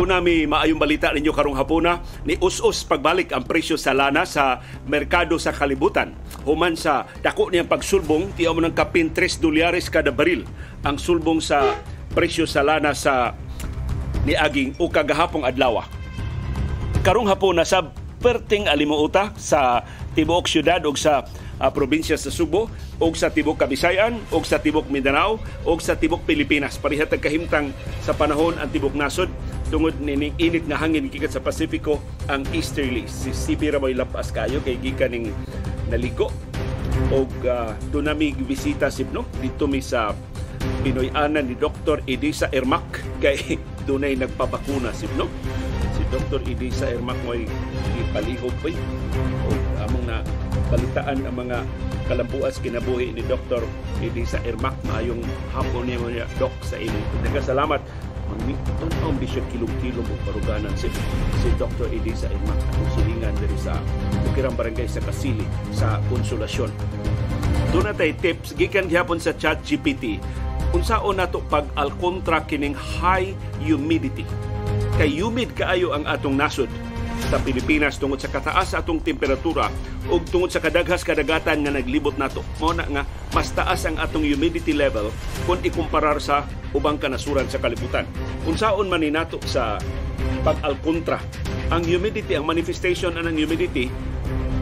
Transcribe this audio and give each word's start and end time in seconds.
Dunami 0.00 0.48
maayong 0.48 0.80
balita 0.80 1.12
ninyo 1.12 1.28
karong 1.28 1.60
hapuna 1.60 2.00
ni 2.24 2.32
us-us 2.40 2.88
pagbalik 2.88 3.36
ang 3.36 3.44
presyo 3.44 3.76
sa 3.76 3.92
lana 3.92 4.24
sa 4.24 4.64
merkado 4.88 5.36
sa 5.36 5.52
kalibutan. 5.52 6.16
Human 6.48 6.72
sa 6.72 7.04
dako 7.20 7.52
niyang 7.52 7.68
pagsulbong, 7.68 8.32
tiyaw 8.32 8.56
mo 8.56 8.64
ng 8.64 8.72
kapin 8.72 9.12
3 9.12 9.36
dolyares 9.44 9.92
kada 9.92 10.08
baril 10.08 10.48
ang 10.88 10.96
sulbong 10.96 11.44
sa 11.44 11.76
presyo 12.16 12.48
sa 12.48 12.64
lana 12.64 12.96
sa 12.96 13.36
niaging 14.24 14.72
o 14.80 14.88
kagahapong 14.88 15.44
adlaw. 15.44 15.84
Karong 17.04 17.28
hapon 17.28 17.60
na 17.60 17.68
sa 17.68 17.92
perting 18.24 18.72
alimuota 18.72 19.36
sa 19.36 19.84
tibuok 20.16 20.48
syudad 20.48 20.80
o 20.88 20.96
sa 20.96 21.28
uh, 21.60 21.70
probinsya 21.70 22.16
sa 22.16 22.32
Subo 22.32 22.72
o 22.96 23.06
sa 23.12 23.28
tibok 23.28 23.60
Kabisayan 23.60 24.16
o 24.32 24.40
sa 24.42 24.58
tibok 24.58 24.88
Mindanao 24.88 25.38
o 25.68 25.76
sa 25.78 25.94
tibok 25.94 26.24
Pilipinas. 26.24 26.80
Parihatag 26.80 27.20
kahimtang 27.20 27.76
sa 28.00 28.16
panahon 28.16 28.56
ang 28.56 28.72
tibok 28.72 28.96
nasod 28.96 29.28
tungod 29.68 29.94
nining 30.02 30.34
init 30.40 30.66
nga 30.66 30.80
hangin 30.80 31.12
gikan 31.12 31.30
sa 31.30 31.44
Pasifiko 31.44 32.00
ang 32.26 32.42
easterly. 32.50 33.06
Si 33.06 33.30
Sibi 33.30 33.70
ra 33.70 33.78
mo'y 33.78 33.94
lapas 33.94 34.32
kayo 34.34 34.58
kay 34.64 34.80
gikan 34.80 35.14
ning 35.14 35.30
naligo 35.92 36.32
o 37.14 37.24
uh, 37.24 37.70
doon 37.92 38.10
nami 38.10 38.34
bisita 38.34 38.90
sibno 38.90 39.28
dito 39.38 39.68
mi 39.70 39.78
sa 39.84 40.10
Pinoy-anan 40.84 41.48
ni 41.48 41.56
Dr. 41.56 42.04
Edisa 42.04 42.52
Ermac 42.52 42.84
kay 43.22 43.56
dunay 43.88 44.16
nagpabakuna 44.16 44.92
sibno 44.92 45.28
si 45.96 46.02
Dr. 46.12 46.44
Edisa 46.44 46.88
Ermac 46.88 47.16
mo'y 47.24 47.48
ipalihog 48.00 48.52
pa 48.60 48.70
o 49.48 49.50
among 49.88 50.04
na 50.04 50.20
balitaan 50.70 51.26
ang 51.26 51.36
mga 51.36 51.58
kalambuas 52.06 52.62
kinabuhi 52.62 53.12
ni 53.12 53.26
Dr. 53.26 53.66
Edisa 54.00 54.38
Ermac 54.46 54.78
maayong 54.86 55.20
hapon 55.50 55.90
niya 55.90 55.98
mga 55.98 56.26
doc 56.38 56.54
sa 56.62 56.78
inyo. 56.78 57.02
Nagkasalamat 57.26 57.82
Magmitun 58.30 58.94
ang 59.02 59.18
bisyo 59.18 59.42
kilong-kilong 59.50 60.06
o 60.06 60.14
paruganan 60.22 60.70
si, 60.78 60.86
si 61.42 61.48
Dr. 61.58 61.90
Edisa 61.90 62.30
Ermac 62.30 62.58
atong 62.70 62.90
silingan 62.94 63.34
diri 63.42 63.58
sa 63.58 63.74
Bukirang 64.22 64.54
Barangay 64.54 64.86
sa 64.86 65.02
Kasili 65.02 65.42
sa 65.74 65.98
Konsolasyon. 66.06 66.70
Doon 67.74 67.90
na 67.90 67.94
tayo 67.94 68.14
tips 68.22 68.54
gikan 68.54 68.86
gihapon 68.86 69.18
sa 69.18 69.34
chat 69.34 69.58
GPT 69.66 70.22
unsaon 70.70 71.18
nato 71.18 71.42
pag 71.50 71.66
alkontra 71.74 72.46
kining 72.46 72.78
high 72.78 73.34
humidity 73.58 74.22
kay 74.94 75.10
humid 75.10 75.50
kaayo 75.58 75.90
ang 75.90 76.06
atong 76.06 76.38
nasod 76.38 76.70
sa 77.28 77.36
Pilipinas 77.42 78.00
tungod 78.00 78.16
sa 78.16 78.32
kataas 78.32 78.72
atong 78.72 79.04
temperatura 79.04 79.68
ug 80.08 80.24
tungod 80.30 80.48
sa 80.48 80.62
kadaghas 80.62 81.04
kadagatan 81.04 81.60
nga 81.60 81.72
naglibot 81.74 82.16
nato. 82.16 82.40
Mao 82.56 82.72
na 82.72 82.88
nga 82.88 83.02
mas 83.36 83.52
taas 83.52 83.84
ang 83.84 84.00
atong 84.00 84.24
humidity 84.24 84.72
level 84.72 85.12
kung 85.44 85.60
ikumparar 85.60 86.16
sa 86.22 86.48
ubang 86.72 86.96
kanasuran 86.96 87.46
sa 87.50 87.60
kalibutan. 87.60 88.08
Unsaon 88.48 88.88
man 88.88 89.04
ni 89.04 89.12
nato 89.12 89.36
sa 89.44 89.76
pag-alkontra 90.40 91.20
ang 91.70 91.86
humidity, 91.86 92.34
ang 92.34 92.48
manifestation 92.48 93.14
anang 93.14 93.38
humidity 93.38 93.86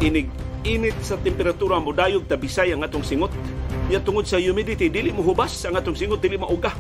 inig 0.05 0.29
init 0.67 0.99
sa 1.01 1.17
temperatura 1.17 1.81
mo 1.81 1.95
dayog 1.95 2.29
tabisay 2.29 2.75
ang 2.75 2.85
atong 2.85 3.07
singot. 3.07 3.33
Ya 3.89 4.03
tungod 4.03 4.29
sa 4.29 4.37
humidity 4.37 4.93
dili 4.93 5.15
mo 5.15 5.25
hubas 5.25 5.57
ang 5.65 5.79
atong 5.79 5.97
singot 5.97 6.21
dili 6.21 6.37
mauga. 6.37 6.75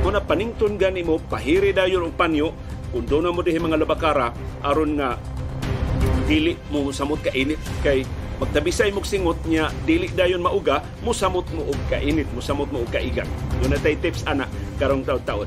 Kung 0.00 0.16
panington 0.24 0.80
gani 0.80 1.04
mo 1.04 1.20
pahiri 1.20 1.76
dayon 1.76 2.08
og 2.08 2.16
panyo 2.16 2.56
kung 2.90 3.06
doon 3.06 3.30
mo 3.30 3.40
dihi 3.42 3.58
mga 3.58 3.80
labakara 3.80 4.34
aron 4.66 4.98
nga 4.98 5.16
dili 6.30 6.54
mo 6.70 6.90
samot 6.94 7.18
ka 7.22 7.34
init 7.34 7.58
kay 7.82 8.06
magtabisay 8.38 8.94
mo 8.94 9.02
singot 9.02 9.38
niya 9.44 9.68
dili 9.82 10.08
dayon 10.14 10.40
mauga 10.40 10.80
mo 11.02 11.10
samot 11.10 11.44
mo 11.52 11.66
og 11.66 11.78
kainit 11.90 12.26
mo 12.30 12.38
samot 12.38 12.70
mo 12.70 12.86
og 12.86 12.90
kaigan 12.94 13.26
yun 13.60 13.74
tay 13.82 13.98
tips 13.98 14.24
ana 14.24 14.48
karong 14.80 15.04
taw-taon. 15.04 15.44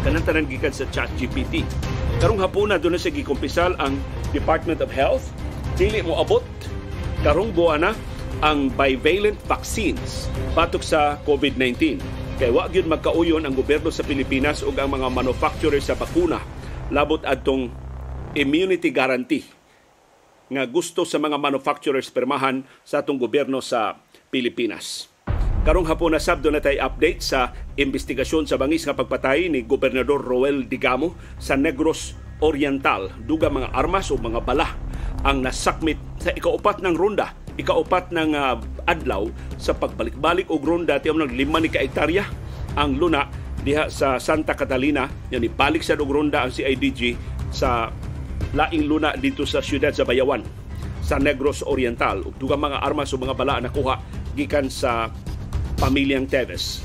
Kanang 0.00 0.24
tanan 0.24 0.48
gikan 0.48 0.72
sa 0.72 0.88
chat 0.88 1.12
GPT 1.20 1.60
karong 2.16 2.40
hapuna 2.40 2.80
doon 2.80 2.96
na 2.96 3.00
sa 3.00 3.12
gikumpisal 3.12 3.76
ang 3.76 4.00
Department 4.32 4.80
of 4.80 4.88
Health. 4.88 5.28
Dili 5.76 6.00
mo 6.00 6.16
abot. 6.16 6.44
Karong 7.20 7.52
buwana 7.52 7.92
ang 8.40 8.72
bivalent 8.72 9.36
vaccines 9.44 10.32
patok 10.56 10.80
sa 10.80 11.20
COVID-19 11.28 12.00
kay 12.40 12.48
wa 12.48 12.64
gyud 12.72 12.88
magkauyon 12.88 13.44
ang 13.44 13.52
gobyerno 13.52 13.92
sa 13.92 14.00
Pilipinas 14.00 14.64
ug 14.64 14.72
ang 14.80 14.88
mga 14.96 15.12
manufacturer 15.12 15.84
sa 15.84 15.92
bakuna 15.92 16.40
labot 16.90 17.22
adtong 17.22 17.70
immunity 18.34 18.90
guarantee 18.90 19.46
nga 20.50 20.66
gusto 20.66 21.06
sa 21.06 21.22
mga 21.22 21.38
manufacturers 21.38 22.10
permahan 22.10 22.66
sa 22.82 23.06
atong 23.06 23.22
gobyerno 23.22 23.62
sa 23.62 24.02
Pilipinas. 24.34 25.06
Karong 25.62 25.86
hapon 25.86 26.16
na 26.16 26.18
sabdo 26.18 26.50
na 26.50 26.58
tay 26.58 26.82
update 26.82 27.22
sa 27.22 27.54
investigasyon 27.78 28.50
sa 28.50 28.58
bangis 28.58 28.82
nga 28.82 28.96
pagpatay 28.96 29.46
ni 29.46 29.62
Gobernador 29.62 30.18
Roel 30.18 30.66
Digamo 30.66 31.14
sa 31.38 31.54
Negros 31.54 32.18
Oriental. 32.42 33.14
Duga 33.22 33.46
mga 33.46 33.70
armas 33.70 34.10
o 34.10 34.18
mga 34.18 34.42
bala 34.42 34.74
ang 35.22 35.44
nasakmit 35.44 36.00
sa 36.18 36.34
ikaupat 36.34 36.82
ng 36.82 36.96
ronda, 36.96 37.36
ikaupat 37.60 38.10
ng 38.10 38.32
uh, 38.34 38.56
adlaw 38.88 39.28
sa 39.60 39.76
pagbalik-balik 39.76 40.48
og 40.48 40.64
ronda 40.64 40.98
tiyo 40.98 41.14
ng 41.14 41.30
lima 41.30 41.60
ni 41.60 41.68
ka 41.68 41.78
hektarya 41.78 42.24
ang 42.74 42.96
luna 42.96 43.28
diha 43.60 43.92
sa 43.92 44.16
Santa 44.16 44.56
Catalina 44.56 45.08
yan 45.28 45.44
ibalik 45.44 45.84
sa 45.84 45.96
ronda 45.96 46.44
ang 46.44 46.52
CIDG 46.52 47.16
sa 47.52 47.92
laing 48.56 48.88
luna 48.88 49.14
dito 49.14 49.44
sa 49.44 49.60
siyudad 49.60 49.92
sa 49.92 50.08
Bayawan 50.08 50.42
sa 51.04 51.18
Negros 51.18 51.66
Oriental 51.66 52.22
ug 52.22 52.34
dugang 52.38 52.62
mga 52.62 52.80
armas 52.80 53.12
o 53.12 53.18
mga 53.18 53.36
bala 53.36 53.58
nakuha 53.58 53.98
gikan 54.38 54.70
sa 54.70 55.10
pamilyang 55.80 56.28
Teves. 56.28 56.84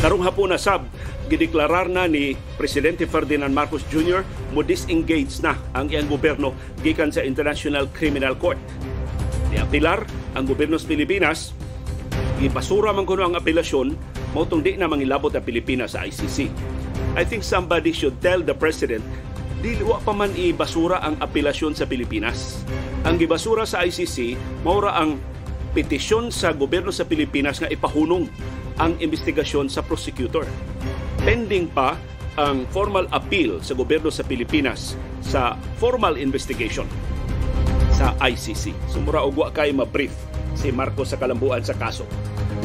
Karong 0.00 0.24
hapon 0.24 0.48
na 0.48 0.56
sab 0.56 0.88
gideklarar 1.28 1.86
na 1.86 2.08
ni 2.08 2.32
Presidente 2.56 3.04
Ferdinand 3.04 3.52
Marcos 3.52 3.84
Jr. 3.92 4.24
mo 4.56 4.64
disengage 4.64 5.38
na 5.44 5.54
ang 5.76 5.92
iyang 5.92 6.08
gobyerno 6.08 6.56
gikan 6.80 7.12
sa 7.12 7.20
International 7.20 7.84
Criminal 7.92 8.34
Court. 8.34 8.56
Niapilar 9.52 10.08
ang 10.32 10.48
gobyerno 10.48 10.80
sa 10.80 10.88
Pilipinas 10.88 11.52
gibasura 12.40 12.96
man 12.96 13.04
kuno 13.04 13.28
ang 13.28 13.36
apelasyon 13.36 13.92
mao 14.32 14.48
di 14.48 14.72
na 14.80 14.88
mangilabot 14.88 15.28
ang 15.36 15.44
Pilipinas 15.44 15.92
sa 15.92 16.08
ICC. 16.08 16.48
I 17.12 17.22
think 17.28 17.44
somebody 17.44 17.92
should 17.92 18.16
tell 18.24 18.40
the 18.40 18.56
president 18.56 19.04
dili 19.60 19.84
wa 19.84 20.00
pa 20.00 20.16
man 20.16 20.32
ibasura 20.32 21.04
ang 21.04 21.20
apelasyon 21.20 21.76
sa 21.76 21.84
Pilipinas. 21.84 22.64
Ang 23.04 23.20
gibasura 23.20 23.68
sa 23.68 23.84
ICC 23.84 24.40
maura 24.64 24.96
ang 24.96 25.20
petisyon 25.76 26.32
sa 26.32 26.56
gobyerno 26.56 26.88
sa 26.88 27.04
Pilipinas 27.04 27.60
nga 27.60 27.68
ipahunong 27.68 28.24
ang 28.80 28.96
investigasyon 28.96 29.68
sa 29.68 29.84
prosecutor. 29.84 30.48
Pending 31.20 31.68
pa 31.68 32.00
ang 32.40 32.64
formal 32.72 33.04
appeal 33.12 33.60
sa 33.60 33.76
gobyerno 33.76 34.08
sa 34.08 34.24
Pilipinas 34.24 34.96
sa 35.20 35.60
formal 35.76 36.16
investigation 36.16 36.88
sa 37.92 38.16
ICC. 38.16 38.72
Sumura 38.88 39.20
og 39.28 39.36
wa 39.36 39.52
kay 39.52 39.76
ma-brief 39.76 40.16
si 40.56 40.72
Marcos 40.72 41.12
sa 41.12 41.20
kalambuan 41.20 41.60
sa 41.60 41.76
kaso 41.76 42.08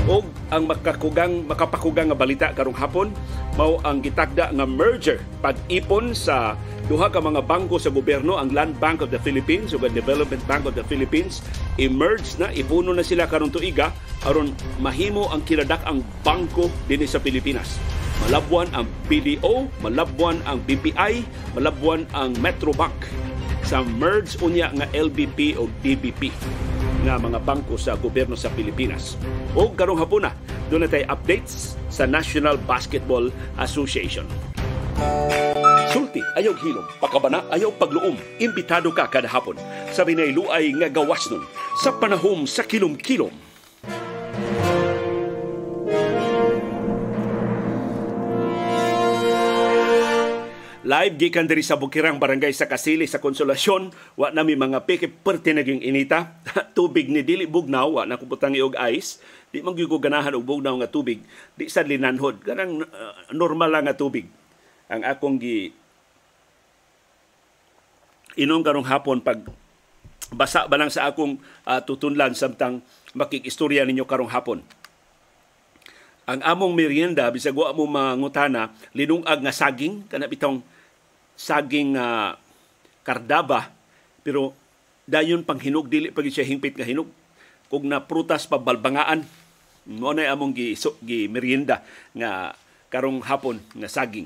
o 0.06 0.22
ang 0.53 0.69
makakugang 0.69 1.47
makapakugang 1.50 2.13
nga 2.13 2.17
balita 2.17 2.47
karong 2.53 2.78
hapon 2.78 3.09
mao 3.57 3.81
ang 3.81 4.03
gitakda 4.03 4.53
nga 4.53 4.66
merger 4.67 5.17
pag-ipon 5.41 6.13
sa 6.13 6.53
duha 6.85 7.09
ka 7.09 7.17
mga 7.17 7.41
bangko 7.50 7.81
sa 7.81 7.89
gobyerno. 7.89 8.38
Ang 8.38 8.53
Land 8.53 8.78
Bank 8.78 9.01
of 9.01 9.09
the 9.09 9.17
Philippines 9.17 9.73
ug 9.73 9.81
ang 9.81 9.95
Development 9.97 10.41
Bank 10.45 10.69
of 10.69 10.78
the 10.78 10.85
Philippines 10.85 11.41
emerge 11.81 12.38
na 12.38 12.53
ipuno 12.53 12.94
na 12.94 13.01
sila 13.01 13.25
karong 13.25 13.50
tuiga 13.50 13.89
aron 14.25 14.53
mahimo 14.78 15.29
ang 15.33 15.41
kinadak 15.41 15.81
ang 15.89 16.06
bangko 16.22 16.69
dinhi 16.85 17.09
sa 17.09 17.17
Pilipinas. 17.17 17.81
Malabwan 18.27 18.69
ang 18.77 18.85
PDO 19.09 19.67
malabwan 19.81 20.39
ang 20.45 20.62
BPI 20.63 21.25
malabwan 21.57 22.06
ang 22.13 22.38
Metrobank 22.38 22.95
sa 23.66 23.81
merge 23.81 24.38
unya 24.45 24.69
nga 24.69 24.85
LBP 24.94 25.57
o 25.57 25.66
DBP 25.81 26.29
nga 27.05 27.21
mga 27.21 27.39
bangko 27.45 27.77
sa 27.77 27.93
gobyerno 27.93 28.33
sa 28.33 28.49
Pilipinas. 28.49 29.13
O 29.53 29.69
karong 29.69 30.01
hapuna, 30.01 30.33
doon 30.73 30.89
na 30.89 30.89
updates 31.05 31.77
sa 31.93 32.09
National 32.09 32.57
Basketball 32.65 33.30
Association. 33.62 34.25
Sulti, 35.94 36.25
ayaw 36.33 36.57
hilom, 36.57 36.83
pakabana, 36.97 37.45
ayaw 37.53 37.69
pagluom, 37.77 38.18
imbitado 38.41 38.89
ka 38.89 39.06
kada 39.06 39.30
hapon. 39.30 39.56
Sa 39.94 40.01
binayluay 40.01 40.74
nga 40.81 40.89
gawas 40.89 41.30
nun. 41.30 41.45
Sa 41.77 41.94
panahom 41.94 42.50
sa 42.50 42.65
kilom-kilom 42.65 43.55
Live 50.85 51.17
gikan 51.17 51.49
diri 51.49 51.65
sa 51.65 51.81
Bukirang 51.81 52.21
Barangay 52.21 52.53
sa 52.53 52.69
Kasili 52.69 53.09
sa 53.09 53.17
Konsolasyon, 53.17 53.89
wa 54.21 54.29
nami 54.29 54.53
mga 54.53 54.85
peke 54.85 55.09
perti 55.09 55.49
naging 55.49 55.81
inita. 55.81 56.37
tubig 56.77 57.09
ni 57.09 57.25
dili 57.25 57.49
bugnaw, 57.49 57.89
wa 57.89 58.03
na 58.05 58.21
kuputang 58.21 58.53
og 58.61 58.77
ice. 58.93 59.17
Di 59.49 59.65
man 59.65 59.73
gyud 59.73 59.89
ganahan 59.97 60.37
og 60.37 60.45
bugnaw 60.45 60.77
nga 60.77 60.85
tubig. 60.85 61.25
Di 61.57 61.65
sad 61.73 61.89
linanhod, 61.89 62.37
kanang 62.45 62.85
uh, 62.85 63.17
normal 63.33 63.73
lang 63.73 63.89
nga 63.89 63.97
tubig. 63.97 64.29
Ang 64.85 65.01
akong 65.01 65.41
gi 65.41 65.73
inom 68.37 68.61
karong 68.61 68.85
hapon 68.85 69.25
pag 69.25 69.41
basa 70.37 70.69
ba 70.69 70.77
lang 70.77 70.93
sa 70.93 71.09
akong 71.09 71.41
uh, 71.65 71.81
tutunlan 71.81 72.37
samtang 72.37 72.85
makikistorya 73.17 73.89
ninyo 73.89 74.05
karong 74.05 74.29
hapon 74.29 74.61
ang 76.25 76.41
among 76.41 76.73
merienda 76.73 77.29
bisag 77.29 77.55
wa 77.55 77.71
mo 77.71 77.85
mangutana 77.85 78.73
linungag 78.91 79.39
nga 79.39 79.53
saging 79.53 80.03
kana 80.09 80.27
bitong 80.27 80.59
saging 81.35 81.99
uh, 81.99 82.35
kardaba 83.05 83.69
pero 84.25 84.55
dayon 85.05 85.45
pang 85.45 85.61
hinog 85.61 85.85
dili 85.85 86.09
pag 86.09 86.25
siya 86.25 86.47
hingpit 86.47 86.79
nga 86.79 86.87
hinog 86.87 87.07
kung 87.69 87.85
na 87.85 88.01
prutas 88.01 88.49
pa 88.49 88.57
balbangaan 88.57 89.21
mo 89.85 90.17
na 90.17 90.33
among 90.33 90.57
gi, 90.57 90.73
so, 90.73 90.97
gi 91.05 91.29
merienda 91.29 91.85
nga 92.17 92.57
karong 92.89 93.21
hapon 93.21 93.61
nga 93.77 93.85
saging. 93.85 94.25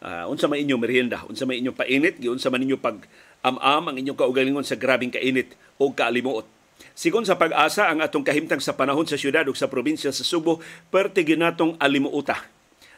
Uh, 0.00 0.24
unsa 0.32 0.48
man 0.48 0.56
inyo 0.56 0.80
merienda? 0.80 1.20
Unsa 1.28 1.44
man 1.44 1.60
inyo 1.60 1.76
painit? 1.76 2.16
Gi 2.16 2.32
unsa 2.32 2.48
man 2.48 2.64
inyo 2.64 2.80
pag 2.80 2.96
am-am 3.44 3.92
ang 3.92 3.96
inyong 4.00 4.16
kaugalingon 4.16 4.64
sa 4.64 4.80
grabing 4.80 5.12
kainit 5.12 5.52
o 5.76 5.92
kaalimuot? 5.92 6.48
Sigon 6.96 7.28
sa 7.28 7.36
pag-asa 7.36 7.92
ang 7.92 8.00
atong 8.00 8.24
kahimtang 8.24 8.64
sa 8.64 8.72
panahon 8.72 9.04
sa 9.04 9.20
syudad 9.20 9.44
ug 9.44 9.56
sa 9.56 9.68
probinsya 9.68 10.08
sa 10.16 10.24
Subo, 10.24 10.64
perti 10.88 11.28
ginatong 11.28 11.76
alimuuta 11.76 12.40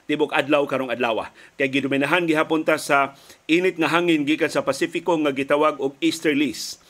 tibok 0.06 0.34
adlaw 0.34 0.66
karong 0.66 0.90
adlaw 0.90 1.26
kay 1.54 1.70
gidominahan 1.70 2.26
gihapon 2.26 2.66
ta 2.66 2.76
sa 2.78 3.14
init 3.46 3.78
nga 3.78 3.90
hangin 3.90 4.26
gikan 4.26 4.50
sa 4.50 4.66
Pasifiko 4.66 5.14
nga 5.22 5.30
gitawag 5.30 5.78
og 5.78 5.94
easterlies 6.02 6.82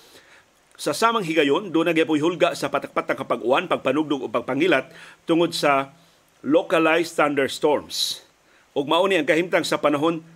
sa 0.82 0.91
samang 0.91 1.23
higayon 1.23 1.70
do 1.70 1.85
na 1.87 1.94
gyapon 1.94 2.19
hulga 2.19 2.59
sa 2.59 2.73
patak-patak 2.73 3.23
kapag 3.23 3.44
uwan 3.44 3.70
pagpanugdog 3.70 4.25
o 4.25 4.29
pagpangilat 4.32 4.91
tungod 5.29 5.55
sa 5.55 5.94
localized 6.43 7.14
thunderstorms. 7.14 8.25
Ug 8.75 8.91
mao 8.91 9.06
ang 9.06 9.29
kahimtang 9.29 9.62
sa 9.62 9.79
panahon 9.79 10.26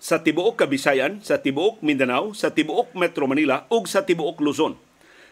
sa 0.00 0.16
tibuok 0.16 0.56
Kabisayan, 0.56 1.20
sa 1.20 1.36
tibuok 1.36 1.84
Mindanao, 1.84 2.32
sa 2.32 2.48
tibuok 2.48 2.96
Metro 2.96 3.28
Manila 3.28 3.68
ug 3.68 3.84
sa 3.84 4.00
tibuok 4.00 4.40
Luzon. 4.40 4.72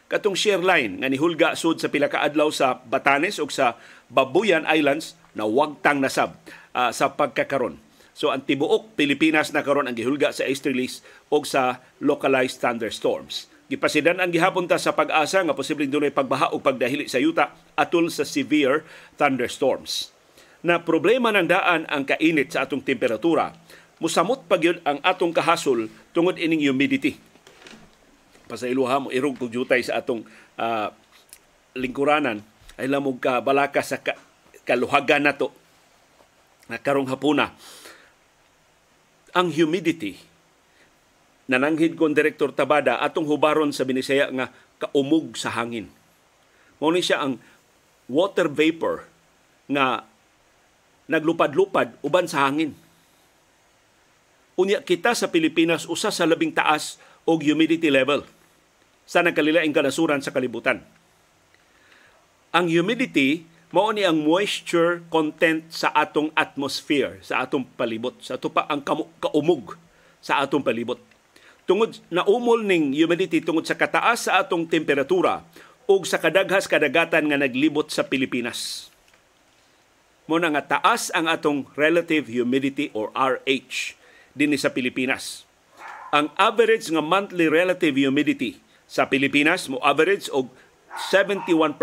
Katong 0.08 0.36
share 0.36 0.60
line 0.60 1.00
nga 1.00 1.08
nihulga 1.08 1.56
sud 1.56 1.80
sa 1.80 1.88
pila 1.88 2.12
ka 2.12 2.20
adlaw 2.20 2.52
sa 2.52 2.76
Batanes 2.76 3.40
ug 3.40 3.48
sa 3.48 3.80
Babuyan 4.12 4.68
Islands 4.68 5.16
na 5.32 5.48
wagtang 5.48 6.04
nasab 6.04 6.36
uh, 6.78 6.94
sa 6.94 7.10
pagkakaron. 7.10 7.82
So 8.14 8.30
ang 8.30 8.46
tibuok 8.46 8.94
Pilipinas 8.94 9.50
na 9.50 9.66
karon 9.66 9.90
ang 9.90 9.98
gihulga 9.98 10.30
sa 10.30 10.46
easterlies 10.46 11.02
ug 11.30 11.42
sa 11.42 11.82
localized 11.98 12.62
thunderstorms. 12.62 13.50
Gipasidan 13.68 14.22
ang 14.22 14.30
gihapon 14.30 14.70
ta 14.70 14.78
sa 14.78 14.94
pag-asa 14.94 15.42
nga 15.42 15.58
posibleng 15.58 15.90
dunay 15.90 16.14
pagbaha 16.14 16.54
o 16.54 16.62
pagdahili 16.62 17.10
sa 17.10 17.18
yuta 17.18 17.52
atol 17.74 18.08
sa 18.08 18.22
severe 18.22 18.86
thunderstorms. 19.18 20.14
Na 20.62 20.82
problema 20.82 21.34
ng 21.34 21.46
daan 21.50 21.82
ang 21.86 22.06
kainit 22.06 22.54
sa 22.54 22.66
atong 22.66 22.82
temperatura, 22.82 23.54
musamot 24.02 24.46
pa 24.46 24.58
ang 24.86 24.98
atong 25.02 25.34
kahasol 25.34 25.90
tungod 26.14 26.38
ining 26.40 26.64
humidity 26.64 27.28
pasailuha 28.48 28.96
mo 29.04 29.08
irog 29.12 29.36
kog 29.36 29.52
jutay 29.52 29.84
sa 29.84 30.00
atong 30.00 30.24
uh, 30.56 30.88
lingkuranan 31.76 32.40
ay 32.80 32.88
lamog 32.88 33.20
ka 33.20 33.44
balaka 33.44 33.84
sa 33.84 34.00
ka, 34.00 34.16
kaluhagan 34.64 35.28
nato 35.28 35.52
na 36.68 36.76
karong 36.76 37.08
hapuna. 37.08 37.56
Ang 39.32 39.52
humidity 39.52 40.28
nananghid 41.48 41.96
kon 41.96 42.12
direktor 42.12 42.52
Tabada 42.52 43.00
atong 43.00 43.24
hubaron 43.24 43.72
sa 43.72 43.88
Binisaya 43.88 44.28
nga 44.28 44.52
kaumog 44.76 45.34
sa 45.34 45.48
hangin. 45.56 45.88
Mao 46.78 46.92
ni 46.92 47.00
siya 47.00 47.24
ang 47.24 47.40
water 48.06 48.46
vapor 48.46 49.08
nga 49.66 50.04
naglupad-lupad 51.08 51.96
uban 52.04 52.28
sa 52.28 52.46
hangin. 52.46 52.76
Unya 54.60 54.84
kita 54.84 55.16
sa 55.16 55.32
Pilipinas 55.32 55.88
usa 55.88 56.12
sa 56.12 56.28
labing 56.28 56.52
taas 56.52 57.00
og 57.24 57.40
humidity 57.40 57.88
level 57.88 58.22
sa 59.08 59.24
nagkalilaing 59.24 59.72
kanasuran 59.72 60.20
sa 60.20 60.30
kalibutan. 60.30 60.84
Ang 62.52 62.68
humidity 62.68 63.48
mao 63.68 63.92
ni 63.92 64.00
ang 64.00 64.16
moisture 64.24 65.04
content 65.12 65.68
sa 65.68 65.92
atong 65.92 66.32
atmosphere, 66.32 67.20
sa 67.20 67.44
atong 67.44 67.68
palibot, 67.76 68.16
sa 68.24 68.40
ato 68.40 68.48
pa 68.48 68.64
ang 68.64 68.80
kaumog 69.20 69.76
sa 70.24 70.40
atong 70.40 70.64
palibot. 70.64 71.00
Tungod 71.68 72.00
na 72.08 72.24
umol 72.24 72.64
ning 72.64 72.96
humidity 72.96 73.44
tungod 73.44 73.68
sa 73.68 73.76
kataas 73.76 74.28
sa 74.28 74.40
atong 74.40 74.64
temperatura 74.64 75.44
ug 75.84 76.08
sa 76.08 76.16
kadaghas 76.16 76.64
kadagatan 76.64 77.28
nga 77.28 77.36
naglibot 77.36 77.92
sa 77.92 78.08
Pilipinas. 78.08 78.88
Mo 80.28 80.40
na 80.40 80.52
nga 80.52 80.80
taas 80.80 81.12
ang 81.12 81.28
atong 81.28 81.68
relative 81.76 82.28
humidity 82.28 82.88
or 82.96 83.12
RH 83.16 83.96
dinhi 84.32 84.56
sa 84.56 84.72
Pilipinas. 84.72 85.44
Ang 86.08 86.32
average 86.40 86.88
nga 86.88 87.04
monthly 87.04 87.52
relative 87.52 87.96
humidity 88.00 88.60
sa 88.88 89.04
Pilipinas 89.04 89.68
mo 89.68 89.76
average 89.84 90.32
og 90.32 90.48
71% 91.12 91.76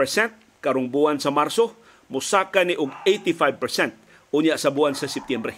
karong 0.65 0.89
buwan 0.89 1.21
sa 1.21 1.29
Marso, 1.29 1.77
musaka 2.09 2.65
ni 2.65 2.73
og 2.73 2.89
85% 3.05 4.33
unya 4.33 4.57
sa 4.57 4.73
buwan 4.73 4.97
sa 4.97 5.05
Setyembre. 5.05 5.53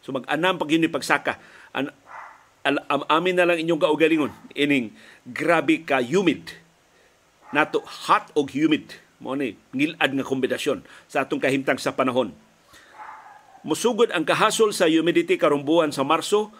So 0.00 0.16
mag-anam 0.16 0.56
pag 0.56 0.72
yun 0.72 0.88
pagsaka. 0.88 1.36
An, 1.76 1.92
al, 2.64 2.80
am, 2.88 3.04
amin 3.08 3.36
na 3.36 3.44
lang 3.44 3.60
inyong 3.60 3.80
kaugalingon 3.84 4.32
ining 4.56 4.96
grabe 5.28 5.84
ka 5.84 6.00
humid. 6.00 6.56
Nato 7.52 7.84
hot 7.84 8.32
og 8.32 8.52
humid. 8.52 8.96
Mo 9.20 9.36
ni 9.36 9.56
ngilad 9.76 10.10
nga 10.16 10.24
kombinasyon 10.24 10.84
sa 11.08 11.24
atong 11.24 11.40
kahimtang 11.40 11.80
sa 11.80 11.92
panahon. 11.92 12.32
Musugod 13.64 14.12
ang 14.12 14.28
kahasol 14.28 14.76
sa 14.76 14.84
humidity 14.84 15.40
karong 15.40 15.64
buwan 15.64 15.88
sa 15.88 16.04
Marso 16.04 16.52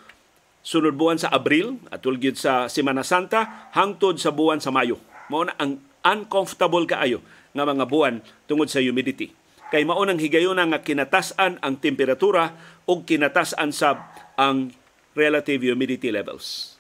sunod 0.65 0.97
buwan 0.97 1.21
sa 1.21 1.29
Abril 1.29 1.77
at 1.93 2.01
gyud 2.01 2.41
sa 2.41 2.73
Semana 2.73 3.05
Santa 3.05 3.69
hangtod 3.77 4.17
sa 4.17 4.33
buwan 4.33 4.65
sa 4.65 4.73
Mayo. 4.73 4.97
Mao 5.29 5.45
na 5.45 5.53
ang 5.61 5.77
uncomfortable 6.05 6.85
kaayo 6.85 7.25
nga 7.57 7.65
mga 7.65 7.85
buwan 7.89 8.21
tungod 8.45 8.69
sa 8.69 8.85
humidity. 8.85 9.33
Kay 9.73 9.83
mao 9.89 10.05
nang 10.05 10.21
higayon 10.21 10.61
nga 10.61 10.85
kinatasan 10.85 11.59
ang 11.59 11.75
temperatura 11.81 12.55
ug 12.85 13.03
kinatasan 13.09 13.73
sab 13.73 14.05
ang 14.37 14.71
relative 15.17 15.65
humidity 15.65 16.13
levels. 16.13 16.77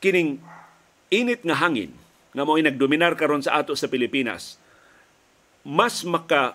Kining 0.00 0.40
init 1.12 1.42
nga 1.44 1.58
hangin 1.58 1.92
nga 2.30 2.46
mo'y 2.46 2.62
nagdominar 2.62 3.18
karon 3.18 3.42
sa 3.42 3.58
ato 3.58 3.74
sa 3.74 3.90
Pilipinas, 3.90 4.56
mas 5.66 6.06
maka 6.06 6.54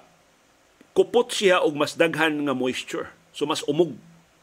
kupot 0.95 1.27
siya 1.27 1.59
og 1.59 1.75
mas 1.75 1.99
daghan 1.99 2.47
nga 2.47 2.55
moisture. 2.55 3.11
So 3.35 3.43
mas 3.43 3.61
umog 3.67 3.93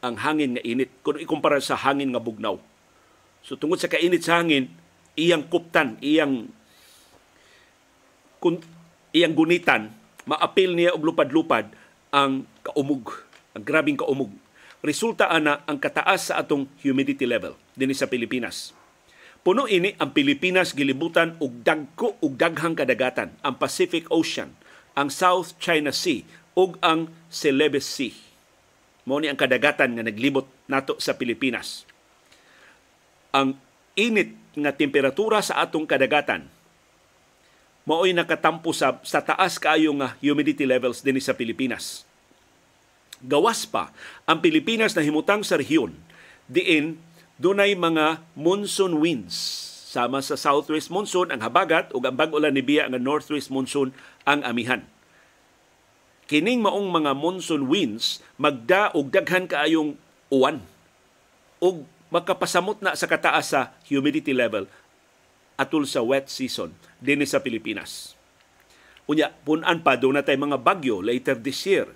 ang 0.05 0.21
hangin 0.21 0.55
nga 0.55 0.63
init 0.63 0.93
kung 1.01 1.17
ikumpara 1.17 1.57
sa 1.57 1.73
hangin 1.73 2.13
nga 2.13 2.21
bugnaw. 2.21 2.61
So 3.41 3.57
tungod 3.57 3.81
sa 3.81 3.89
kainit 3.89 4.21
sa 4.23 4.39
hangin, 4.39 4.69
iyang 5.17 5.49
kuptan, 5.49 5.97
iyang 5.99 6.47
kun, 8.43 8.59
iyang 9.15 9.31
gunitan, 9.31 9.95
maapil 10.27 10.75
niya 10.75 10.91
og 10.91 11.07
lupad-lupad 11.07 11.71
ang 12.11 12.43
kaumog, 12.59 13.23
ang 13.55 13.63
grabing 13.63 13.95
kaumog. 13.95 14.35
Resulta 14.83 15.31
ana 15.31 15.63
ang 15.63 15.79
kataas 15.79 16.27
sa 16.27 16.43
atong 16.43 16.67
humidity 16.83 17.23
level 17.23 17.55
dinhi 17.71 17.95
sa 17.95 18.11
Pilipinas. 18.11 18.75
Puno 19.39 19.63
ini 19.71 19.95
ang 19.95 20.11
Pilipinas 20.11 20.75
gilibutan 20.75 21.39
og 21.39 21.63
dagko 21.63 22.19
og 22.19 22.35
daghang 22.35 22.75
kadagatan, 22.75 23.31
ang 23.39 23.55
Pacific 23.55 24.11
Ocean, 24.11 24.51
ang 24.99 25.07
South 25.07 25.55
China 25.63 25.95
Sea 25.95 26.27
ug 26.59 26.75
ang 26.83 27.07
Celebes 27.31 27.87
Sea 27.87 28.33
mao 29.03 29.19
ni 29.19 29.27
ang 29.27 29.39
kadagatan 29.39 29.99
nga 29.99 30.03
naglibot 30.03 30.47
nato 30.67 30.95
sa 30.99 31.15
Pilipinas. 31.19 31.83
Ang 33.35 33.59
init 33.99 34.31
nga 34.55 34.71
temperatura 34.71 35.43
sa 35.43 35.59
atong 35.59 35.89
kadagatan 35.89 36.47
mao'y 37.83 38.15
nakatampo 38.15 38.71
sa, 38.71 38.99
sa 39.03 39.19
taas 39.19 39.59
kaayo 39.59 39.91
nga 39.99 40.15
humidity 40.23 40.63
levels 40.63 41.03
dinhi 41.03 41.19
sa 41.19 41.35
Pilipinas. 41.35 42.07
Gawas 43.23 43.63
pa, 43.63 43.91
ang 44.27 44.43
Pilipinas 44.43 44.91
na 44.95 45.03
himutang 45.03 45.43
sa 45.47 45.55
rehiyon. 45.55 45.95
Diin 46.47 46.99
dunay 47.39 47.75
mga 47.75 48.23
monsoon 48.35 48.99
winds. 48.99 49.35
Sama 49.93 50.25
sa 50.25 50.33
southwest 50.33 50.89
monsoon 50.89 51.29
ang 51.29 51.39
habagat 51.45 51.93
ug 51.93 52.01
ang 52.03 52.17
bag-ulan 52.17 52.51
ni 52.51 52.65
biya 52.65 52.89
nga 52.89 52.97
northwest 52.97 53.53
monsoon 53.53 53.93
ang 54.25 54.41
amihan. 54.41 54.81
Kining 56.25 56.65
maong 56.65 56.89
mga 56.89 57.11
monsoon 57.13 57.69
winds 57.69 58.23
magda 58.41 58.89
og 58.95 59.13
daghan 59.13 59.45
kaayong 59.45 59.93
uwan. 60.33 60.63
Ug 61.61 61.85
makapasamot 62.09 62.81
na 62.81 62.97
sa 62.97 63.05
kataas 63.05 63.53
sa 63.53 63.61
humidity 63.85 64.33
level 64.33 64.65
atul 65.57 65.85
sa 65.85 66.01
wet 66.01 66.29
season 66.29 66.73
dinhi 67.03 67.27
sa 67.27 67.43
Pilipinas. 67.43 68.15
Unya, 69.03 69.35
punan 69.43 69.83
pa 69.83 69.99
doon 69.99 70.15
natay 70.15 70.39
mga 70.39 70.63
bagyo 70.63 71.03
later 71.03 71.35
this 71.35 71.59
year. 71.67 71.91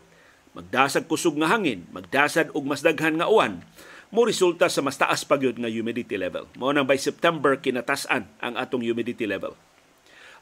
Magdasag 0.52 1.08
kusog 1.08 1.40
nga 1.40 1.48
hangin, 1.48 1.88
magdasad 1.96 2.52
og 2.52 2.68
mas 2.68 2.84
daghan 2.84 3.16
nga 3.24 3.32
uwan, 3.32 3.64
mo 4.12 4.28
resulta 4.28 4.68
sa 4.68 4.84
mas 4.84 5.00
taas 5.00 5.24
pa 5.24 5.40
nga 5.40 5.72
humidity 5.72 6.20
level. 6.20 6.52
Mao 6.60 6.76
nang 6.76 6.84
by 6.84 7.00
September 7.00 7.56
kinatasan 7.56 8.28
ang 8.44 8.54
atong 8.60 8.84
humidity 8.84 9.24
level. 9.24 9.56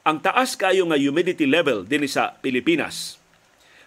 Ang 0.02 0.26
taas 0.26 0.58
kayo 0.58 0.90
nga 0.90 0.98
humidity 0.98 1.46
level 1.46 1.86
dinhi 1.86 2.10
sa 2.10 2.34
Pilipinas 2.42 3.22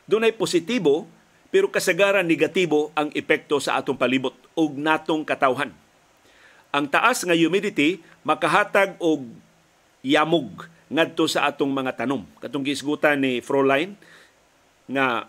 Dunay 0.09 0.33
positibo 0.33 1.05
pero 1.53 1.69
kasagaran 1.69 2.25
negatibo 2.25 2.89
ang 2.97 3.13
epekto 3.13 3.61
sa 3.61 3.77
atong 3.77 4.01
palibot 4.01 4.33
ug 4.57 4.81
natong 4.81 5.21
katawhan. 5.21 5.69
Ang 6.73 6.89
taas 6.89 7.29
nga 7.29 7.37
humidity 7.37 8.01
makahatag 8.25 8.97
og 9.05 9.29
yamog 10.03 10.67
ngadto 10.89 11.29
sa 11.29 11.49
atong 11.49 11.71
mga 11.71 12.05
tanom. 12.05 12.25
Katong 12.41 12.65
gisgutan 12.65 13.21
ni 13.21 13.45
Froline 13.45 13.95
nga 14.89 15.29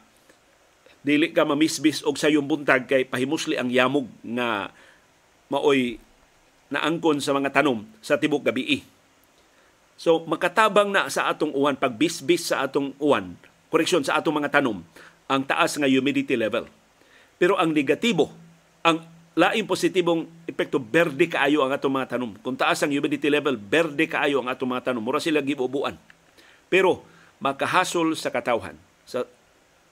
dili 1.03 1.31
ka 1.31 1.47
mamisbis 1.47 2.03
og 2.03 2.19
sayong 2.19 2.47
buntag 2.47 2.87
kay 2.87 3.07
pahimusli 3.07 3.55
ang 3.55 3.71
yamog 3.71 4.07
nga 4.23 4.71
maoy 5.51 5.99
naangkon 6.69 7.19
sa 7.19 7.35
mga 7.35 7.49
tanom 7.59 7.83
sa 7.99 8.15
tibok 8.15 8.45
gabii. 8.45 8.85
So 9.99 10.23
makatabang 10.23 10.95
na 10.95 11.11
sa 11.11 11.27
atong 11.27 11.51
uwan 11.51 11.75
pagbisbis 11.75 12.55
sa 12.55 12.63
atong 12.63 12.95
uwan, 13.03 13.35
koreksyon 13.67 14.07
sa 14.07 14.15
atong 14.15 14.39
mga 14.39 14.59
tanom 14.59 14.79
ang 15.29 15.45
taas 15.45 15.77
nga 15.77 15.85
humidity 15.85 16.33
level. 16.33 16.65
Pero 17.37 17.55
ang 17.55 17.69
negatibo, 17.71 18.33
ang 18.81 19.05
laing 19.37 19.69
positibong 19.69 20.25
epekto 20.49 20.81
berde 20.81 21.29
kaayo 21.29 21.61
ang 21.61 21.73
atong 21.73 21.93
mga 21.93 22.17
tanom. 22.17 22.33
Kung 22.41 22.57
taas 22.57 22.81
ang 22.81 22.89
humidity 22.89 23.29
level, 23.29 23.55
berde 23.59 24.09
kaayo 24.09 24.41
ang 24.41 24.49
atong 24.49 24.69
mga 24.69 24.91
tanom. 24.91 25.03
Mura 25.03 25.21
sila 25.21 25.43
gibubuan. 25.45 25.97
Pero 26.69 27.05
makahasol 27.41 28.17
sa 28.17 28.33
katawhan. 28.33 28.75
Sa 29.05 29.25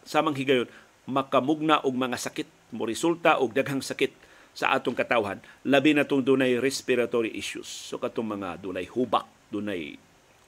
samang 0.04 0.36
higayon, 0.38 0.70
makamugna 1.08 1.82
og 1.86 1.96
mga 1.96 2.18
sakit, 2.20 2.48
mo 2.76 2.84
resulta 2.84 3.40
og 3.40 3.56
daghang 3.56 3.80
sakit 3.80 4.12
sa 4.58 4.74
atong 4.74 4.98
katawhan, 4.98 5.38
labi 5.64 5.94
na 5.94 6.04
tong 6.04 6.26
dunay 6.26 6.58
respiratory 6.58 7.30
issues. 7.38 7.70
So 7.70 8.02
katong 8.02 8.36
mga 8.36 8.60
dunay 8.60 8.90
hubak, 8.90 9.30
dunay 9.54 9.96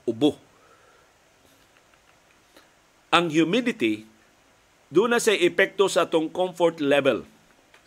ubo. 0.10 0.36
Ang 3.14 3.30
humidity 3.30 4.06
doon 4.90 5.14
na 5.14 5.22
sa 5.22 5.34
epekto 5.34 5.86
sa 5.86 6.10
atong 6.10 6.30
comfort 6.34 6.82
level 6.82 7.22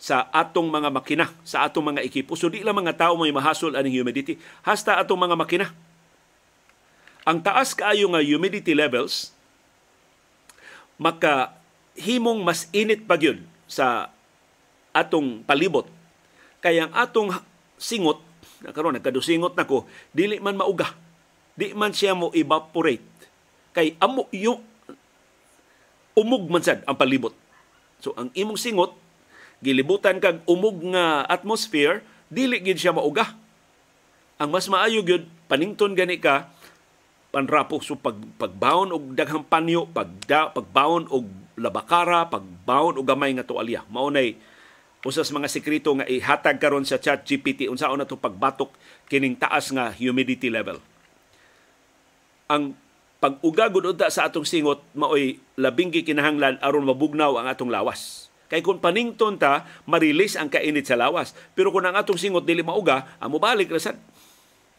sa 0.03 0.27
atong 0.35 0.67
mga 0.67 0.91
makina, 0.91 1.31
sa 1.47 1.63
atong 1.63 1.95
mga 1.95 2.03
ekipo. 2.03 2.35
So 2.35 2.51
di 2.51 2.59
lang 2.59 2.75
mga 2.75 2.99
tao 2.99 3.15
may 3.15 3.31
mahasol 3.31 3.79
aning 3.79 4.03
humidity, 4.03 4.35
hasta 4.59 4.99
atong 4.99 5.15
mga 5.15 5.39
makina. 5.39 5.71
Ang 7.23 7.39
taas 7.39 7.71
kaayo 7.71 8.11
nga 8.11 8.19
humidity 8.19 8.75
levels 8.75 9.31
maka 10.99 11.55
himong 11.95 12.43
mas 12.43 12.67
init 12.75 13.07
pa 13.07 13.15
gyud 13.15 13.39
sa 13.63 14.11
atong 14.91 15.41
palibot. 15.47 15.87
Kaya 16.59 16.87
ang 16.87 16.93
atong 16.95 17.31
singot, 17.79 18.19
karon 18.75 18.99
nagkadusingot 18.99 19.55
nako, 19.55 19.87
dili 20.11 20.39
man 20.43 20.59
mauga. 20.59 20.95
Di 21.53 21.71
man 21.71 21.95
siya 21.95 22.11
mo 22.11 22.33
evaporate. 22.33 23.05
Kay 23.71 23.95
amo 24.03 24.27
yung 24.35 24.61
umog 26.13 26.43
man 26.49 26.61
sad 26.61 26.83
ang 26.83 26.97
palibot. 26.97 27.33
So 28.03 28.11
ang 28.19 28.29
imong 28.35 28.59
singot 28.59 29.02
gilibutan 29.63 30.19
kag 30.19 30.43
umog 30.43 30.83
nga 30.91 31.23
atmosphere, 31.31 32.03
dili 32.27 32.59
gid 32.59 32.77
siya 32.77 32.91
mauga. 32.91 33.31
Ang 34.35 34.51
mas 34.51 34.67
maayo 34.67 34.99
gyud 34.99 35.23
panington 35.47 35.95
gani 35.95 36.19
ka 36.19 36.51
panrapo 37.33 37.79
so 37.79 37.95
pag 37.97 38.19
pagbaon 38.37 38.93
og 38.93 39.15
daghang 39.17 39.47
panyo, 39.47 39.89
pagda, 39.89 40.53
pagbaon 40.53 41.09
og 41.09 41.25
labakara, 41.57 42.29
pagbaon 42.29 42.99
og 42.99 43.05
gamay 43.07 43.31
nga 43.33 43.47
tuwalya. 43.47 43.87
Mao 43.87 44.11
nay 44.11 44.37
usas 45.03 45.31
mga 45.31 45.51
sekreto 45.51 45.91
nga 45.95 46.07
ihatag 46.07 46.59
karon 46.59 46.87
sa 46.87 46.99
chat 46.99 47.23
GPT 47.23 47.67
unsaon 47.67 47.99
na 47.99 48.07
to 48.07 48.19
pagbatok 48.19 48.71
kining 49.07 49.35
taas 49.35 49.71
nga 49.71 49.91
humidity 49.95 50.47
level. 50.47 50.79
Ang 52.47 52.75
pag-uga 53.23 53.71
sa 54.11 54.27
atong 54.27 54.43
singot 54.43 54.83
maoy 54.91 55.39
labing 55.55 55.95
gikinahanglan 55.95 56.59
aron 56.59 56.83
mabugnaw 56.83 57.39
ang 57.39 57.47
atong 57.47 57.71
lawas. 57.71 58.27
Kay 58.53 58.61
kung 58.61 58.77
panington 58.77 59.33
ta, 59.41 59.65
marilis 59.89 60.37
ang 60.37 60.45
kainit 60.45 60.85
sa 60.85 60.93
lawas. 60.93 61.33
Pero 61.57 61.73
kung 61.73 61.81
ang 61.89 61.97
atong 61.97 62.21
singot 62.21 62.45
dili 62.45 62.61
mauga, 62.61 63.17
amo 63.17 63.41
balik 63.41 63.73
ra 63.73 63.81
sad. 63.81 63.97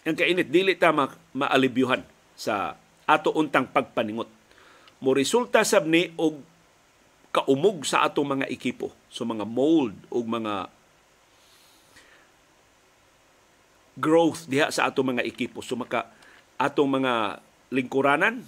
Ang 0.06 0.14
kainit 0.14 0.46
dili 0.46 0.78
ta 0.78 0.94
ma- 0.94 1.10
maalibyuhan 1.34 2.06
sa 2.38 2.78
ato 3.02 3.34
untang 3.34 3.66
pagpaningot. 3.66 4.30
Mo 5.02 5.10
resulta 5.10 5.66
sab 5.66 5.90
ni 5.90 6.14
og 6.14 6.38
kaumog 7.34 7.82
sa 7.82 8.06
atong 8.06 8.38
mga 8.38 8.46
ekipo, 8.46 8.94
so 9.10 9.26
mga 9.26 9.42
mold 9.42 9.98
o 10.06 10.22
mga 10.22 10.70
growth 13.98 14.46
diha 14.46 14.70
sa 14.70 14.86
atong 14.86 15.18
mga 15.18 15.26
ekipo. 15.26 15.66
So 15.66 15.74
maka 15.74 16.14
atong 16.54 17.02
mga 17.02 17.42
lingkuranan 17.74 18.46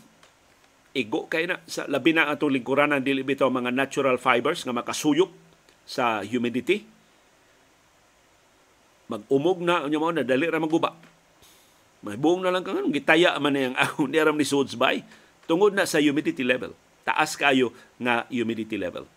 igo 0.96 1.28
kay 1.28 1.44
na 1.44 1.60
sa 1.68 1.84
labi 1.84 2.16
na 2.16 2.32
atong 2.32 2.56
lingkuranan 2.56 3.04
dili 3.04 3.20
bitaw 3.20 3.52
mga 3.52 3.70
natural 3.70 4.16
fibers 4.16 4.64
nga 4.64 4.72
makasuyop 4.72 5.28
sa 5.84 6.24
humidity 6.24 6.88
mag-umog 9.06 9.60
na 9.60 9.84
unya 9.84 10.00
mo 10.00 10.10
na 10.10 10.24
dali 10.24 10.48
ra 10.48 10.58
maguba 10.58 10.96
Mahibong 12.06 12.44
na 12.44 12.54
lang 12.54 12.62
kang 12.62 12.94
gitaya 12.94 13.34
man 13.42 13.50
na 13.50 13.60
yung 13.66 13.76
ahon 13.76 14.08
ni 14.14 14.18
aram 14.22 14.38
ni 14.38 14.46
Suds 14.46 14.78
Bay. 14.78 15.02
Tungod 15.50 15.74
na 15.74 15.90
sa 15.90 15.98
humidity 15.98 16.46
level. 16.46 16.70
Taas 17.02 17.34
kayo 17.34 17.74
nga 17.98 18.30
humidity 18.30 18.78
level. 18.78 19.10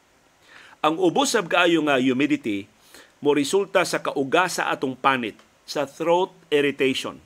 Ang 0.81 0.98
ubos 0.98 1.29
sab 1.29 1.45
kaayo 1.45 1.86
nga 1.86 2.01
humidity 2.01 2.65
mo 3.21 3.36
resulta 3.38 3.86
sa 3.86 4.01
kauga 4.01 4.50
sa 4.50 4.74
atong 4.74 4.98
panit 4.98 5.36
sa 5.69 5.83
throat 5.86 6.33
irritation 6.50 7.21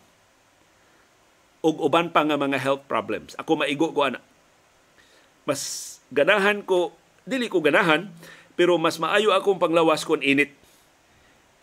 ug 1.64 1.80
uban 1.80 2.12
pa 2.12 2.28
nga 2.28 2.36
mga 2.36 2.60
health 2.60 2.84
problems. 2.90 3.32
Ako 3.40 3.64
maigo 3.64 3.96
ko 3.96 4.04
ana. 4.04 4.20
Mas 5.44 5.98
ganahan 6.14 6.64
ko, 6.64 6.96
dili 7.28 7.52
ko 7.52 7.60
ganahan, 7.60 8.08
pero 8.54 8.78
mas 8.78 9.02
maayo 9.02 9.34
akong 9.34 9.60
panglawas 9.60 10.06
kon 10.08 10.22
init. 10.22 10.54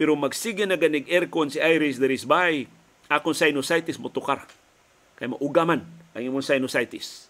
Pero 0.01 0.17
magsige 0.17 0.65
na 0.65 0.81
ganig 0.81 1.07
aircon 1.13 1.53
si 1.53 1.61
Iris 1.61 2.01
there 2.01 2.13
is 2.13 2.25
by 2.25 2.65
akong 3.13 3.37
sinusitis 3.37 4.01
mo 4.01 4.09
tukar. 4.09 4.49
Kay 5.21 5.29
maugaman 5.29 5.85
ang 6.17 6.23
imong 6.25 6.45
sinusitis. 6.45 7.29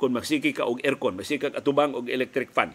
Kung 0.00 0.16
magsiki 0.16 0.56
ka 0.56 0.64
og 0.64 0.80
aircon, 0.80 1.18
magsiki 1.18 1.50
ka 1.50 1.58
atubang 1.58 1.92
og 1.92 2.08
electric 2.08 2.54
fan, 2.54 2.72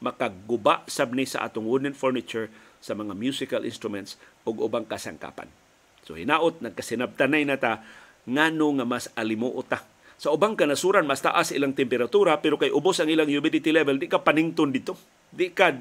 makaguba 0.00 0.82
sabni 0.90 1.28
sa 1.28 1.46
atong 1.46 1.68
wooden 1.68 1.94
furniture 1.94 2.50
sa 2.82 2.92
mga 2.92 3.14
musical 3.14 3.62
instruments 3.62 4.20
ug 4.44 4.60
ubang 4.60 4.84
kasangkapan. 4.84 5.48
So 6.06 6.14
hinaot 6.14 6.62
nagkasinabtanay 6.62 7.42
na 7.46 7.58
ta 7.58 7.82
ngano 8.26 8.78
nga 8.80 8.86
mas 8.86 9.10
alimuot 9.14 9.66
ta. 9.66 9.82
Sa 10.16 10.32
ubang 10.32 10.56
kanasuran 10.56 11.04
mas 11.04 11.20
taas 11.20 11.52
ilang 11.52 11.76
temperatura 11.76 12.40
pero 12.40 12.56
kay 12.56 12.72
ubos 12.72 13.00
ang 13.00 13.12
ilang 13.12 13.28
humidity 13.28 13.68
level 13.72 14.00
di 14.00 14.08
ka 14.08 14.24
panington 14.24 14.72
dito. 14.72 14.96
Di 15.28 15.52
ka 15.52 15.76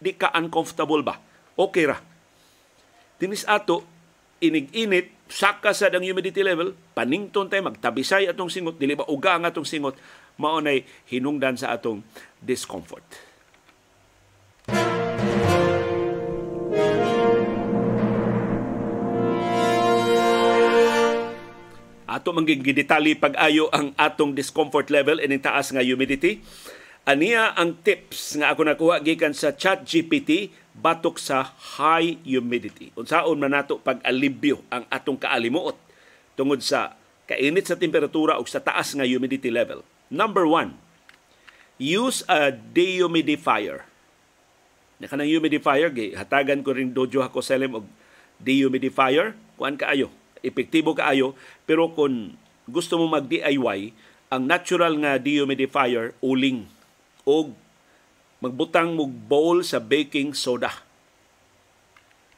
di 0.00 0.12
ka 0.16 0.32
uncomfortable 0.32 1.04
ba? 1.04 1.20
Okay 1.54 1.84
ra. 1.84 2.00
Tinis 3.20 3.44
ato 3.44 3.84
inig-init 4.42 5.14
saka 5.30 5.72
sa 5.72 5.88
ang 5.88 6.04
humidity 6.04 6.44
level, 6.44 6.76
panington 6.92 7.48
tayo, 7.48 7.64
magtabisay 7.72 8.28
atong 8.28 8.52
singot, 8.52 8.76
dili 8.76 8.92
ba 8.92 9.08
uga 9.08 9.40
ang 9.40 9.48
atong 9.48 9.64
singot, 9.64 9.96
maunay 10.36 10.84
hinungdan 11.08 11.56
sa 11.56 11.72
atong 11.72 12.04
discomfort. 12.44 13.04
Ato 22.14 22.30
mangging 22.30 22.62
gidetali 22.62 23.18
pag-ayo 23.18 23.66
ang 23.74 23.90
atong 23.98 24.38
discomfort 24.38 24.86
level 24.86 25.18
ining 25.18 25.42
taas 25.42 25.74
nga 25.74 25.82
humidity. 25.82 26.38
Aniya 27.02 27.58
ang 27.58 27.74
tips 27.82 28.38
nga 28.38 28.54
ako 28.54 28.70
nakuha 28.70 29.02
gikan 29.02 29.34
sa 29.34 29.50
Chat 29.50 29.82
GPT 29.82 30.54
batok 30.78 31.18
sa 31.18 31.42
high 31.74 32.22
humidity. 32.22 32.94
Unsaon 32.94 33.34
man 33.42 33.50
nato 33.50 33.82
pag-alibyo 33.82 34.62
ang 34.70 34.86
atong 34.94 35.18
kaalimuot 35.18 35.74
tungod 36.38 36.62
sa 36.62 36.94
kainit 37.26 37.66
sa 37.66 37.74
temperatura 37.74 38.38
o 38.38 38.46
sa 38.46 38.62
taas 38.62 38.94
nga 38.94 39.02
humidity 39.02 39.50
level. 39.50 39.82
Number 40.06 40.46
one, 40.46 40.78
use 41.82 42.22
a 42.30 42.54
dehumidifier. 42.54 43.82
Na 45.02 45.10
kanang 45.10 45.34
humidifier, 45.34 45.90
hatagan 46.14 46.62
ko 46.62 46.78
rin 46.78 46.94
dojo 46.94 47.26
ako 47.26 47.42
sa 47.42 47.58
og 47.58 47.90
dehumidifier. 48.38 49.34
Kuan 49.58 49.74
kaayo, 49.74 50.14
epektibo 50.44 50.92
kaayo, 50.92 51.32
pero 51.64 51.88
kung 51.96 52.36
gusto 52.68 53.00
mo 53.00 53.08
mag-DIY, 53.08 53.96
ang 54.28 54.42
natural 54.44 55.00
nga 55.00 55.16
dehumidifier, 55.16 56.12
uling 56.20 56.68
o 57.24 57.52
magbutang 58.44 58.92
mo 58.92 59.08
bowl 59.08 59.64
sa 59.64 59.80
baking 59.80 60.36
soda. 60.36 60.84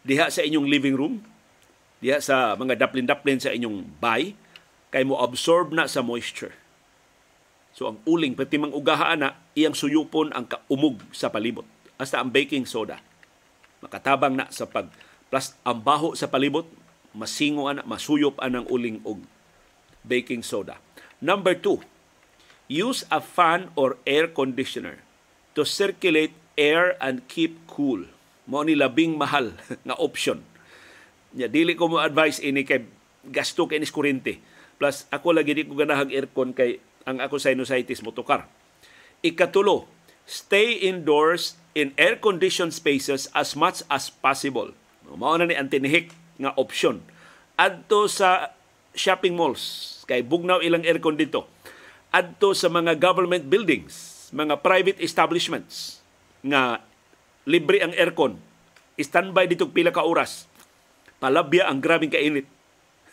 Diha 0.06 0.30
sa 0.30 0.46
inyong 0.46 0.70
living 0.70 0.94
room, 0.94 1.18
diha 1.98 2.22
sa 2.22 2.54
mga 2.54 2.78
daplin-daplin 2.78 3.42
sa 3.42 3.50
inyong 3.50 3.98
bay, 3.98 4.38
kay 4.94 5.02
mo 5.02 5.18
absorb 5.18 5.74
na 5.74 5.90
sa 5.90 6.06
moisture. 6.06 6.54
So 7.76 7.90
ang 7.90 7.98
uling, 8.08 8.38
pati 8.38 8.56
mang 8.56 8.72
ugahaan 8.72 9.20
na, 9.20 9.36
iyang 9.52 9.76
suyupon 9.76 10.32
ang 10.32 10.48
kaumog 10.48 11.02
sa 11.12 11.28
palibot. 11.28 11.66
Hasta 12.00 12.22
ang 12.22 12.32
baking 12.32 12.64
soda. 12.64 13.02
Makatabang 13.84 14.32
na 14.32 14.48
sa 14.48 14.64
pag 14.64 14.88
plus 15.28 15.52
ang 15.66 15.82
baho 15.82 16.14
sa 16.14 16.30
palibot, 16.30 16.64
masingo 17.16 17.72
ana, 17.72 17.80
masuyop 17.88 18.36
anang 18.44 18.68
uling 18.68 19.00
og 19.08 19.24
baking 20.04 20.44
soda. 20.44 20.76
Number 21.24 21.56
two, 21.56 21.80
Use 22.66 23.06
a 23.14 23.22
fan 23.22 23.70
or 23.78 23.94
air 24.02 24.26
conditioner 24.26 24.98
to 25.54 25.62
circulate 25.62 26.34
air 26.58 26.98
and 26.98 27.22
keep 27.30 27.62
cool. 27.70 28.02
Mo 28.46 28.66
ni 28.66 28.74
labing 28.74 29.14
mahal 29.14 29.54
nga 29.86 29.94
option. 30.02 30.42
Ya 31.30 31.46
dili 31.46 31.78
ko 31.78 31.86
mo 31.86 32.02
advise 32.02 32.42
ini 32.42 32.66
kay 32.66 32.82
gasto 33.30 33.70
kay 33.70 33.78
nis 33.78 33.94
kuryente. 33.94 34.42
Plus 34.82 35.06
ako 35.14 35.38
lagi 35.38 35.54
di 35.54 35.62
ko 35.62 35.78
ganahag 35.78 36.10
aircon 36.10 36.50
kay 36.50 36.82
ang 37.06 37.22
ako 37.22 37.38
sinusitis 37.38 38.02
mo 38.02 38.10
tukar. 38.10 38.50
Ikatulo, 39.22 39.86
stay 40.26 40.90
indoors 40.90 41.54
in 41.70 41.94
air-conditioned 41.94 42.74
spaces 42.74 43.30
as 43.30 43.54
much 43.54 43.86
as 43.86 44.10
possible. 44.10 44.74
Mao 45.06 45.38
na 45.38 45.46
ni 45.46 45.54
ang 45.54 45.70
tinihik 45.70 46.10
nga 46.40 46.52
option. 46.56 47.00
Adto 47.56 48.08
sa 48.08 48.52
shopping 48.96 49.36
malls, 49.36 50.04
kay 50.08 50.24
bugnaw 50.24 50.60
ilang 50.60 50.84
aircon 50.84 51.16
dito. 51.16 51.48
Adto 52.12 52.56
sa 52.56 52.72
mga 52.72 52.96
government 52.96 53.44
buildings, 53.48 54.28
mga 54.32 54.60
private 54.64 54.98
establishments 55.00 56.00
nga 56.44 56.80
libre 57.44 57.80
ang 57.82 57.92
aircon. 57.92 58.40
Standby 58.96 59.46
dito 59.46 59.68
pila 59.68 59.92
ka 59.92 60.04
oras. 60.04 60.48
Palabya 61.20 61.68
ang 61.68 61.84
grabing 61.84 62.12
kainit. 62.12 62.48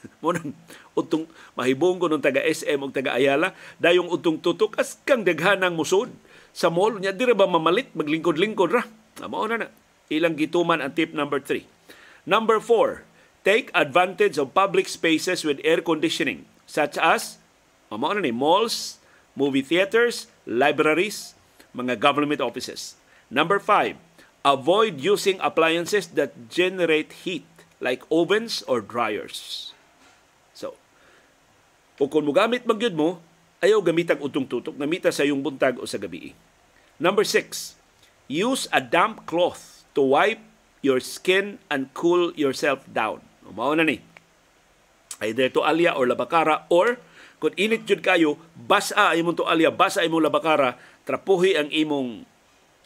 Munang 0.23 0.55
utong 0.95 1.27
mahibong 1.55 1.99
ko 1.99 2.07
ng 2.07 2.23
taga 2.23 2.43
SM 2.43 2.79
o 2.79 2.91
taga 2.91 3.15
Ayala, 3.15 3.55
dayong 3.79 4.07
utong 4.11 4.39
tutok 4.39 4.75
as 4.79 4.99
kang 5.03 5.23
daghanang 5.23 5.75
musod 5.75 6.11
sa 6.53 6.69
mall 6.69 7.01
nya 7.01 7.09
dire 7.09 7.33
ba 7.33 7.49
mamalit 7.49 7.89
maglingkod-lingkod 7.97 8.71
ra. 8.71 8.83
Mao 9.25 9.47
na 9.47 9.65
na. 9.65 9.67
Ilang 10.11 10.37
gituman 10.37 10.83
ang 10.83 10.93
tip 10.93 11.15
number 11.15 11.41
3. 11.41 11.65
Number 12.29 12.61
4, 12.61 13.12
take 13.43 13.69
advantage 13.75 14.39
of 14.39 14.55
public 14.55 14.87
spaces 14.87 15.43
with 15.43 15.59
air 15.63 15.83
conditioning 15.83 16.47
such 16.65 16.97
as 16.97 17.37
na 17.93 17.99
ni 18.17 18.33
malls, 18.33 18.97
movie 19.37 19.61
theaters, 19.61 20.25
libraries, 20.49 21.37
mga 21.77 22.01
government 22.01 22.41
offices. 22.41 22.97
Number 23.29 23.61
5, 23.61 23.93
avoid 24.41 24.97
using 24.97 25.37
appliances 25.41 26.09
that 26.17 26.49
generate 26.49 27.13
heat 27.21 27.45
like 27.77 28.01
ovens 28.09 28.65
or 28.65 28.81
dryers. 28.81 29.71
So, 30.57 30.73
o 32.01 32.09
kung 32.09 32.25
mugamit 32.25 32.65
magyud 32.65 32.97
mo, 32.97 33.21
ayaw 33.61 33.83
gamitang 33.83 34.21
utong 34.23 34.47
tutok, 34.49 34.73
gamita 34.73 35.13
sa 35.13 35.21
iyong 35.21 35.43
buntag 35.43 35.77
o 35.77 35.85
sa 35.85 36.01
gabi. 36.01 36.33
Number 36.97 37.27
6, 37.27 37.75
use 38.31 38.65
a 38.71 38.81
damp 38.81 39.29
cloth 39.29 39.85
to 39.93 40.01
wipe 40.01 40.41
your 40.81 40.99
skin 40.99 41.61
and 41.69 41.93
cool 41.93 42.33
yourself 42.33 42.83
down. 42.89 43.21
Mao 43.51 43.75
na 43.75 43.83
ni. 43.83 43.99
Either 45.19 45.51
to 45.51 45.61
alya 45.67 45.95
or 45.95 46.07
labakara 46.07 46.63
or 46.71 46.99
kung 47.43 47.51
init 47.59 47.83
jud 47.83 47.99
kayo, 47.99 48.39
basa 48.55 49.11
imong 49.19 49.35
to 49.35 49.43
alya, 49.43 49.67
basa 49.67 49.99
imong 50.07 50.23
labakara, 50.23 50.79
trapuhi 51.03 51.59
ang 51.59 51.67
imong 51.67 52.23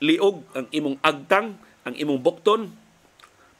liog, 0.01 0.41
ang 0.57 0.65
imong 0.73 0.97
agtang, 1.05 1.61
ang 1.85 1.93
imong 1.93 2.17
bukton, 2.17 2.73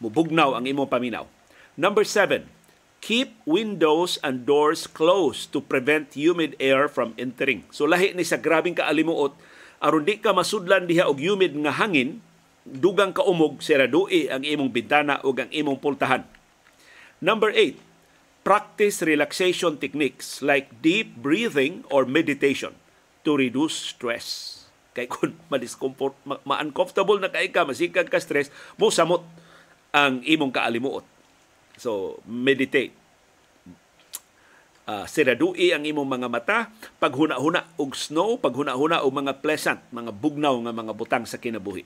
mubugnaw 0.02 0.58
ang 0.58 0.66
imong 0.66 0.90
paminaw. 0.90 1.30
Number 1.78 2.02
seven, 2.02 2.50
keep 2.98 3.38
windows 3.46 4.18
and 4.26 4.50
doors 4.50 4.90
closed 4.90 5.54
to 5.54 5.62
prevent 5.62 6.18
humid 6.18 6.58
air 6.58 6.90
from 6.90 7.14
entering. 7.22 7.62
So 7.70 7.86
lahi 7.86 8.18
ni 8.18 8.26
sa 8.26 8.42
grabing 8.42 8.74
kaalimuot, 8.74 9.38
aron 9.78 10.02
di 10.02 10.18
ka 10.18 10.34
masudlan 10.34 10.90
diha 10.90 11.06
og 11.06 11.22
humid 11.22 11.54
nga 11.62 11.78
hangin, 11.78 12.26
dugang 12.66 13.14
ka 13.14 13.22
umog, 13.22 13.62
siradui 13.62 14.34
ang 14.34 14.42
imong 14.42 14.74
bintana 14.74 15.22
o 15.22 15.30
ang 15.30 15.50
imong 15.54 15.78
pultahan. 15.78 16.26
Number 17.18 17.50
eight, 17.50 17.82
practice 18.46 19.02
relaxation 19.02 19.76
techniques 19.82 20.40
like 20.46 20.70
deep 20.86 21.18
breathing 21.18 21.84
or 21.90 22.06
meditation 22.06 22.78
to 23.26 23.36
reduce 23.36 23.74
stress. 23.74 24.54
Kay 24.94 25.10
kung 25.10 25.34
ma-discomfort, 25.52 26.16
ma-uncomfortable 26.24 27.18
na 27.18 27.34
kay 27.34 27.50
ka, 27.50 27.66
masikag 27.66 28.08
ka 28.08 28.22
stress, 28.22 28.54
mo 28.78 28.94
samot 28.94 29.26
ang 29.92 30.22
imong 30.24 30.54
kaalimuot. 30.54 31.04
So, 31.78 32.22
meditate. 32.26 32.94
Uh, 34.88 35.04
siradui 35.04 35.76
ang 35.76 35.84
imong 35.84 36.08
mga 36.08 36.28
mata, 36.32 36.58
paghuna-huna 37.04 37.76
og 37.76 37.92
snow, 37.92 38.40
paghuna-huna 38.40 39.04
og 39.04 39.12
mga 39.12 39.44
pleasant, 39.44 39.84
mga 39.92 40.16
bugnaw 40.16 40.56
nga 40.64 40.72
mga 40.72 40.94
butang 40.96 41.26
sa 41.28 41.36
kinabuhi. 41.36 41.84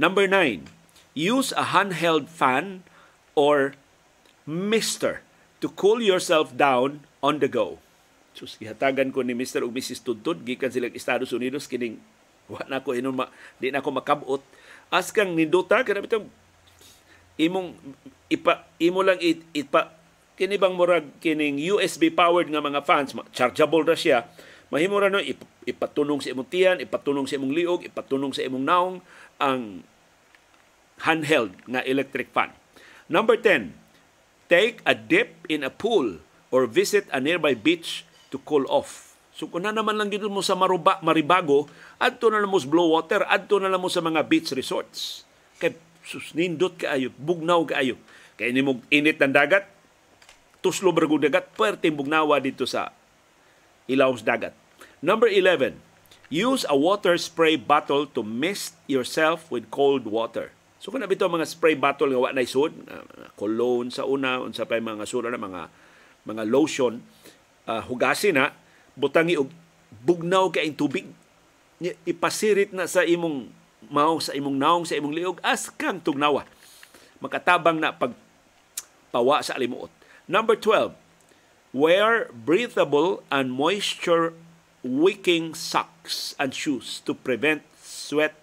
Number 0.00 0.24
nine, 0.24 0.72
use 1.12 1.52
a 1.52 1.76
handheld 1.76 2.32
fan 2.32 2.86
or 3.36 3.76
mister 4.48 5.20
to 5.60 5.68
cool 5.76 6.00
yourself 6.00 6.56
down 6.56 7.04
on 7.20 7.36
the 7.36 7.52
go. 7.52 7.76
So 8.32 8.48
gihatagan 8.48 9.12
ko 9.12 9.20
ni 9.20 9.36
Mr. 9.36 9.60
ug 9.60 9.76
Mrs. 9.76 10.00
Tudtod 10.00 10.40
gikan 10.40 10.72
sila 10.72 10.88
Estados 10.88 11.34
Unidos 11.36 11.68
kining 11.68 12.00
wa 12.48 12.64
na 12.64 12.80
ko 12.80 12.96
inon 12.96 13.12
di 13.60 13.68
na 13.68 13.84
ko 13.84 13.92
makabot 13.92 14.40
as 14.88 15.12
kang 15.12 15.36
ninduta 15.36 15.84
kana 15.84 16.00
bitong 16.00 16.32
imong 17.36 17.76
ipa 18.32 18.64
imo 18.80 19.04
lang 19.04 19.20
it, 19.20 19.44
ipa 19.52 19.92
kini 20.32 20.56
bang 20.56 20.72
murag 20.72 21.04
kining 21.20 21.60
USB 21.60 22.08
powered 22.08 22.48
nga 22.48 22.64
mga 22.64 22.80
fans 22.88 23.12
chargeable 23.36 23.84
ra 23.84 23.92
siya 23.92 24.24
mahimo 24.72 24.96
ra 24.96 25.12
no 25.12 25.20
ip, 25.20 25.44
ipatunong 25.68 26.24
sa 26.24 26.32
imong 26.32 26.48
tiyan 26.48 26.76
ipatunong 26.80 27.28
sa 27.28 27.36
imong 27.36 27.52
liog 27.52 27.80
ipatunong 27.84 28.32
sa 28.32 28.40
imong 28.46 28.64
naong 28.64 28.96
ang 29.36 29.84
handheld 31.04 31.52
nga 31.68 31.84
electric 31.84 32.32
fan 32.32 32.48
number 33.12 33.36
10 33.36 33.87
take 34.48 34.80
a 34.88 34.96
dip 34.96 35.44
in 35.46 35.62
a 35.62 35.70
pool 35.70 36.18
or 36.48 36.64
visit 36.64 37.04
a 37.12 37.20
nearby 37.20 37.52
beach 37.52 38.08
to 38.32 38.40
cool 38.42 38.64
off. 38.72 39.08
So 39.38 39.46
kung 39.46 39.62
na 39.62 39.70
naman 39.70 39.94
lang 39.94 40.10
gito 40.10 40.26
mo 40.26 40.42
sa 40.42 40.58
Maruba, 40.58 40.98
Maribago, 40.98 41.70
adto 42.02 42.26
na 42.26 42.42
lang 42.42 42.50
mo 42.50 42.58
sa 42.58 42.66
Blue 42.66 42.90
Water, 42.90 43.22
adto 43.28 43.62
na 43.62 43.70
lang 43.70 43.78
mo 43.78 43.86
sa 43.86 44.02
mga 44.02 44.26
beach 44.26 44.50
resorts. 44.50 45.22
Kay 45.62 45.78
susnindot 46.02 46.74
kaayo, 46.74 47.14
bugnaw 47.14 47.62
kaayo. 47.62 47.94
Kay 48.34 48.50
ni 48.50 48.66
mo 48.66 48.82
init 48.90 49.22
ng 49.22 49.30
dagat, 49.30 49.70
tuslo 50.58 50.90
bargo 50.90 51.22
dagat, 51.22 51.54
puwerte 51.54 51.86
bugnawa 51.94 52.42
dito 52.42 52.66
sa 52.66 52.90
ilaw 53.86 54.10
sa 54.18 54.34
dagat. 54.34 54.54
Number 54.98 55.30
11, 55.30 55.78
use 56.34 56.66
a 56.66 56.74
water 56.74 57.14
spray 57.14 57.54
bottle 57.54 58.10
to 58.10 58.26
mist 58.26 58.74
yourself 58.90 59.46
with 59.54 59.70
cold 59.70 60.02
water. 60.10 60.50
So 60.78 60.94
kung 60.94 61.02
nabito 61.02 61.26
mga 61.26 61.46
spray 61.46 61.74
bottle 61.74 62.14
nga 62.14 62.22
wa 62.22 62.30
na 62.30 62.46
isod, 62.46 62.70
uh, 62.86 63.34
cologne 63.34 63.90
sa 63.90 64.06
una, 64.06 64.38
unsa 64.38 64.62
pa 64.62 64.78
mga 64.78 65.06
sura 65.10 65.28
na 65.30 65.38
mga 65.38 65.66
mga 66.22 66.42
lotion, 66.46 67.02
uh, 67.66 67.82
hugasin 67.82 68.38
na, 68.38 68.54
butangi 68.94 69.34
og 69.38 69.50
bugnaw 70.02 70.50
kay 70.54 70.70
tubig. 70.74 71.06
Ipasirit 72.06 72.74
na 72.74 72.86
sa 72.86 73.02
imong 73.02 73.50
mao 73.90 74.18
sa 74.18 74.34
imong 74.34 74.58
naong 74.58 74.84
sa 74.86 74.98
imong 74.98 75.14
liog 75.14 75.38
as 75.42 75.70
kang 75.70 76.02
tugnawa. 76.02 76.46
Makatabang 77.22 77.78
na 77.78 77.94
pag 77.94 78.14
pawa 79.10 79.42
sa 79.42 79.54
alimuot. 79.54 79.90
Number 80.28 80.54
12, 80.54 80.92
wear 81.72 82.28
breathable 82.30 83.24
and 83.32 83.54
moisture 83.54 84.36
wicking 84.84 85.56
socks 85.56 86.36
and 86.38 86.52
shoes 86.52 87.00
to 87.02 87.16
prevent 87.16 87.64
sweat 87.80 88.36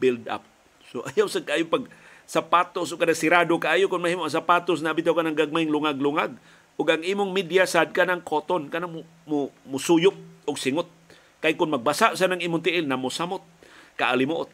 build 0.00 0.26
up. 0.26 0.42
So 0.90 1.02
ayaw 1.12 1.26
sa 1.30 1.42
kayo 1.42 1.66
pag 1.66 1.86
sapatos 2.26 2.90
o 2.90 2.98
kada 2.98 3.14
sirado 3.14 3.54
kaayo 3.56 3.86
kung 3.86 4.02
mahimo 4.02 4.26
ang 4.26 4.34
sapatos 4.34 4.82
na 4.82 4.90
bitaw 4.90 5.14
ka 5.14 5.22
ng 5.22 5.38
gagmayng 5.38 5.70
lungag-lungag. 5.70 6.34
Ug 6.76 6.86
ang 6.92 7.00
imong 7.00 7.32
media 7.32 7.64
sad 7.64 7.94
ka 7.94 8.04
ng 8.04 8.20
cotton 8.26 8.68
ka 8.68 8.82
mu, 8.84 9.06
musuyop 9.64 10.16
og 10.44 10.58
singot. 10.60 10.90
Kay 11.40 11.56
kung 11.56 11.72
magbasa 11.72 12.12
sa 12.18 12.28
ng 12.28 12.42
imong 12.42 12.60
tiil 12.66 12.84
na 12.84 12.98
mosamot 12.98 13.40
kaalimuot. 13.96 14.50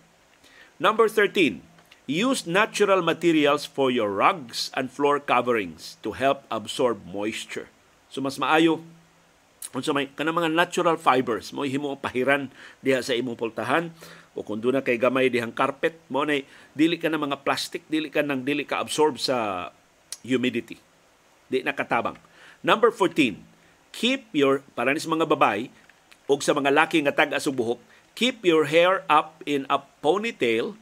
Number 0.79 1.09
13 1.09 1.65
use 2.11 2.45
natural 2.51 3.01
materials 3.01 3.63
for 3.63 3.89
your 3.89 4.11
rugs 4.11 4.75
and 4.75 4.91
floor 4.91 5.23
coverings 5.23 5.97
to 6.03 6.13
help 6.19 6.45
absorb 6.51 7.07
moisture. 7.07 7.71
So 8.13 8.21
mas 8.21 8.37
maayo 8.37 8.85
unsa 9.73 9.95
may 9.97 10.11
kanang 10.13 10.37
mga 10.37 10.53
natural 10.53 11.01
fibers 11.01 11.55
mo 11.55 11.65
himo 11.65 11.97
pahiran 11.97 12.53
diha 12.85 13.01
sa 13.01 13.17
imong 13.17 13.39
pultahan 13.39 13.95
o 14.33 14.41
kung 14.41 14.61
doon 14.61 14.81
kay 14.81 14.97
gamay 14.97 15.29
dihang 15.29 15.53
carpet 15.53 15.97
mo 16.09 16.25
na 16.25 16.41
dili 16.73 16.97
ka 16.97 17.13
ng 17.13 17.21
mga 17.21 17.45
plastic 17.45 17.85
dili 17.89 18.09
ka 18.09 18.25
nang 18.25 18.41
dili 18.41 18.65
ka 18.65 18.81
absorb 18.81 19.21
sa 19.21 19.69
humidity 20.25 20.81
di 21.53 21.61
nakatabang. 21.61 22.17
Number 22.65 22.89
14, 22.89 23.37
keep 23.93 24.25
your, 24.33 24.65
para 24.73 24.97
sa 24.97 25.13
mga 25.13 25.29
babay, 25.29 25.69
o 26.25 26.41
sa 26.41 26.57
mga 26.57 26.73
laki 26.73 27.05
nga 27.05 27.13
tag 27.13 27.37
buhok, 27.53 27.77
keep 28.17 28.41
your 28.41 28.65
hair 28.65 29.05
up 29.13 29.45
in 29.45 29.69
a 29.69 29.85
ponytail 30.01 30.81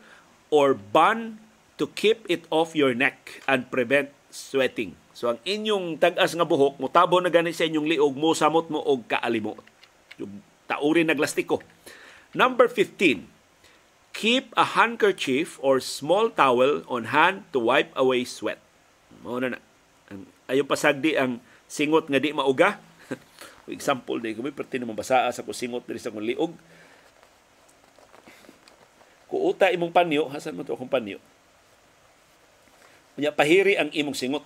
or 0.54 0.78
bun 0.78 1.42
to 1.74 1.90
keep 1.90 2.22
it 2.30 2.46
off 2.54 2.78
your 2.78 2.94
neck 2.94 3.42
and 3.50 3.66
prevent 3.66 4.14
sweating. 4.30 4.94
So 5.16 5.34
ang 5.34 5.42
inyong 5.42 5.98
tagas 5.98 6.38
nga 6.38 6.46
buhok, 6.46 6.78
mutabo 6.78 7.18
na 7.18 7.32
gani 7.32 7.50
sa 7.50 7.66
inyong 7.66 7.98
liog, 7.98 8.14
mo 8.14 8.30
samot 8.36 8.70
mo 8.70 8.78
og 8.78 9.08
kaalimo. 9.10 9.58
Tauri 10.70 11.02
naglastiko. 11.02 11.58
Number 12.30 12.70
15, 12.70 13.26
keep 14.10 14.50
a 14.58 14.74
handkerchief 14.74 15.56
or 15.62 15.78
small 15.78 16.30
towel 16.30 16.82
on 16.90 17.14
hand 17.14 17.46
to 17.54 17.62
wipe 17.62 17.94
away 17.94 18.26
sweat. 18.26 18.58
Mao 19.22 19.38
na 19.38 19.54
na 19.56 19.60
ayo 20.50 20.66
pasagdi 20.66 21.14
ang 21.14 21.38
singot 21.70 22.10
nga 22.10 22.18
di 22.18 22.34
mauga. 22.34 22.82
example 23.70 24.18
di 24.18 24.34
kami 24.34 24.50
perti 24.50 24.82
na 24.82 24.90
mabasa 24.90 25.30
sa 25.30 25.46
ko 25.46 25.54
singot 25.54 25.86
diri 25.86 26.02
sa 26.02 26.10
kong 26.10 26.26
liog. 26.26 26.52
Kuuta 29.30 29.70
imong 29.70 29.94
panyo, 29.94 30.26
hasan 30.26 30.58
mo 30.58 30.66
to 30.66 30.74
akong 30.74 30.90
panyo. 30.90 31.22
Nya 33.14 33.30
pahiri 33.30 33.78
ang 33.78 33.94
imong 33.94 34.18
singot. 34.18 34.42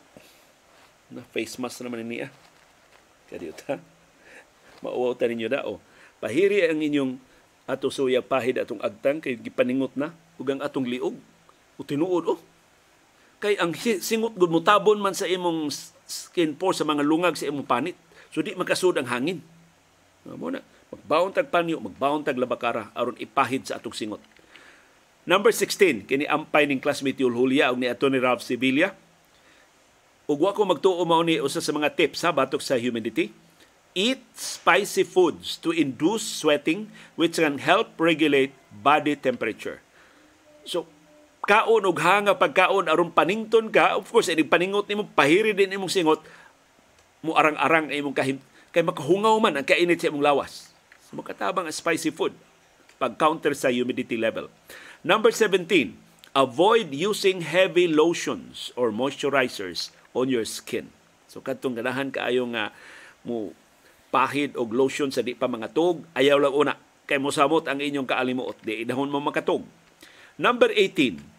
Na 1.08 1.24
face 1.32 1.56
mask 1.56 1.80
naman 1.80 2.04
niya. 2.04 2.28
Kadiyo 3.32 3.56
ta. 3.56 3.80
Mauwaw 4.84 5.16
ta 5.16 5.24
ninyo 5.24 5.48
dao. 5.48 5.80
Pahiri 6.20 6.68
ang 6.68 6.84
inyong 6.84 7.16
ato 7.64 7.88
suya 7.88 8.20
pahid 8.20 8.60
atong 8.60 8.80
agtang 8.84 9.24
kay 9.24 9.40
gipaningot 9.40 9.96
na 9.96 10.12
ug 10.36 10.46
ang 10.52 10.60
atong 10.60 10.84
liog. 10.84 11.16
O 11.76 11.82
tinuod 11.82 12.24
oh. 12.36 12.40
Kay 13.40 13.56
ang 13.60 13.72
singot 13.76 14.36
gud 14.36 14.52
mutabon 14.52 15.00
man 15.00 15.16
sa 15.16 15.28
imong 15.28 15.72
skin 16.04 16.56
pore 16.56 16.76
sa 16.76 16.84
mga 16.84 17.04
lungag 17.04 17.36
sa 17.36 17.48
imong 17.48 17.64
panit. 17.64 17.96
So 18.32 18.44
di 18.44 18.52
makasud 18.52 19.00
ang 19.00 19.08
hangin. 19.08 19.40
Mo 20.24 20.52
na 20.52 20.60
magbaon 20.92 21.32
tag 21.32 21.48
panyo 21.50 21.80
magbaon 21.80 22.22
tag 22.22 22.38
labakara 22.38 22.92
aron 22.92 23.16
ipahid 23.16 23.68
sa 23.68 23.80
atong 23.80 23.96
singot. 23.96 24.22
Number 25.24 25.48
16 25.48 26.04
kini 26.04 26.28
ampay 26.28 26.68
ning 26.68 26.84
classmate 26.84 27.16
Yul 27.16 27.32
Julia 27.32 27.72
ug 27.72 27.80
ni 27.80 27.88
Attorney 27.88 28.20
Ralph 28.20 28.44
Sevilla. 28.44 28.92
Ug 30.28 30.40
wa 30.40 30.52
ko 30.56 30.68
magtuo 30.68 31.00
mao 31.04 31.24
ni 31.24 31.40
usa 31.40 31.64
sa 31.64 31.72
mga 31.72 31.92
tips 31.96 32.24
sa 32.24 32.32
batok 32.32 32.60
sa 32.60 32.76
humidity 32.76 33.32
eat 33.94 34.22
spicy 34.34 35.06
foods 35.06 35.56
to 35.62 35.70
induce 35.70 36.26
sweating 36.26 36.90
which 37.14 37.38
can 37.38 37.62
help 37.62 37.94
regulate 37.96 38.50
body 38.70 39.14
temperature. 39.14 39.78
So, 40.66 40.90
kaon 41.46 41.86
og 41.86 41.98
hanga 42.02 42.34
pagkaon 42.34 42.90
aron 42.90 43.14
panington 43.14 43.70
ka, 43.70 43.94
of 43.94 44.10
course, 44.10 44.26
inig 44.28 44.50
paningot 44.50 44.90
nimo 44.90 45.06
pahiri 45.14 45.54
din 45.54 45.78
imong 45.78 45.90
singot 45.90 46.20
mo 47.22 47.38
arang-arang 47.38 47.88
imong 47.94 48.16
kahim 48.16 48.38
kay 48.74 48.82
makahungaw 48.82 49.38
man 49.38 49.54
ang 49.54 49.66
kainit 49.66 50.02
sa 50.02 50.10
imong 50.10 50.26
lawas. 50.26 50.74
So, 51.06 51.14
makatabang 51.14 51.70
ang 51.70 51.74
spicy 51.74 52.10
food 52.10 52.34
pag 52.98 53.14
counter 53.14 53.54
sa 53.54 53.70
humidity 53.70 54.18
level. 54.18 54.50
Number 55.06 55.30
17, 55.30 55.94
avoid 56.34 56.90
using 56.90 57.46
heavy 57.46 57.86
lotions 57.86 58.74
or 58.74 58.90
moisturizers 58.90 59.94
on 60.16 60.26
your 60.30 60.42
skin. 60.42 60.90
So 61.30 61.42
kadtong 61.42 61.78
ganahan 61.78 62.14
kaayo 62.14 62.46
nga 62.54 62.70
mo 63.26 63.54
pahid 64.14 64.54
og 64.54 64.70
lotion 64.70 65.10
sa 65.10 65.26
di 65.26 65.34
pa 65.34 65.50
mga 65.50 65.74
tug, 65.74 66.06
ayaw 66.14 66.38
lang 66.38 66.54
una 66.54 66.74
kay 67.10 67.18
mosamot 67.18 67.66
ang 67.66 67.82
inyong 67.82 68.06
kaalimuot 68.06 68.62
di 68.62 68.86
idahon 68.86 69.10
mo 69.10 69.18
makatug. 69.18 69.66
Number 70.38 70.70
18. 70.70 71.34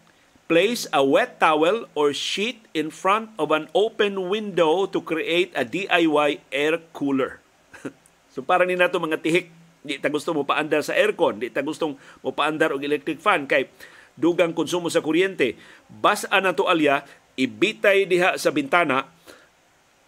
Place 0.46 0.86
a 0.94 1.02
wet 1.02 1.42
towel 1.42 1.90
or 1.98 2.14
sheet 2.14 2.62
in 2.70 2.92
front 2.92 3.34
of 3.34 3.50
an 3.50 3.66
open 3.74 4.30
window 4.30 4.86
to 4.86 5.02
create 5.02 5.50
a 5.58 5.66
DIY 5.66 6.38
air 6.54 6.78
cooler. 6.94 7.42
so 8.30 8.46
para 8.46 8.62
ni 8.62 8.78
nato 8.78 9.02
mga 9.02 9.18
tihik, 9.18 9.50
di 9.82 9.98
ta 9.98 10.06
gusto 10.06 10.30
mo 10.30 10.46
paandar 10.46 10.86
sa 10.86 10.94
aircon, 10.94 11.42
di 11.42 11.50
ta 11.50 11.66
gustong 11.66 11.98
mo 11.98 12.30
paandar 12.30 12.70
og 12.70 12.84
electric 12.84 13.18
fan 13.18 13.50
kay 13.50 13.66
dugang 14.14 14.54
konsumo 14.54 14.86
sa 14.86 15.02
kuryente. 15.02 15.58
Bas-a 15.90 16.38
na 16.38 16.54
to 16.54 16.70
alya, 16.70 17.02
ibitay 17.34 18.06
diha 18.06 18.38
sa 18.38 18.54
bintana 18.54 19.15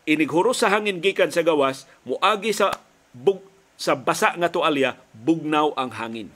inighuro 0.09 0.57
sa 0.57 0.73
hangin 0.73 1.05
gikan 1.05 1.29
sa 1.29 1.44
gawas 1.44 1.85
muagi 2.09 2.57
sa 2.57 2.81
bug, 3.12 3.44
sa 3.77 3.92
basa 3.92 4.33
nga 4.40 4.49
tualya 4.49 4.97
bugnaw 5.12 5.77
ang 5.77 5.92
hangin. 5.92 6.33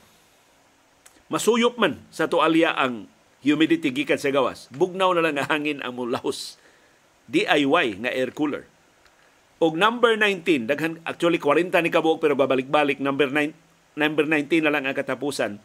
Masuyop 1.32 1.80
man 1.80 2.04
sa 2.12 2.28
tualya 2.28 2.76
ang 2.76 3.08
humidity 3.40 3.88
gikan 3.88 4.20
sa 4.20 4.28
gawas 4.28 4.68
bugnaw 4.68 5.16
na 5.16 5.24
lang 5.24 5.40
ang 5.40 5.48
hangin 5.48 5.80
ang 5.80 5.96
mulahos 5.96 6.60
DIY 7.32 8.04
nga 8.04 8.12
air 8.12 8.28
cooler. 8.36 8.68
Og 9.62 9.78
number 9.80 10.20
19 10.20 10.68
daghan 10.68 11.00
actually 11.08 11.40
40 11.40 11.72
ni 11.80 11.88
kabuok 11.88 12.20
pero 12.20 12.36
babalik-balik 12.36 13.00
number 13.00 13.32
9 13.32 13.56
number 13.96 14.28
19 14.28 14.68
na 14.68 14.72
lang 14.72 14.84
ang 14.84 14.92
katapusan. 14.92 15.56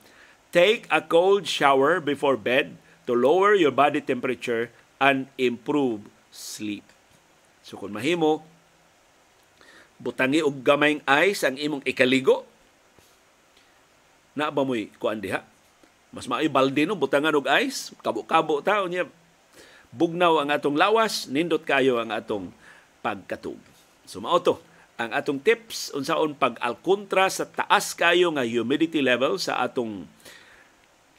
Take 0.55 0.87
a 0.87 1.03
cold 1.03 1.43
shower 1.43 1.99
before 1.99 2.39
bed 2.39 2.79
to 3.03 3.11
lower 3.11 3.51
your 3.51 3.75
body 3.75 3.99
temperature 3.99 4.71
and 5.03 5.27
improve 5.35 6.07
sleep 6.31 6.87
So 7.67 7.75
kung 7.75 7.91
mahimo, 7.91 8.47
butangi 9.99 10.39
og 10.39 10.63
gamayng 10.63 11.03
ice 11.27 11.43
ang 11.43 11.59
imong 11.59 11.83
ikaligo, 11.83 12.47
na 14.39 14.47
ba 14.47 14.63
mo'y 14.63 14.87
kuan 14.95 15.19
diha? 15.19 15.43
Mas 16.15 16.31
maayo 16.31 16.47
balde 16.47 16.87
no, 16.87 16.95
butangan 16.95 17.35
og 17.35 17.51
ice, 17.59 17.91
kabo-kabo 17.99 18.63
ta, 18.63 18.79
niya, 18.87 19.03
bugnaw 19.91 20.39
ang 20.39 20.55
atong 20.55 20.79
lawas, 20.79 21.27
nindot 21.27 21.67
kayo 21.67 21.99
ang 21.99 22.15
atong 22.15 22.55
pagkatug. 23.03 23.59
So 24.07 24.23
mao 24.23 24.39
to, 24.39 24.63
ang 24.95 25.11
atong 25.11 25.43
tips 25.43 25.91
unsaon 25.91 26.39
pag-alkontra 26.39 27.27
sa 27.27 27.43
taas 27.43 27.91
kayo 27.91 28.31
nga 28.31 28.47
humidity 28.47 29.03
level 29.03 29.35
sa 29.43 29.59
atong 29.59 30.07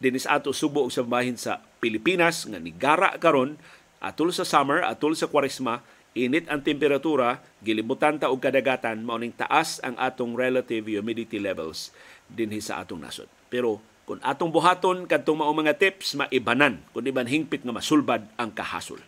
dinis 0.01 0.25
ato 0.25 0.57
subo 0.57 0.89
sa 0.89 1.05
bahin 1.05 1.37
sa 1.37 1.61
Pilipinas 1.79 2.49
nga 2.49 2.57
nigara 2.57 3.15
karon 3.21 3.61
atol 4.01 4.33
sa 4.33 4.47
summer 4.47 4.83
atol 4.83 5.15
sa 5.15 5.31
kwaresma 5.31 5.83
init 6.17 6.49
ang 6.49 6.65
temperatura, 6.65 7.43
gilibutan 7.61 8.17
ta 8.17 8.33
og 8.33 8.41
kadagatan, 8.41 9.05
mauning 9.05 9.35
taas 9.35 9.83
ang 9.85 9.99
atong 10.01 10.33
relative 10.33 10.89
humidity 10.89 11.37
levels 11.37 11.93
dinhi 12.29 12.61
sa 12.61 12.81
atong 12.81 13.01
nasod. 13.03 13.29
Pero 13.53 13.81
kung 14.09 14.21
atong 14.25 14.49
buhaton 14.49 15.05
kadtong 15.05 15.45
mao 15.45 15.53
mga 15.53 15.77
tips 15.77 16.17
maibanan 16.17 16.81
kun 16.97 17.05
iban 17.05 17.29
hingpit 17.29 17.61
nga 17.61 17.77
masulbad 17.77 18.25
ang 18.41 18.49
kahasol. 18.49 19.01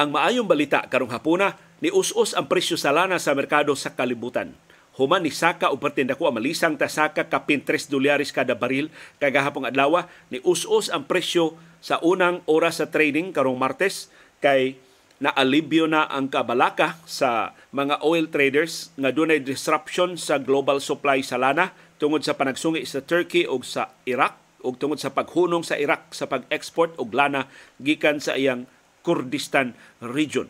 Ang 0.00 0.16
maayong 0.16 0.48
balita 0.48 0.80
karong 0.88 1.12
hapuna 1.12 1.60
ni 1.78 1.92
us-us 1.92 2.32
ang 2.32 2.48
presyo 2.48 2.74
sa 2.74 2.88
lana 2.88 3.20
sa 3.20 3.36
merkado 3.36 3.76
sa 3.76 3.92
kalibutan 3.92 4.56
human 4.98 5.22
ni 5.22 5.30
saka 5.30 5.70
og 5.70 5.78
pertinda 5.78 6.18
ko 6.18 6.30
malisang 6.32 6.74
ta 6.74 6.90
saka 6.90 7.28
kapin 7.28 7.62
3 7.62 7.90
dolyares 7.90 8.34
kada 8.34 8.56
baril. 8.58 8.90
Kagahapong 9.22 9.68
adlaw 9.68 10.06
ni 10.32 10.42
us-us 10.42 10.90
ang 10.90 11.06
presyo 11.06 11.54
sa 11.78 12.00
unang 12.02 12.42
oras 12.50 12.82
sa 12.82 12.90
trading 12.90 13.30
karong 13.30 13.58
Martes. 13.58 14.10
Kay 14.40 14.80
naalibyo 15.20 15.84
na 15.84 16.08
ang 16.08 16.32
kabalaka 16.32 16.96
sa 17.04 17.52
mga 17.76 18.00
oil 18.00 18.32
traders 18.32 18.88
nga 18.96 19.12
dunay 19.12 19.44
disruption 19.44 20.16
sa 20.16 20.40
global 20.40 20.80
supply 20.80 21.20
sa 21.20 21.36
lana 21.36 21.76
tungod 22.00 22.24
sa 22.24 22.32
panagsungi 22.32 22.88
sa 22.88 23.04
Turkey 23.04 23.44
ug 23.44 23.60
sa 23.60 23.92
Iraq 24.08 24.32
ug 24.64 24.80
tungod 24.80 24.96
sa 24.96 25.12
paghunong 25.12 25.60
sa 25.60 25.76
Iraq 25.76 26.16
sa 26.16 26.24
pag-export 26.24 26.96
og 26.96 27.12
lana 27.12 27.48
gikan 27.80 28.16
sa 28.16 28.36
iyang 28.36 28.64
Kurdistan 29.04 29.76
region. 30.00 30.48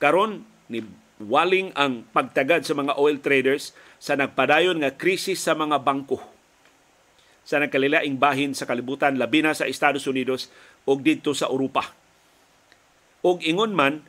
Karon 0.00 0.44
ni 0.68 0.84
waling 1.20 1.76
ang 1.76 2.08
pagtagad 2.16 2.64
sa 2.64 2.72
mga 2.72 2.96
oil 2.96 3.20
traders 3.20 3.76
sa 4.00 4.16
nagpadayon 4.16 4.80
nga 4.80 4.96
krisis 4.96 5.44
sa 5.44 5.52
mga 5.52 5.76
bangko 5.84 6.16
sa 7.44 7.60
nagkalilaing 7.60 8.16
bahin 8.16 8.56
sa 8.56 8.64
kalibutan 8.64 9.18
labi 9.20 9.44
na 9.44 9.52
sa 9.52 9.68
Estados 9.68 10.06
Unidos 10.06 10.48
ug 10.86 11.02
didto 11.02 11.34
sa 11.34 11.50
Europa. 11.50 11.82
Ug 13.26 13.42
ingon 13.44 13.74
man 13.74 14.00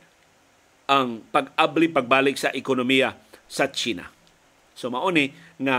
ang 0.88 1.20
pag-abli 1.32 1.90
pagbalik 1.90 2.38
sa 2.38 2.54
ekonomiya 2.54 3.18
sa 3.50 3.68
China. 3.68 4.08
So 4.72 4.88
nga 4.88 5.78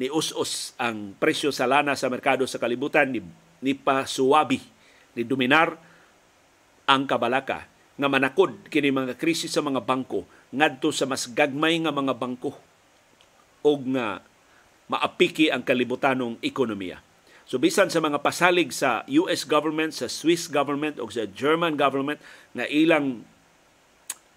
ni 0.00 0.08
us-us 0.08 0.72
ang 0.80 1.12
presyo 1.20 1.52
sa 1.52 1.68
lana 1.68 1.92
sa 1.98 2.08
merkado 2.08 2.48
sa 2.48 2.56
kalibutan 2.56 3.12
ni, 3.12 3.20
ni 3.60 3.76
pasuwabi 3.76 4.58
ni 5.12 5.22
dominar 5.22 5.76
ang 6.88 7.04
kabalaka 7.04 7.68
nga 7.92 8.08
manakod 8.08 8.66
kini 8.72 8.88
mga 8.88 9.20
krisis 9.20 9.52
sa 9.52 9.60
mga 9.60 9.84
bangko 9.84 10.24
ngadto 10.52 10.92
sa 10.92 11.08
mas 11.08 11.24
gagmay 11.26 11.80
nga 11.80 11.90
mga 11.90 12.14
bangko 12.14 12.52
og 13.64 13.80
nga 13.96 14.20
maapiki 14.92 15.48
ang 15.48 15.64
kalibutanong 15.64 16.36
ekonomiya. 16.44 17.00
So 17.48 17.56
bisan 17.56 17.88
sa 17.88 18.04
mga 18.04 18.20
pasalig 18.20 18.70
sa 18.70 19.02
US 19.08 19.48
government, 19.48 19.96
sa 19.96 20.06
Swiss 20.06 20.46
government 20.46 21.00
o 21.00 21.08
sa 21.08 21.24
German 21.26 21.74
government 21.74 22.20
nga 22.52 22.68
ilang 22.68 23.24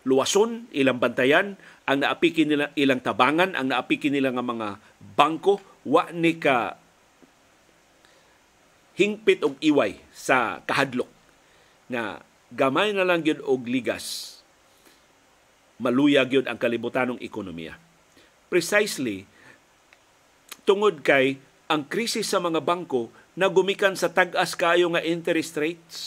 luwason, 0.08 0.70
ilang 0.72 1.02
bantayan, 1.02 1.60
ang 1.86 1.98
naapiki 2.02 2.46
nila 2.46 2.72
ilang 2.78 3.02
tabangan, 3.02 3.54
ang 3.58 3.70
naapiki 3.70 4.10
nila 4.10 4.32
nga 4.32 4.46
mga 4.46 4.68
bangko, 5.18 5.60
wa 5.86 6.10
ni 6.14 6.38
ka 6.40 6.78
hingpit 8.96 9.44
og 9.44 9.60
iway 9.60 10.00
sa 10.16 10.64
kahadlok 10.64 11.10
nga 11.92 12.24
gamay 12.50 12.96
na 12.96 13.04
lang 13.04 13.22
gyud 13.22 13.44
og 13.44 13.68
ligas 13.68 14.35
maluyag 15.82 16.32
gyud 16.32 16.48
ang 16.48 16.60
kalibutanong 16.60 17.20
ekonomiya 17.20 17.76
precisely 18.48 19.26
tungod 20.66 21.04
kay 21.04 21.38
ang 21.68 21.86
krisis 21.86 22.30
sa 22.30 22.40
mga 22.42 22.62
bangko 22.62 23.10
na 23.36 23.50
gumikan 23.50 23.98
sa 23.98 24.14
tag-as 24.14 24.54
kayo 24.56 24.88
nga 24.94 25.04
interest 25.04 25.54
rates. 25.58 25.98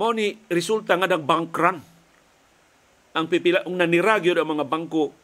Mao 0.00 0.10
ni 0.10 0.34
resulta 0.50 0.96
nga 0.98 1.06
nagbank 1.06 1.54
run. 1.54 1.78
Ang 3.14 3.26
pipila 3.30 3.62
ang 3.62 3.78
nanira 3.78 4.18
gyud 4.18 4.40
ang 4.40 4.58
mga 4.58 4.66
bangko 4.66 5.14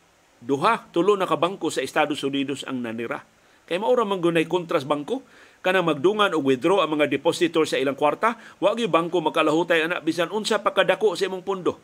duha 0.44 0.86
tulo 0.94 1.18
na 1.18 1.26
ka 1.26 1.34
bangko 1.34 1.72
sa 1.72 1.82
Estados 1.82 2.22
Unidos 2.22 2.62
ang 2.68 2.84
nanira. 2.84 3.24
Kay 3.66 3.82
mao 3.82 3.94
ra 3.94 4.06
man 4.06 4.22
gunay 4.22 4.46
kontras 4.46 4.86
bangko 4.86 5.24
kana 5.60 5.84
magdungan 5.84 6.32
og 6.32 6.44
withdraw 6.44 6.80
ang 6.80 6.96
mga 6.96 7.12
depositor 7.12 7.68
sa 7.68 7.76
ilang 7.76 7.96
kwarta, 7.96 8.40
wa 8.60 8.72
gyud 8.72 8.88
bangko 8.88 9.20
makalahutay 9.20 9.84
ana 9.84 10.00
bisan 10.00 10.32
unsa 10.32 10.60
pa 10.64 10.72
kadako 10.72 11.12
sa 11.16 11.28
imong 11.28 11.44
pundo 11.44 11.76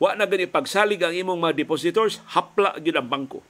Wa 0.00 0.16
na 0.16 0.24
gani 0.24 0.48
pagsalig 0.48 1.04
ang 1.04 1.12
imong 1.12 1.36
mga 1.36 1.60
depositors, 1.60 2.24
hapla 2.32 2.80
gyud 2.80 2.96
ang 2.96 3.04
bangko. 3.12 3.44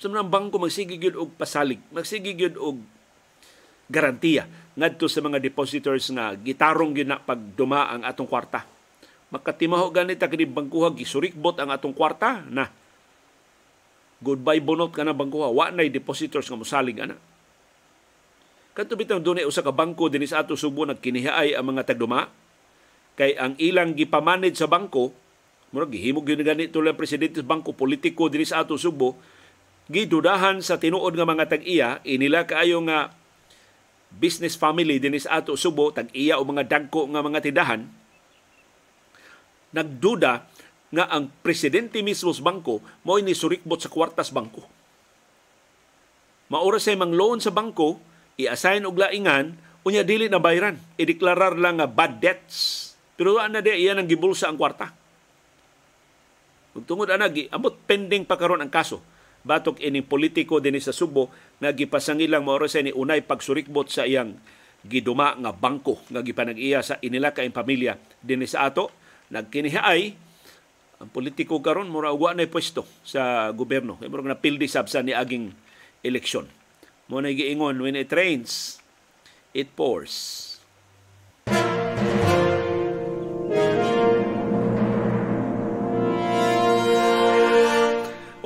So, 0.00 0.08
bangko 0.08 0.56
magsige 0.56 0.96
gyud 0.96 1.12
og 1.12 1.36
pasalig, 1.36 1.76
magsige 1.92 2.32
gyud 2.32 2.56
og 2.56 2.80
garantiya 3.92 4.48
ngadto 4.74 5.06
sa 5.12 5.20
mga 5.20 5.38
depositors 5.44 6.08
nga 6.08 6.32
gitarong 6.40 6.96
gyud 6.96 7.12
na 7.12 7.20
pagduma 7.20 7.92
ang 7.92 8.08
atong 8.08 8.24
kwarta. 8.24 8.64
Makatimaho 9.28 9.92
ganit 9.92 10.16
ta 10.16 10.32
kini 10.32 10.48
bangkuha 10.48 10.96
gisurikbot 10.96 11.60
ang 11.60 11.68
atong 11.68 11.92
kwarta 11.92 12.40
na 12.48 12.72
goodbye 14.24 14.64
bunot 14.64 14.96
ka 14.96 15.04
na 15.04 15.12
bangkuha 15.12 15.52
wa 15.52 15.68
nay 15.68 15.92
depositors 15.92 16.48
nga 16.48 16.56
mosalig 16.56 16.96
ana. 16.96 17.20
Kadto 18.76 18.92
bitang 18.92 19.24
dunay 19.24 19.48
usa 19.48 19.64
ka 19.64 19.72
bangko 19.72 20.12
dinhi 20.12 20.28
sa 20.28 20.44
ato 20.44 20.52
Subo 20.52 20.84
nagkinihaay 20.84 21.56
ang 21.56 21.72
mga 21.72 21.88
tagduma 21.88 22.28
kay 23.16 23.32
ang 23.40 23.56
ilang 23.56 23.96
gipamanage 23.96 24.60
sa 24.60 24.68
bangko 24.68 25.16
murag 25.72 25.96
gihimog 25.96 26.28
gyud 26.28 26.44
gani 26.44 26.68
tulad 26.68 26.92
presidente 26.92 27.40
sa 27.40 27.48
bangko 27.48 27.72
politiko 27.72 28.28
dinhi 28.28 28.44
sa 28.44 28.60
ato 28.60 28.76
Subo 28.76 29.16
gidudahan 29.88 30.60
sa 30.60 30.76
tinuod 30.76 31.16
nga 31.16 31.24
mga 31.24 31.48
tag-iya 31.56 32.04
inila 32.04 32.44
kaayo 32.44 32.84
nga 32.84 33.16
business 34.12 34.60
family 34.60 35.00
dinhi 35.00 35.24
sa 35.24 35.40
ato 35.40 35.56
Subo 35.56 35.88
tag-iya 35.96 36.36
o 36.36 36.44
mga 36.44 36.68
dagko 36.68 37.08
nga 37.08 37.24
mga 37.24 37.40
tindahan 37.48 37.80
nagduda 39.72 40.44
nga 40.92 41.04
ang 41.10 41.32
presidente 41.42 41.98
mismo 42.04 42.30
sa 42.30 42.44
bangko 42.44 42.84
mo 43.02 43.18
ni 43.18 43.34
surikbot 43.34 43.82
sa 43.82 43.90
kwartas 43.90 44.30
bangko. 44.30 44.62
Maura 46.46 46.78
sa 46.78 46.94
mang 46.94 47.10
loan 47.10 47.42
sa 47.42 47.50
bangko, 47.50 47.98
i-assign 48.36 48.84
og 48.84 49.00
laingan 49.00 49.56
unya 49.86 50.04
dili 50.04 50.28
na 50.28 50.40
bayran. 50.40 50.76
I-deklarar 51.00 51.56
lang 51.56 51.80
nga 51.80 51.88
bad 51.88 52.20
debts. 52.20 52.56
Pero 53.16 53.40
ana 53.40 53.64
di 53.64 53.72
iyan 53.72 54.02
ang 54.02 54.08
gibulsa 54.08 54.52
ang 54.52 54.60
kwarta. 54.60 54.92
Ug 56.76 56.84
tungod 56.84 57.08
ana 57.08 57.32
gi 57.32 57.48
amot 57.48 57.80
pending 57.88 58.28
pa 58.28 58.36
karon 58.36 58.60
ang 58.60 58.68
kaso. 58.68 59.00
Batok 59.46 59.80
ining 59.80 60.04
politiko 60.04 60.58
dinhi 60.58 60.82
sa 60.82 60.92
Subo 60.92 61.30
nga 61.62 61.72
gipasangilang 61.72 62.44
mao 62.44 62.60
sa 62.66 62.82
ni 62.82 62.92
unay 62.92 63.24
pagsurikbot 63.24 63.88
sa 63.88 64.04
iyang 64.04 64.36
giduma 64.84 65.38
nga 65.38 65.54
bangko 65.54 66.02
nga 66.12 66.20
gipanag-iya 66.20 66.82
sa 66.84 67.00
inila 67.00 67.32
kaing 67.32 67.54
pamilya. 67.54 67.96
Dinhi 68.20 68.44
sa 68.44 68.68
ato 68.68 68.92
nagkinihaay 69.32 70.02
ang 70.96 71.08
politiko 71.12 71.62
karon 71.62 71.88
mura 71.88 72.12
wa 72.12 72.36
na 72.36 72.44
pwesto 72.44 72.84
sa 73.00 73.48
gobyerno. 73.54 73.96
Kay 73.96 74.12
mura 74.12 74.26
na 74.26 74.36
pildi 74.36 74.68
sabsa 74.68 75.00
ni 75.00 75.16
aging 75.16 75.54
eleksyon 76.04 76.65
mo 77.06 77.22
na 77.22 77.30
giingon, 77.30 77.78
when 77.78 77.94
it 77.94 78.10
rains, 78.10 78.82
it 79.54 79.70
pours. 79.78 80.42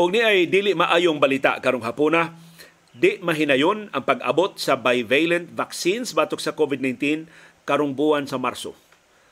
Og 0.01 0.09
ni 0.09 0.25
ay 0.25 0.49
dili 0.49 0.73
maayong 0.73 1.21
balita 1.21 1.61
karong 1.61 1.85
hapuna, 1.85 2.33
di 2.97 3.21
mahinayon 3.21 3.93
ang 3.93 4.05
pag-abot 4.05 4.57
sa 4.57 4.77
bivalent 4.77 5.49
vaccines 5.53 6.13
batok 6.17 6.41
sa 6.41 6.57
COVID-19 6.57 7.29
karong 7.69 7.93
buwan 7.93 8.25
sa 8.25 8.41
Marso. 8.41 8.73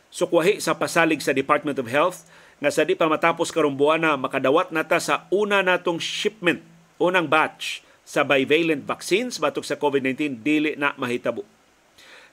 Sukwahi 0.09 0.61
sa 0.61 0.77
pasalig 0.77 1.21
sa 1.21 1.37
Department 1.37 1.77
of 1.81 1.89
Health 1.89 2.25
nga 2.61 2.73
sa 2.73 2.85
di 2.85 2.97
pa 2.97 3.09
matapos 3.09 3.53
karong 3.53 3.77
buwan 3.77 4.01
na 4.01 4.13
makadawat 4.17 4.73
nata 4.73 5.01
sa 5.01 5.29
una 5.29 5.61
natong 5.61 6.01
shipment, 6.01 6.65
unang 6.97 7.29
batch 7.29 7.88
sa 8.09 8.25
bivalent 8.25 8.89
vaccines 8.89 9.37
batok 9.37 9.69
sa 9.69 9.77
COVID-19 9.77 10.41
dili 10.41 10.73
na 10.81 10.97
mahitabo. 10.97 11.45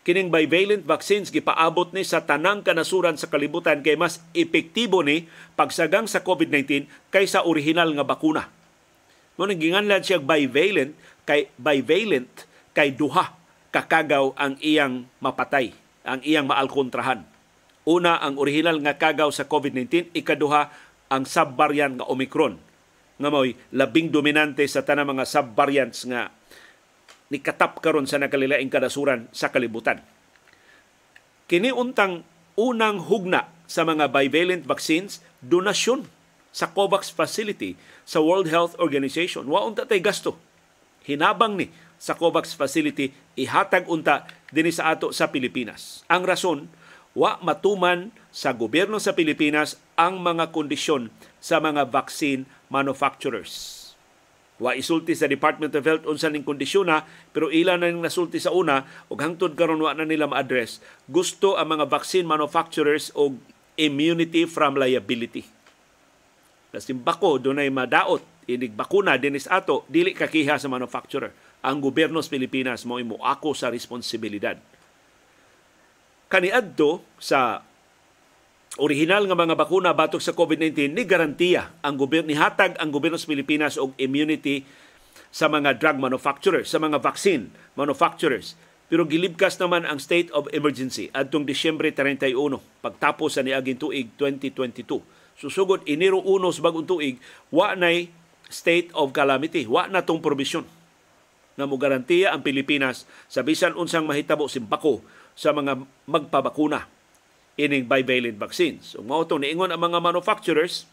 Kining 0.07 0.31
bivalent 0.31 0.88
vaccines 0.88 1.27
gipaabot 1.27 1.91
ni 1.91 2.07
sa 2.07 2.23
tanang 2.23 2.63
kanasuran 2.63 3.19
sa 3.19 3.27
kalibutan 3.27 3.83
kay 3.83 3.99
mas 3.99 4.23
epektibo 4.31 5.03
ni 5.03 5.27
pagsagang 5.59 6.07
sa 6.07 6.23
COVID-19 6.23 6.88
kaysa 7.11 7.43
original 7.43 7.91
nga 7.91 8.07
bakuna. 8.07 8.47
Mo 9.35 9.43
ginganlan 9.51 9.99
siya 9.99 10.23
bivalent 10.23 10.95
kay 11.27 11.51
bivalent 11.59 12.47
kay 12.71 12.95
duha 12.95 13.35
kakagaw 13.75 14.31
ang 14.39 14.55
iyang 14.63 15.03
mapatay, 15.19 15.75
ang 16.07 16.23
iyang 16.23 16.47
maalkontrahan. 16.47 17.27
Una 17.83 18.15
ang 18.23 18.39
original 18.39 18.79
nga 18.79 18.95
kagaw 18.95 19.27
sa 19.35 19.43
COVID-19, 19.43 20.15
ikaduha 20.15 20.71
ang 21.11 21.27
subvariant 21.27 21.99
nga 21.99 22.07
Omicron 22.07 22.55
nga 23.15 23.30
mo'y 23.32 23.56
labing 23.71 24.12
dominante 24.12 24.63
sa 24.67 24.84
tanang 24.84 25.15
mga 25.15 25.23
subvariants 25.23 26.04
nga 26.08 26.32
ni 27.32 27.41
katap 27.41 27.82
karon 27.82 28.06
sa 28.06 28.21
nakalilaing 28.21 28.69
kadasuran 28.69 29.25
sa 29.34 29.49
kalibutan. 29.49 30.04
Kini 31.45 31.73
untang 31.73 32.25
unang 32.58 33.01
hugna 33.06 33.49
sa 33.65 33.86
mga 33.86 34.10
bivalent 34.10 34.63
vaccines 34.65 35.21
donasyon 35.41 36.06
sa 36.56 36.71
COVAX 36.71 37.12
facility 37.12 37.75
sa 38.08 38.23
World 38.23 38.47
Health 38.47 38.80
Organization. 38.80 39.43
Wa 39.49 39.67
unta 39.67 39.84
tay 39.84 39.99
gasto. 39.99 40.39
Hinabang 41.04 41.60
ni 41.60 41.69
sa 41.99 42.15
COVAX 42.15 42.56
facility 42.56 43.12
ihatag 43.36 43.86
unta 43.91 44.25
dinhi 44.49 44.71
sa 44.71 44.95
ato 44.95 45.12
sa 45.12 45.30
Pilipinas. 45.30 46.08
Ang 46.08 46.23
rason 46.23 46.60
wa 47.15 47.39
matuman 47.43 48.12
sa 48.32 48.51
gobyerno 48.51 48.99
sa 48.99 49.15
Pilipinas 49.15 49.80
ang 49.95 50.19
mga 50.19 50.51
kondisyon 50.51 51.12
sa 51.39 51.63
mga 51.63 51.88
vaccine 51.88 52.43
manufacturers. 52.71 53.82
Wa 54.56 54.71
isulti 54.71 55.12
sa 55.12 55.28
Department 55.28 55.75
of 55.75 55.84
Health 55.84 56.08
unsa 56.08 56.32
ning 56.32 56.47
kondisyon 56.47 56.88
pero 57.36 57.51
ila 57.51 57.75
na 57.75 57.91
ning 57.91 57.99
nasulti 57.99 58.39
sa 58.39 58.56
una 58.56 58.88
ug 59.12 59.19
hangtod 59.19 59.51
karon 59.60 59.84
wa 59.84 59.91
na 59.91 60.08
nila 60.08 60.32
ma-address. 60.32 60.80
Gusto 61.12 61.60
ang 61.60 61.75
mga 61.75 61.91
vaccine 61.91 62.23
manufacturers 62.23 63.12
og 63.19 63.36
immunity 63.75 64.47
from 64.47 64.80
liability. 64.80 65.43
Kasi 66.71 66.95
bako 66.95 67.43
dunay 67.43 67.67
madaot 67.67 68.23
inig 68.47 68.71
bakuna 68.71 69.19
dinis 69.19 69.51
ato 69.51 69.84
dili 69.91 70.15
kakiha 70.15 70.56
sa 70.56 70.71
manufacturer. 70.71 71.36
Ang 71.65 71.84
gobyerno 71.84 72.23
sa 72.23 72.32
Pilipinas 72.32 72.88
mo 72.88 72.95
imo 72.95 73.19
ako 73.19 73.51
sa 73.51 73.67
responsibilidad 73.67 74.56
kaniadto 76.36 77.06
sa 77.21 77.62
original 78.75 79.23
nga 79.23 79.38
mga 79.38 79.55
bakuna 79.55 79.95
batok 79.95 80.19
sa 80.19 80.35
COVID-19 80.35 80.91
ni 80.91 81.03
garantiya 81.07 81.71
ang 81.79 81.95
gobyerno 81.95 82.27
ni 82.27 82.35
hatag 82.35 82.75
ang 82.75 82.91
gobyerno 82.91 83.15
sa 83.15 83.31
Pilipinas 83.31 83.79
og 83.79 83.95
immunity 83.95 84.67
sa 85.31 85.47
mga 85.47 85.79
drug 85.79 85.99
manufacturers, 85.99 86.67
sa 86.67 86.79
mga 86.79 86.99
vaccine 86.99 87.51
manufacturers. 87.75 88.55
Pero 88.85 89.07
gilibkas 89.07 89.57
naman 89.57 89.83
ang 89.88 89.97
state 89.97 90.29
of 90.35 90.47
emergency 90.53 91.09
adtong 91.15 91.47
Disyembre 91.47 91.89
31 91.91 92.35
pagtapos 92.83 93.35
sa 93.35 93.41
niaging 93.41 93.79
tuig 93.79 94.07
2022. 94.19 95.01
Susugod 95.35 95.83
Enero 95.83 96.21
1 96.23 96.55
sa 96.55 96.61
bagong 96.63 96.88
tuig, 96.88 97.19
wa 97.51 97.75
nay 97.75 98.11
state 98.47 98.93
of 98.95 99.11
calamity, 99.11 99.65
wa 99.67 99.89
na 99.89 100.05
tong 100.05 100.21
probisyon 100.21 100.63
na 101.55 101.63
mo 101.63 101.79
garantiya 101.79 102.35
ang 102.35 102.43
Pilipinas 102.43 103.07
sa 103.31 103.39
bisan 103.39 103.79
unsang 103.79 104.03
mahitabo 104.03 104.51
simbako 104.51 104.99
sa 105.35 105.55
mga 105.55 105.88
magpabakuna 106.03 106.94
ining 107.56 107.88
bivalent 107.88 108.36
vaccines. 108.36 108.96
So, 108.96 109.04
mao 109.04 109.24
to 109.24 109.39
niingon 109.39 109.72
ang 109.72 109.80
mga 109.80 110.00
manufacturers 110.04 110.88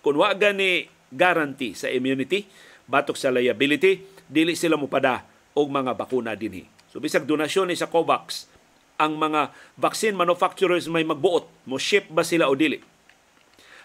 kung 0.00 0.16
wa 0.16 0.32
gani 0.32 0.88
guarantee 1.12 1.76
sa 1.76 1.90
immunity 1.92 2.48
batok 2.86 3.18
sa 3.18 3.34
liability 3.34 4.02
dili 4.26 4.54
sila 4.54 4.78
mopada 4.78 5.26
og 5.54 5.66
mga 5.70 5.92
bakuna 5.94 6.38
dinhi. 6.38 6.66
So 6.90 7.02
bisag 7.02 7.26
donasyon 7.26 7.70
ni 7.70 7.76
sa 7.76 7.90
COVAX 7.90 8.48
ang 8.96 9.20
mga 9.20 9.52
vaccine 9.76 10.16
manufacturers 10.16 10.88
may 10.88 11.04
magbuot 11.04 11.44
mo 11.68 11.76
ship 11.76 12.08
ba 12.08 12.24
sila 12.24 12.48
o 12.48 12.56
dili. 12.56 12.80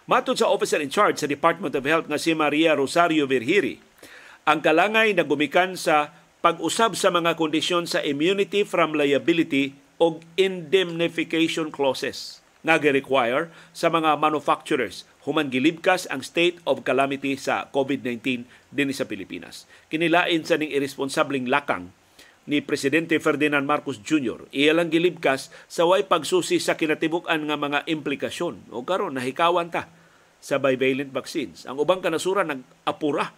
Matod 0.07 0.39
sa 0.39 0.49
officer 0.49 0.81
in 0.81 0.89
charge 0.89 1.21
sa 1.21 1.29
Department 1.29 1.75
of 1.77 1.85
Health 1.85 2.07
nga 2.09 2.17
si 2.17 2.33
Maria 2.33 2.73
Rosario 2.73 3.29
Virhiri, 3.29 3.77
ang 4.47 4.59
kalangay 4.59 5.13
na 5.13 5.21
gumikan 5.21 5.77
sa 5.77 6.09
pag-usab 6.41 6.97
sa 6.97 7.13
mga 7.13 7.37
kondisyon 7.37 7.85
sa 7.85 8.01
immunity 8.01 8.65
from 8.65 8.97
liability 8.97 9.77
og 10.01 10.25
indemnification 10.33 11.69
clauses 11.69 12.41
nga 12.65 12.81
require 12.81 13.53
sa 13.73 13.93
mga 13.93 14.17
manufacturers 14.17 15.05
human 15.25 15.53
gilibkas 15.53 16.09
ang 16.09 16.25
state 16.25 16.57
of 16.65 16.81
calamity 16.81 17.37
sa 17.37 17.69
COVID-19 17.69 18.45
din 18.73 18.89
sa 18.89 19.05
Pilipinas. 19.05 19.69
Kinilain 19.93 20.41
sa 20.41 20.57
ning 20.57 20.73
irresponsableng 20.73 21.45
lakang 21.45 21.93
ni 22.49 22.57
Presidente 22.57 23.21
Ferdinand 23.21 23.65
Marcos 23.65 24.01
Jr. 24.01 24.49
Iya 24.49 24.73
lang 24.73 24.89
gilibkas 24.89 25.53
sa 25.69 25.85
way 25.85 26.01
pagsusi 26.01 26.57
sa 26.57 26.73
kinatibuk-an 26.73 27.45
nga 27.45 27.57
mga 27.57 27.85
implikasyon. 27.85 28.73
O 28.73 28.81
karon 28.81 29.13
nahikawan 29.13 29.69
ta 29.69 29.85
sa 30.41 30.57
bivalent 30.57 31.13
vaccines. 31.13 31.69
Ang 31.69 31.77
ubang 31.85 32.01
kanasuran 32.01 32.49
nag-apura 32.49 33.29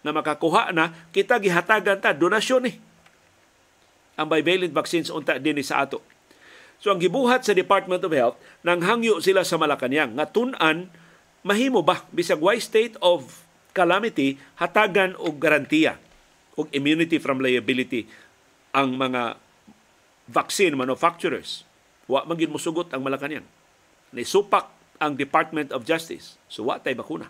na 0.00 0.10
makakuha 0.16 0.72
na 0.72 0.96
kita 1.12 1.36
gihatagan 1.36 2.00
ta 2.00 2.16
donasyon 2.16 2.64
ni 2.64 2.72
ang 4.16 4.26
bivalent 4.32 4.72
vaccines 4.72 5.12
unta 5.12 5.36
din 5.36 5.60
sa 5.60 5.84
ato. 5.84 6.00
So 6.80 6.92
ang 6.92 7.00
gibuhat 7.00 7.44
sa 7.44 7.56
Department 7.56 8.04
of 8.04 8.12
Health 8.12 8.36
nang 8.60 8.84
hangyo 8.84 9.20
sila 9.24 9.44
sa 9.44 9.56
Malacañang 9.56 10.16
nga 10.16 10.28
tun-an 10.28 10.92
mahimo 11.40 11.80
ba 11.80 12.04
bisag 12.12 12.40
why 12.40 12.60
state 12.60 12.96
of 13.00 13.44
calamity 13.72 14.36
hatagan 14.60 15.16
og 15.16 15.40
garantiya 15.40 15.96
og 16.56 16.68
immunity 16.72 17.20
from 17.20 17.40
liability 17.40 18.08
ang 18.76 18.96
mga 18.96 19.40
vaccine 20.28 20.76
manufacturers. 20.76 21.64
Wa 22.08 22.24
man 22.28 22.36
gid 22.36 22.52
mosugot 22.52 22.92
ang 22.92 23.04
Malacañang. 23.04 23.46
Nisupak 24.12 24.68
ang 24.96 25.16
Department 25.16 25.72
of 25.72 25.84
Justice. 25.84 26.40
So 26.48 26.68
wa 26.68 26.80
tay 26.80 26.96
bakuna. 26.96 27.28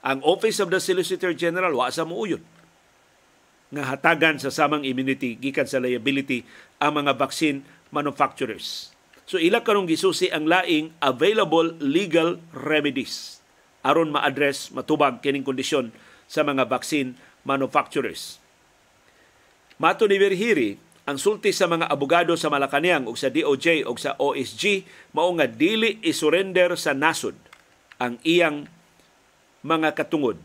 Ang 0.00 0.22
Office 0.24 0.58
of 0.62 0.72
the 0.72 0.80
Solicitor 0.80 1.34
General 1.34 1.70
wa 1.74 1.90
sa 1.90 2.06
muuyon 2.06 2.42
nga 3.70 3.82
hatagan 3.94 4.38
sa 4.42 4.50
samang 4.50 4.82
immunity 4.82 5.38
gikan 5.38 5.66
sa 5.66 5.78
liability 5.78 6.42
ang 6.82 6.98
mga 7.02 7.14
vaccine 7.14 7.62
manufacturers. 7.94 8.90
So 9.30 9.38
ila 9.38 9.62
karong 9.62 9.86
gisusi 9.86 10.26
ang 10.30 10.50
laing 10.50 10.90
available 10.98 11.78
legal 11.78 12.42
remedies 12.50 13.40
aron 13.80 14.12
ma-address 14.12 14.72
matubag 14.72 15.24
kining 15.24 15.46
kondisyon 15.46 15.92
sa 16.28 16.44
mga 16.44 16.68
vaccine 16.68 17.16
manufacturers. 17.42 18.38
Mato 19.80 20.04
ni 20.04 20.20
Verhiri, 20.20 20.76
ang 21.08 21.16
sulti 21.16 21.50
sa 21.50 21.64
mga 21.64 21.88
abogado 21.88 22.36
sa 22.36 22.52
Malacañang 22.52 23.08
ug 23.08 23.16
sa 23.16 23.32
DOJ 23.32 23.88
ug 23.88 23.96
sa 23.96 24.14
OSG 24.20 24.84
mao 25.16 25.32
nga 25.34 25.48
dili 25.48 25.96
isurrender 26.04 26.76
sa 26.76 26.92
nasod 26.92 27.34
ang 27.96 28.20
iyang 28.22 28.68
mga 29.64 29.96
katungod 29.96 30.38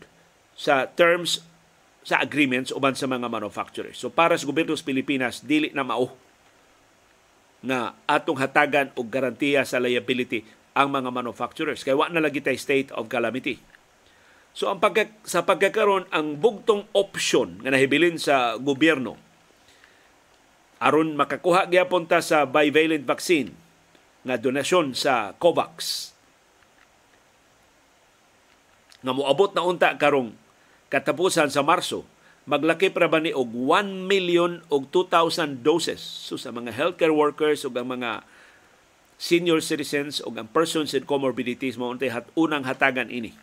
sa 0.56 0.88
terms 0.88 1.44
sa 2.06 2.22
agreements 2.22 2.70
uban 2.70 2.94
sa 2.94 3.10
mga 3.10 3.26
manufacturers. 3.26 3.98
So 3.98 4.14
para 4.14 4.38
sa 4.38 4.46
gobyerno 4.46 4.78
sa 4.78 4.86
Pilipinas 4.86 5.42
dili 5.42 5.74
na 5.74 5.82
mao 5.82 6.14
nga 7.66 7.98
atong 8.06 8.38
hatagan 8.38 8.94
og 8.94 9.10
garantiya 9.10 9.66
sa 9.66 9.82
liability 9.82 10.46
ang 10.70 10.94
mga 10.94 11.10
manufacturers 11.10 11.82
kay 11.82 11.98
wa 11.98 12.06
na 12.06 12.22
lagi 12.22 12.38
tay 12.38 12.54
state 12.54 12.94
of 12.94 13.10
calamity. 13.10 13.58
So 14.54 14.70
ang 14.70 14.78
pagka, 14.78 15.10
sa 15.26 15.42
pagkakaroon 15.42 16.06
ang 16.14 16.38
bugtong 16.38 16.86
option 16.94 17.58
nga 17.66 17.74
nahibilin 17.74 18.22
sa 18.22 18.54
gobyerno 18.54 19.18
aron 20.78 21.18
makakuha 21.18 21.66
gyapon 21.66 22.06
ta 22.06 22.22
sa 22.22 22.46
bivalent 22.46 23.02
vaccine 23.02 23.50
nga 24.22 24.38
donasyon 24.38 24.94
sa 24.94 25.34
COVAX 25.34 25.74
nga 29.02 29.10
moabot 29.10 29.50
na 29.58 29.66
unta 29.66 29.90
karong 29.98 30.45
katapusan 30.92 31.50
sa 31.50 31.62
Marso 31.66 32.06
maglaki 32.46 32.94
para 32.94 33.10
ba 33.10 33.18
ni 33.18 33.34
og 33.34 33.50
1 33.50 34.06
million 34.06 34.62
og 34.70 34.86
2,000 34.94 35.66
doses? 35.66 35.98
So 35.98 36.38
sa 36.38 36.54
mga 36.54 36.72
healthcare 36.72 37.14
workers 37.14 37.66
ug 37.66 37.74
ang 37.74 37.98
mga 37.98 38.22
senior 39.18 39.58
citizens 39.58 40.22
ug 40.22 40.38
ang 40.38 40.48
persons 40.48 40.94
with 40.94 41.10
comorbidities 41.10 41.74
mao 41.74 41.90
untay 41.90 42.14
hat 42.14 42.30
unang 42.38 42.62
hatagan 42.62 43.10
ini. 43.10 43.34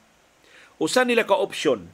Usa 0.79 1.03
nila 1.03 1.27
ka 1.27 1.35
option 1.35 1.91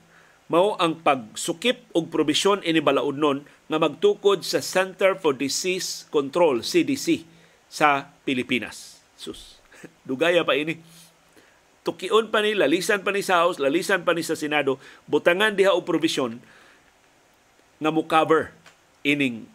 mao 0.49 0.77
ang 0.77 1.01
pagsukip 1.01 1.89
og 1.93 2.09
probisyon 2.13 2.61
ini 2.65 2.81
balaudnon 2.81 3.45
nga 3.69 3.77
magtukod 3.77 4.41
sa 4.41 4.61
Center 4.61 5.13
for 5.17 5.37
Disease 5.37 6.09
Control 6.09 6.65
CDC 6.65 7.25
sa 7.69 8.13
Pilipinas. 8.25 9.01
Sus 9.17 9.61
dugaya 10.09 10.45
pa 10.45 10.53
ini 10.53 10.81
tukion 11.83 12.27
pa 12.27 12.43
ni 12.43 12.55
lalisan 12.55 13.01
pa 13.01 13.15
ni 13.15 13.23
sa 13.23 13.45
House 13.45 13.57
lalisan 13.57 14.03
pa 14.03 14.11
ni 14.11 14.23
sa 14.25 14.35
Senado 14.35 14.77
butangan 15.07 15.55
diha 15.55 15.71
og 15.71 15.87
probisyon 15.87 16.43
nga 17.79 17.89
mo 17.89 18.03
cover 18.03 18.51
ining 19.07 19.47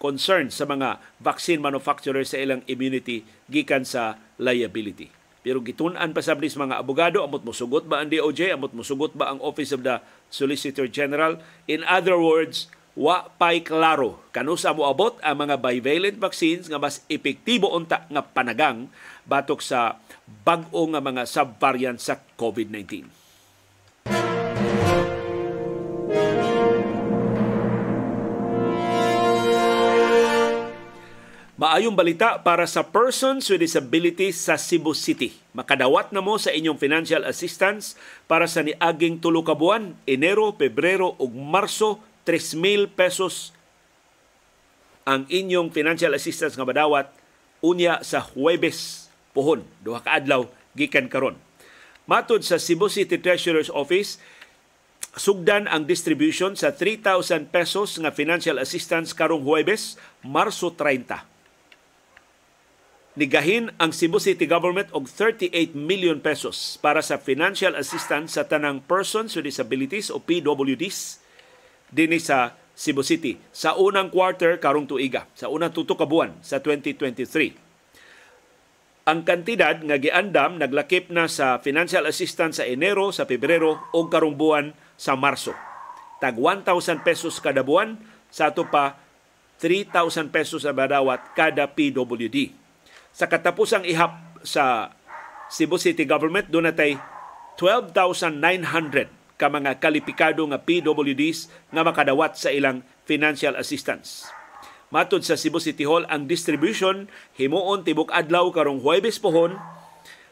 concern 0.00 0.52
sa 0.52 0.68
mga 0.68 1.00
vaccine 1.20 1.60
manufacturers 1.60 2.32
sa 2.32 2.40
ilang 2.40 2.60
immunity 2.68 3.24
gikan 3.48 3.88
sa 3.88 4.20
liability. 4.36 5.08
Pero 5.44 5.60
gitun-an 5.60 6.16
pa 6.16 6.24
sablis 6.24 6.56
mga 6.56 6.80
abogado, 6.80 7.20
amot 7.20 7.44
mosugot 7.44 7.84
ba 7.84 8.00
ang 8.00 8.08
DOJ, 8.08 8.56
amot 8.56 8.72
mosugot 8.72 9.12
ba 9.12 9.32
ang 9.32 9.40
Office 9.44 9.76
of 9.76 9.84
the 9.84 10.00
Solicitor 10.32 10.88
General? 10.88 11.36
In 11.68 11.84
other 11.84 12.16
words, 12.16 12.72
wa 12.94 13.26
pay 13.38 13.66
klaro 13.66 14.22
kanusa 14.30 14.70
mo 14.70 14.86
abot 14.86 15.18
ang 15.18 15.42
mga 15.42 15.58
bivalent 15.58 16.18
vaccines 16.18 16.70
nga 16.70 16.78
mas 16.78 17.02
epektibo 17.10 17.74
unta 17.74 18.06
nga 18.06 18.22
panagang 18.22 18.86
batok 19.26 19.58
sa 19.58 19.98
bag-o 20.46 20.86
nga 20.94 21.02
mga 21.02 21.26
subvariant 21.26 21.98
sa 22.00 22.16
COVID-19. 22.38 23.24
Maayong 31.54 31.94
balita 31.94 32.42
para 32.42 32.66
sa 32.66 32.82
persons 32.82 33.46
with 33.46 33.62
disabilities 33.62 34.36
sa 34.42 34.58
Cebu 34.58 34.90
City. 34.90 35.38
Makadawat 35.54 36.10
na 36.10 36.18
mo 36.18 36.34
sa 36.34 36.50
inyong 36.50 36.76
financial 36.76 37.22
assistance 37.24 37.94
para 38.26 38.50
sa 38.50 38.66
niaging 38.66 39.22
tulo 39.22 39.46
ka 39.46 39.54
buwan, 39.54 39.94
Enero, 40.02 40.58
Pebrero 40.58 41.14
ug 41.14 41.30
Marso, 41.30 42.02
3,000 42.24 42.88
pesos 42.92 43.52
ang 45.04 45.28
inyong 45.28 45.68
financial 45.68 46.16
assistance 46.16 46.56
nga 46.56 46.64
madawat 46.64 47.12
unya 47.60 48.00
sa 48.00 48.24
Huwebes 48.24 49.08
pohon, 49.36 49.64
duha 49.84 50.00
ka 50.00 50.16
adlaw 50.16 50.48
gikan 50.72 51.08
karon. 51.12 51.36
Matod 52.04 52.44
sa 52.44 52.60
Cebu 52.60 52.92
City 52.92 53.16
Treasurer's 53.16 53.72
Office, 53.72 54.20
sugdan 55.16 55.68
ang 55.68 55.88
distribution 55.88 56.56
sa 56.56 56.72
3,000 56.72 57.48
pesos 57.48 57.96
nga 58.00 58.12
financial 58.12 58.60
assistance 58.60 59.12
karong 59.16 59.44
Huwebes, 59.44 59.96
Marso 60.24 60.72
30 60.72 61.34
nigahin 63.14 63.70
ang 63.78 63.94
Cebu 63.94 64.18
City 64.18 64.42
Government 64.42 64.90
og 64.90 65.06
38 65.06 65.74
million 65.78 66.18
pesos 66.18 66.74
para 66.82 66.98
sa 66.98 67.14
financial 67.14 67.78
assistance 67.78 68.34
sa 68.34 68.42
tanang 68.42 68.82
persons 68.82 69.38
with 69.38 69.46
disabilities 69.46 70.10
o 70.10 70.18
PWDs 70.18 71.22
dinhi 71.94 72.18
sa 72.18 72.58
Cebu 72.74 73.06
City 73.06 73.38
sa 73.54 73.78
unang 73.78 74.10
quarter 74.10 74.58
karong 74.58 74.90
tuiga, 74.90 75.30
sa 75.38 75.46
unang 75.46 75.70
tutok 75.70 76.02
ka 76.02 76.06
sa 76.42 76.58
2023. 76.58 77.62
Ang 79.04 79.20
kantidad 79.22 79.84
nga 79.84 80.00
giandam 80.00 80.56
naglakip 80.58 81.12
na 81.14 81.30
sa 81.30 81.62
financial 81.62 82.10
assistance 82.10 82.58
sa 82.58 82.66
Enero, 82.66 83.14
sa 83.14 83.30
Pebrero 83.30 83.78
o 83.94 84.10
karong 84.10 84.34
buwan 84.34 84.74
sa 84.98 85.14
Marso. 85.14 85.54
Tag 86.18 86.34
1,000 86.34 87.06
pesos 87.06 87.38
kada 87.38 87.62
buwan 87.62 87.94
sa 88.32 88.50
ato 88.50 88.66
pa 88.66 88.98
3,000 89.62 90.34
pesos 90.34 90.66
sa 90.66 90.74
badawat 90.74 91.38
kada 91.38 91.70
PWD 91.70 92.64
sa 93.14 93.30
katapusang 93.30 93.86
ihap 93.86 94.42
sa 94.42 94.90
Cebu 95.46 95.78
City 95.78 96.02
Government, 96.02 96.50
doon 96.50 96.66
natay 96.66 96.98
12,900 97.54 99.06
ka 99.34 99.50
mga 99.50 99.82
kalipikado 99.82 100.46
nga 100.46 100.62
PWDs 100.62 101.50
nga 101.74 101.82
makadawat 101.82 102.38
sa 102.38 102.54
ilang 102.54 102.86
financial 103.04 103.58
assistance. 103.58 104.30
Matod 104.94 105.26
sa 105.26 105.34
Cebu 105.34 105.58
City 105.58 105.82
Hall, 105.82 106.06
ang 106.06 106.30
distribution 106.30 107.10
himuon 107.34 107.82
tibok 107.82 108.14
adlaw 108.14 108.46
karong 108.54 108.78
Huwebes 108.78 109.18
pohon, 109.18 109.58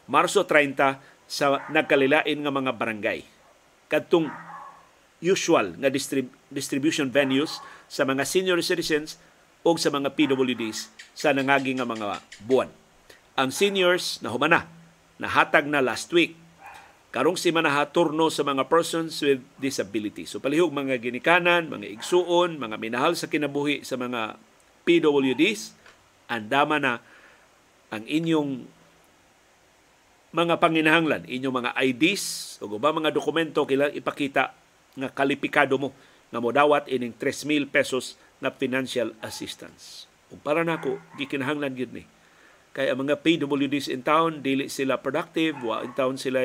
Marso 0.07 0.47
30 0.47 0.99
sa 1.27 1.59
nagkalilain 1.71 2.39
nga 2.39 2.51
mga 2.51 2.71
barangay. 2.75 3.19
Kadtong 3.91 4.31
usual 5.23 5.79
nga 5.79 5.87
distrib- 5.87 6.31
distribution 6.51 7.07
venues 7.07 7.63
sa 7.87 8.03
mga 8.03 8.27
senior 8.27 8.59
citizens 8.59 9.19
o 9.63 9.75
sa 9.79 9.87
mga 9.91 10.11
PWDs 10.11 10.91
sa 11.15 11.31
nangagi 11.31 11.71
nga 11.79 11.87
mga 11.87 12.19
buwan. 12.43 12.67
Ang 13.39 13.49
seniors 13.49 14.19
na 14.19 14.29
humana, 14.29 14.67
nahatag 15.17 15.65
na 15.65 15.79
last 15.79 16.11
week. 16.11 16.35
Karong 17.13 17.37
si 17.37 17.53
manaha 17.53 17.85
turno 17.93 18.33
sa 18.33 18.41
mga 18.41 18.65
persons 18.65 19.21
with 19.21 19.45
disability. 19.61 20.25
So 20.25 20.41
palihog 20.41 20.73
mga 20.73 20.97
ginikanan, 20.97 21.69
mga 21.69 21.93
igsuon, 22.01 22.57
mga 22.57 22.81
minahal 22.81 23.13
sa 23.13 23.29
kinabuhi 23.29 23.85
sa 23.85 24.01
mga 24.01 24.33
PWDs, 24.81 25.77
andama 26.25 26.81
na 26.81 27.05
ang 27.93 28.01
inyong 28.09 28.65
mga 30.33 30.57
panginahanglan, 30.57 31.29
inyong 31.29 31.55
mga 31.61 31.71
IDs 31.85 32.57
o 32.57 32.81
ba 32.81 32.89
mga 32.89 33.13
dokumento 33.13 33.61
kailangan 33.61 33.93
ipakita 33.93 34.49
nga 34.97 35.09
kalipikado 35.13 35.77
mo 35.77 35.93
nga 36.33 36.41
modawat 36.41 36.89
ining 36.89 37.13
3,000 37.13 37.69
pesos 37.69 38.17
na 38.41 38.49
financial 38.49 39.13
assistance. 39.21 40.09
Kung 40.33 40.41
para 40.41 40.65
nako 40.65 40.97
gikinahanglan 41.21 41.77
gyud 41.77 41.93
ni. 41.93 42.09
Kay 42.73 42.89
ang 42.89 43.05
mga 43.05 43.21
PWDs 43.21 43.85
in 43.85 44.01
town 44.01 44.41
dili 44.41 44.65
sila 44.65 44.97
productive, 44.97 45.61
wa 45.61 45.85
in 45.85 45.93
town 45.93 46.17
sila 46.17 46.41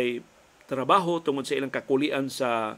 trabaho 0.68 1.18
tungod 1.24 1.48
sa 1.48 1.56
ilang 1.56 1.72
kakulian 1.72 2.28
sa 2.28 2.76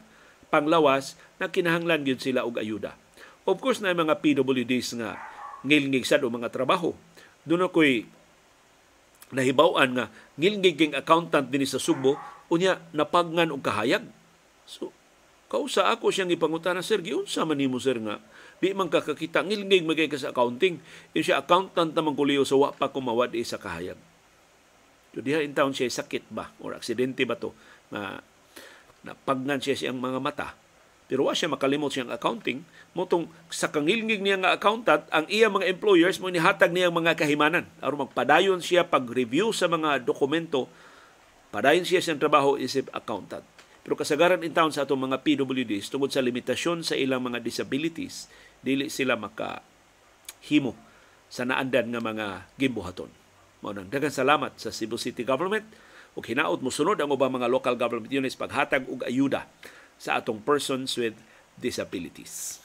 panglawas 0.48 1.18
na 1.42 1.50
kinahanglan 1.50 2.06
gyud 2.06 2.22
sila 2.22 2.46
og 2.46 2.56
ayuda. 2.56 2.94
Of 3.44 3.58
course 3.58 3.82
na 3.82 3.90
mga 3.90 4.22
PWDs 4.22 4.94
nga 4.96 5.18
ngilngig 5.66 6.06
sad 6.06 6.22
o 6.22 6.30
mga 6.30 6.54
trabaho. 6.54 6.94
Doon 7.42 7.66
ako'y 7.66 8.06
nahibaw-an 9.34 9.90
nga 9.98 10.06
ngilngig 10.38 10.94
accountant 10.94 11.50
din 11.50 11.66
sa 11.66 11.82
Subo 11.82 12.14
unya 12.50 12.78
napagngan 12.94 13.50
og 13.50 13.62
kahayag. 13.62 14.06
So 14.64 14.94
kausa 15.50 15.90
ako 15.90 16.14
siyang 16.14 16.30
ipangutana 16.30 16.78
sir 16.78 17.02
giunsa 17.02 17.42
man 17.42 17.58
nimo 17.58 17.82
sir 17.82 17.98
nga 17.98 18.22
Di 18.60 18.76
man 18.76 18.92
kakakita, 18.92 19.40
ngilngig 19.40 19.88
magay 19.88 20.04
ka 20.04 20.20
sa 20.20 20.36
accounting. 20.36 20.84
Yung 21.16 21.24
siya 21.24 21.40
accountant 21.40 21.96
naman 21.96 22.12
kuliyo 22.12 22.44
sa 22.44 22.60
wa 22.60 22.76
pa 22.76 22.92
kumawad 22.92 23.32
sa 23.40 23.56
kahayag. 23.56 23.96
So 25.16 25.24
diha 25.24 25.40
in 25.42 25.56
town 25.56 25.72
siya 25.72 25.88
sakit 25.90 26.28
ba 26.30 26.52
or 26.62 26.76
aksidente 26.76 27.24
ba 27.26 27.34
to 27.34 27.50
na 27.90 28.22
napagnan 29.02 29.58
siya 29.60 29.76
siyang 29.76 29.98
mga 29.98 30.18
mata. 30.22 30.48
Pero 31.10 31.26
wa 31.26 31.34
siya 31.34 31.50
makalimot 31.50 31.90
siyang 31.90 32.14
accounting. 32.14 32.62
Motong 32.94 33.26
sa 33.50 33.66
kangilngig 33.66 34.22
niya 34.22 34.38
nga 34.38 34.54
accountant, 34.54 35.02
ang 35.10 35.26
iya 35.26 35.50
mga 35.50 35.66
employers 35.66 36.22
mo 36.22 36.30
nihatag 36.30 36.70
niya 36.70 36.86
mga 36.86 37.18
kahimanan. 37.18 37.66
aron 37.82 38.06
magpadayon 38.06 38.62
siya 38.62 38.86
pag-review 38.86 39.50
sa 39.50 39.66
mga 39.66 40.06
dokumento, 40.06 40.70
padayon 41.50 41.82
siya 41.82 41.98
sa 41.98 42.14
trabaho 42.14 42.54
isip 42.54 42.86
accountant. 42.94 43.42
Pero 43.82 43.98
kasagaran 43.98 44.46
in 44.46 44.54
town 44.54 44.70
sa 44.70 44.86
atong 44.86 45.10
mga 45.10 45.18
PWDs 45.26 45.90
tungod 45.90 46.14
sa 46.14 46.22
limitasyon 46.22 46.86
sa 46.86 46.94
ilang 46.94 47.26
mga 47.26 47.42
disabilities, 47.42 48.30
dili 48.62 48.86
sila 48.86 49.18
maka 49.18 49.66
himo 50.46 50.78
sa 51.26 51.42
naandan 51.42 51.90
nga 51.90 51.98
mga 51.98 52.26
gimbuhaton. 52.54 53.10
Mao 53.66 53.74
nang 53.74 53.90
daghang 53.90 54.14
salamat 54.14 54.54
sa 54.62 54.70
Cebu 54.70 54.94
City 54.94 55.26
Government 55.26 55.66
ug 56.14 56.24
hinaot 56.26 56.58
mo 56.60 56.70
sunod 56.72 56.98
ang 56.98 57.10
ubang 57.14 57.30
mga 57.30 57.50
local 57.50 57.74
government 57.78 58.10
units 58.10 58.38
paghatag 58.38 58.86
og 58.90 59.06
ayuda 59.06 59.46
sa 60.00 60.18
atong 60.18 60.42
persons 60.42 60.96
with 60.96 61.14
disabilities. 61.60 62.60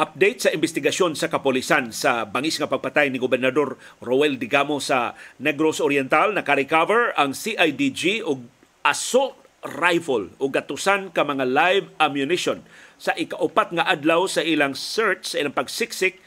update 0.00 0.48
sa 0.48 0.50
investigasyon 0.56 1.12
sa 1.12 1.28
kapolisan 1.28 1.92
sa 1.92 2.24
bangis 2.24 2.56
nga 2.56 2.64
pagpatay 2.64 3.12
ni 3.12 3.20
Gobernador 3.20 3.76
Roel 4.00 4.40
Digamo 4.40 4.80
sa 4.80 5.12
Negros 5.36 5.76
Oriental 5.76 6.32
na 6.32 6.40
recover 6.40 7.12
ang 7.20 7.36
CIDG 7.36 8.24
og 8.24 8.40
assault 8.80 9.36
rifle 9.60 10.32
o 10.40 10.48
gatusan 10.48 11.12
ka 11.12 11.20
mga 11.20 11.44
live 11.44 11.86
ammunition 12.00 12.64
sa 13.00 13.16
ikaupat 13.16 13.72
nga 13.72 13.88
adlaw 13.88 14.28
sa 14.28 14.44
ilang 14.44 14.76
search 14.76 15.32
sa 15.32 15.40
ilang 15.40 15.56
pagsiksik 15.56 16.20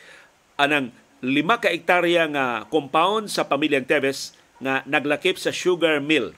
anang 0.57 0.89
lima 1.21 1.61
ka 1.61 1.69
hektarya 1.69 2.25
nga 2.33 2.45
compound 2.73 3.29
sa 3.29 3.45
pamilyang 3.45 3.85
Teves 3.85 4.33
nga 4.57 4.81
naglakip 4.89 5.37
sa 5.37 5.53
sugar 5.53 6.01
mill. 6.01 6.33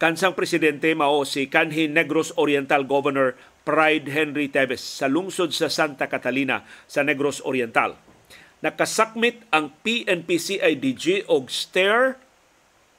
Kansang 0.00 0.34
presidente 0.34 0.90
mao 0.96 1.22
si 1.22 1.46
Kanhi 1.46 1.86
Negros 1.86 2.34
Oriental 2.34 2.82
Governor 2.88 3.38
Pride 3.62 4.10
Henry 4.10 4.50
Teves 4.50 4.82
sa 4.82 5.06
lungsod 5.06 5.54
sa 5.54 5.70
Santa 5.70 6.10
Catalina 6.10 6.66
sa 6.90 7.06
Negros 7.06 7.38
Oriental. 7.46 7.94
Nakasakmit 8.62 9.46
ang 9.54 9.70
PNP-CIDG 9.86 11.30
og 11.30 11.50
Stair 11.50 12.18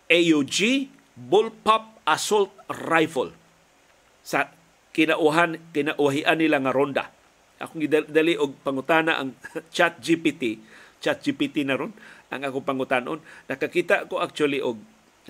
AUG 0.08 0.88
bullpup 1.16 2.04
assault 2.08 2.52
rifle 2.68 3.36
sa 4.24 4.48
kinauhan 4.94 5.60
kinauhian 5.74 6.38
nila 6.38 6.62
nga 6.62 6.72
ronda. 6.72 7.06
Akong 7.58 7.82
gidali 7.82 8.38
og 8.38 8.56
pangutana 8.62 9.20
ang 9.20 9.34
Chat 9.76 10.00
GPT, 10.00 10.62
Chat 11.02 11.20
GPT 11.26 11.66
na 11.68 11.76
ron 11.76 11.94
ang 12.34 12.42
akong 12.42 12.66
pangutanon. 12.66 13.22
Nakakita 13.46 14.10
ko 14.10 14.22
actually 14.22 14.58
og 14.58 14.82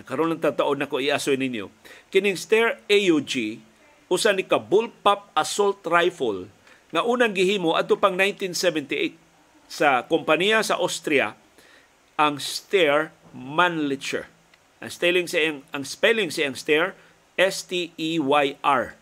karon 0.07 0.31
lang 0.31 0.41
tataon 0.41 0.79
na 0.79 0.89
ko 0.89 1.03
iasoy 1.03 1.35
ninyo. 1.35 1.67
Kining 2.09 2.39
Stair 2.39 2.79
AUG 2.87 3.59
usa 4.07 4.31
ni 4.31 4.47
ka 4.47 4.57
bullpup 4.57 5.31
assault 5.35 5.83
rifle 5.85 6.49
nga 6.93 7.01
unang 7.01 7.33
gihimo 7.33 7.73
adto 7.73 7.97
pang 7.97 8.13
1978 8.15 9.17
sa 9.69 10.05
kompanya 10.05 10.61
sa 10.61 10.77
Austria 10.77 11.33
ang 12.17 12.37
Steyr 12.37 13.09
Mannlicher. 13.33 14.29
Ang 14.77 14.91
spelling 14.93 15.25
sa 15.25 15.41
ang, 15.41 15.65
ang 15.73 15.83
spelling 15.87 16.29
sa 16.29 16.45
ang 16.45 16.53
Steyr 16.53 16.93
S 17.33 17.65
T 17.65 17.89
E 17.97 18.21
Y 18.21 18.45
R. 18.61 18.93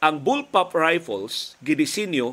Ang 0.00 0.24
bullpup 0.24 0.72
rifles 0.72 1.60
gidisenyo 1.60 2.32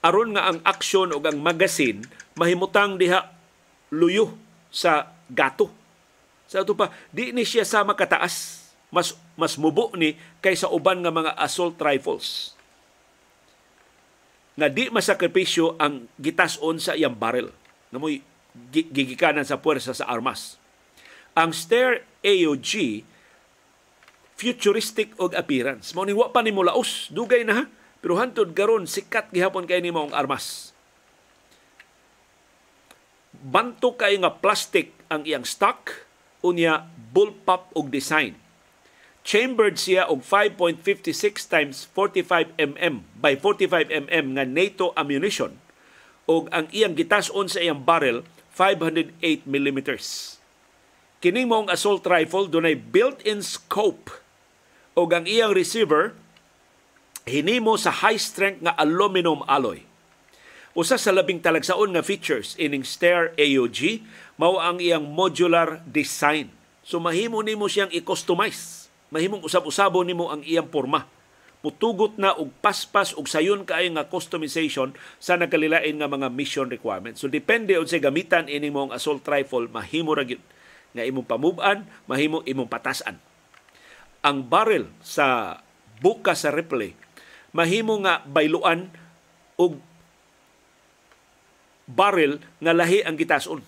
aron 0.00 0.36
nga 0.36 0.48
ang 0.48 0.58
aksyon 0.64 1.12
o 1.12 1.20
ang 1.20 1.40
magazine 1.40 2.04
mahimutang 2.36 2.96
diha 2.96 3.32
luyo 3.92 4.36
sa 4.72 5.12
gato 5.28 5.80
sa 6.50 6.66
ato 6.66 6.74
pa, 6.74 6.90
di 7.14 7.30
ni 7.30 7.46
siya 7.46 7.62
sama 7.62 7.94
kataas. 7.94 8.58
Mas, 8.90 9.14
mas 9.38 9.54
mubo 9.54 9.94
ni 9.94 10.18
kaysa 10.42 10.66
uban 10.66 10.98
nga 10.98 11.14
mga 11.14 11.38
assault 11.38 11.78
rifles. 11.78 12.58
Nga 14.58 14.66
di 14.66 14.90
masakripisyo 14.90 15.78
ang 15.78 16.10
gitason 16.18 16.82
sa 16.82 16.98
iyang 16.98 17.14
barrel. 17.14 17.54
Na 17.94 18.02
mo'y 18.02 18.18
gigikanan 18.74 19.46
sa 19.46 19.62
puwersa 19.62 19.94
sa 19.94 20.10
armas. 20.10 20.58
Ang 21.38 21.54
Stair 21.54 22.02
AOG 22.26 23.06
futuristic 24.40 25.12
og 25.20 25.36
appearance. 25.36 25.92
Mao 25.92 26.08
ni 26.08 26.16
wa 26.16 26.32
pa 26.32 26.40
ni 26.40 26.48
mulaos, 26.48 27.12
dugay 27.12 27.44
na. 27.44 27.68
Pero 28.00 28.16
hantod 28.16 28.56
karon 28.56 28.88
sikat 28.88 29.28
gihapon 29.28 29.68
kay 29.68 29.84
nimo 29.84 30.00
ang 30.00 30.16
armas. 30.16 30.72
Banto 33.36 33.92
kay 34.00 34.16
nga 34.16 34.32
plastic 34.32 34.96
ang 35.12 35.28
iyang 35.28 35.44
stock 35.44 36.08
unya 36.40 36.88
bullpup 37.12 37.68
og 37.76 37.92
design. 37.92 38.40
Chambered 39.20 39.76
siya 39.76 40.08
og 40.08 40.24
5.56 40.24 41.44
times 41.44 41.84
45 41.92 42.56
mm 42.56 43.04
by 43.20 43.36
45 43.36 43.92
mm 43.92 44.26
nga 44.40 44.44
NATO 44.48 44.96
ammunition 44.96 45.60
og 46.24 46.48
ang 46.48 46.72
iyang 46.72 46.96
gitas-on 46.96 47.52
sa 47.52 47.60
iyang 47.60 47.84
barrel 47.84 48.24
508 48.56 49.44
mm. 49.44 49.78
Kining 51.20 51.52
mong 51.52 51.68
assault 51.68 52.00
rifle 52.08 52.48
dunay 52.48 52.72
built-in 52.72 53.44
scope 53.44 54.08
og 55.00 55.16
ang 55.16 55.24
iyang 55.24 55.56
receiver 55.56 56.12
hinimo 57.24 57.80
sa 57.80 57.88
high 57.88 58.20
strength 58.20 58.60
nga 58.60 58.76
aluminum 58.76 59.40
alloy. 59.48 59.80
Usa 60.76 61.00
sa 61.00 61.10
labing 61.10 61.42
talagsaon 61.42 61.96
nga 61.96 62.04
features 62.04 62.54
ining 62.60 62.86
Stair 62.86 63.34
AOG 63.34 64.04
mao 64.38 64.60
ang 64.62 64.78
iyang 64.78 65.08
modular 65.08 65.82
design. 65.88 66.52
So 66.86 67.02
mahimo 67.02 67.42
nimo 67.42 67.66
siyang 67.66 67.90
i-customize. 67.90 68.92
Mahimong 69.10 69.42
usab-usabo 69.42 70.06
nimo 70.06 70.30
ang 70.30 70.46
iyang 70.46 70.70
porma. 70.70 71.08
Putugot 71.60 72.16
na 72.16 72.32
og 72.32 72.54
paspas 72.64 73.12
og 73.12 73.28
sayon 73.28 73.68
kay 73.68 73.90
nga 73.92 74.08
customization 74.08 74.96
sa 75.20 75.36
nagkalilain 75.36 75.92
nga 75.92 76.08
mga 76.08 76.32
mission 76.32 76.70
requirements. 76.70 77.20
So 77.20 77.28
depende 77.28 77.76
unsay 77.76 78.00
gamitan 78.00 78.48
ini 78.48 78.72
mong 78.72 78.96
assault 78.96 79.26
rifle 79.28 79.68
mahimo 79.68 80.16
ra 80.16 80.24
gyud 80.24 80.40
nga 80.90 81.04
imong 81.04 81.26
pamuban, 81.26 81.84
mahimo 82.08 82.40
imong 82.46 82.70
patasan. 82.70 83.29
Ang 84.20 84.46
barrel 84.48 84.88
sa 85.00 85.58
buka 86.00 86.36
sa 86.36 86.52
rifle 86.52 86.96
mahimo 87.50 87.98
nga 88.04 88.22
bayluan 88.24 88.88
og 89.58 89.82
barrel 91.90 92.38
nga 92.62 92.70
lahi 92.70 93.02
ang 93.02 93.18
gitason 93.18 93.60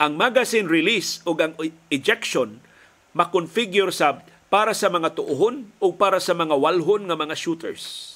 ang 0.00 0.16
magazine 0.16 0.64
release 0.64 1.20
o 1.28 1.36
ang 1.36 1.52
ejection 1.92 2.64
makonfigure 3.12 3.92
sa 3.92 4.24
para 4.48 4.72
sa 4.72 4.88
mga 4.88 5.12
tuuhon 5.12 5.68
o 5.76 5.92
para 5.92 6.16
sa 6.18 6.32
mga 6.32 6.56
walhon 6.56 7.06
nga 7.06 7.14
mga 7.14 7.36
shooters. 7.36 8.08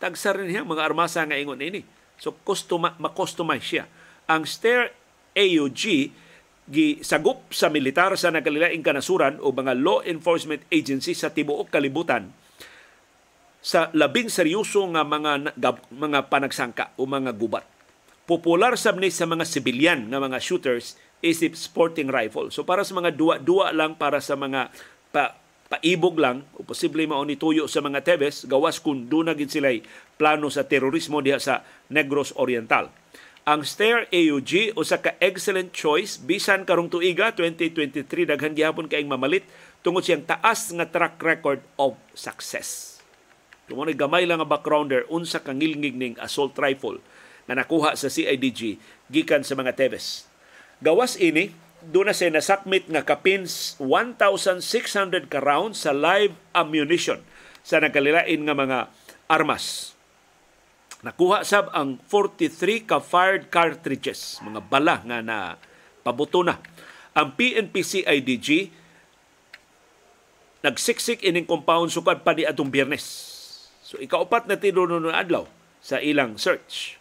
Tagsa 0.00 0.32
rin 0.34 0.48
niya 0.50 0.64
mga 0.66 0.82
armasa 0.88 1.22
nga 1.22 1.36
ingon 1.38 1.60
ini. 1.60 1.84
So 2.16 2.32
custom 2.32 2.88
ma-customize 2.96 3.62
siya. 3.62 3.84
Ang 4.26 4.48
Stair 4.48 4.90
AUG 5.36 6.10
gisagop 6.66 7.46
sa 7.54 7.70
militar 7.70 8.14
sa 8.18 8.34
nagkalilaing 8.34 8.82
kanasuran 8.82 9.38
o 9.38 9.54
mga 9.54 9.78
law 9.78 10.02
enforcement 10.02 10.62
agency 10.70 11.14
sa 11.14 11.30
tibuok 11.30 11.70
kalibutan 11.70 12.34
sa 13.62 13.90
labing 13.94 14.30
seryoso 14.30 14.82
nga 14.94 15.02
mga 15.02 15.58
mga 15.90 16.18
panagsangka 16.30 16.94
o 16.98 17.06
mga 17.06 17.34
gubat 17.34 17.66
popular 18.26 18.74
sab 18.74 18.98
ni 18.98 19.08
sa 19.08 19.24
mga 19.24 19.46
civilian 19.46 20.10
nga 20.10 20.18
mga 20.18 20.42
shooters 20.42 20.98
isip 21.22 21.54
sporting 21.54 22.10
rifle. 22.10 22.50
So 22.50 22.66
para 22.66 22.82
sa 22.82 22.92
mga 22.92 23.14
duwa-duwa 23.14 23.72
lang 23.72 23.94
para 23.96 24.18
sa 24.18 24.34
mga 24.34 24.68
pa, 25.14 25.38
paibog 25.70 26.18
lang 26.18 26.42
o 26.58 26.66
posible 26.66 27.06
mao 27.06 27.22
ni 27.22 27.38
tuyo 27.38 27.70
sa 27.70 27.82
mga 27.82 28.02
Tebes 28.02 28.46
gawas 28.46 28.82
kun 28.82 29.06
do 29.06 29.22
na 29.22 29.34
gid 29.34 29.50
sila 29.50 29.70
plano 30.18 30.50
sa 30.50 30.66
terorismo 30.66 31.22
diha 31.22 31.38
sa 31.38 31.62
Negros 31.90 32.34
Oriental. 32.36 32.90
Ang 33.46 33.62
Stair 33.62 34.10
AUG 34.10 34.74
usa 34.74 34.98
ka 34.98 35.14
excellent 35.22 35.70
choice 35.70 36.18
bisan 36.18 36.66
karong 36.66 36.90
tuiga 36.90 37.30
2023 37.30 38.26
daghan 38.26 38.58
gihapon 38.58 38.90
kaayong 38.90 39.06
mamalit 39.06 39.46
tungod 39.86 40.02
siyang 40.02 40.26
taas 40.26 40.74
nga 40.74 40.82
track 40.82 41.14
record 41.22 41.62
of 41.78 41.94
success. 42.10 42.98
Kung 43.70 43.86
gamay 43.86 44.26
lang 44.26 44.42
nga 44.42 44.50
backgrounder 44.50 45.06
unsa 45.06 45.38
ka 45.38 45.54
ngilngig 45.54 45.94
ning 45.94 46.18
assault 46.18 46.58
rifle 46.58 46.98
na 47.46 47.54
nakuha 47.62 47.94
sa 47.94 48.10
CIDG 48.10 48.82
gikan 49.14 49.46
sa 49.46 49.54
mga 49.54 49.78
Teves. 49.78 50.26
Gawas 50.82 51.14
ini, 51.14 51.54
doon 51.86 52.10
na 52.10 52.18
siya 52.18 52.34
nasakmit 52.34 52.90
nga 52.90 53.06
kapin 53.06 53.46
1,600 53.46 55.30
ka 55.30 55.38
rounds 55.38 55.86
sa 55.86 55.94
live 55.94 56.34
ammunition 56.50 57.22
sa 57.62 57.78
nagkalilain 57.78 58.42
nga 58.42 58.58
mga 58.58 58.78
armas. 59.30 59.95
Nakuha 61.06 61.46
sab 61.46 61.70
ang 61.70 62.02
43 62.10 62.82
ka 62.82 62.98
fired 62.98 63.46
cartridges, 63.46 64.42
mga 64.42 64.58
bala 64.66 64.98
nga 65.06 65.22
na 65.22 65.54
pabuto 66.02 66.42
na. 66.42 66.58
Ang 67.14 67.38
PNP 67.38 67.74
CIDG 67.86 68.74
nagsiksik 70.66 71.22
ining 71.22 71.46
compound 71.46 71.94
sukad 71.94 72.26
pa 72.26 72.34
di 72.34 72.42
atong 72.42 72.74
biyernes. 72.74 73.06
So 73.86 74.02
ikaupat 74.02 74.50
na 74.50 74.58
tinuno 74.58 74.98
adlaw 75.14 75.46
sa 75.78 76.02
ilang 76.02 76.42
search. 76.42 76.98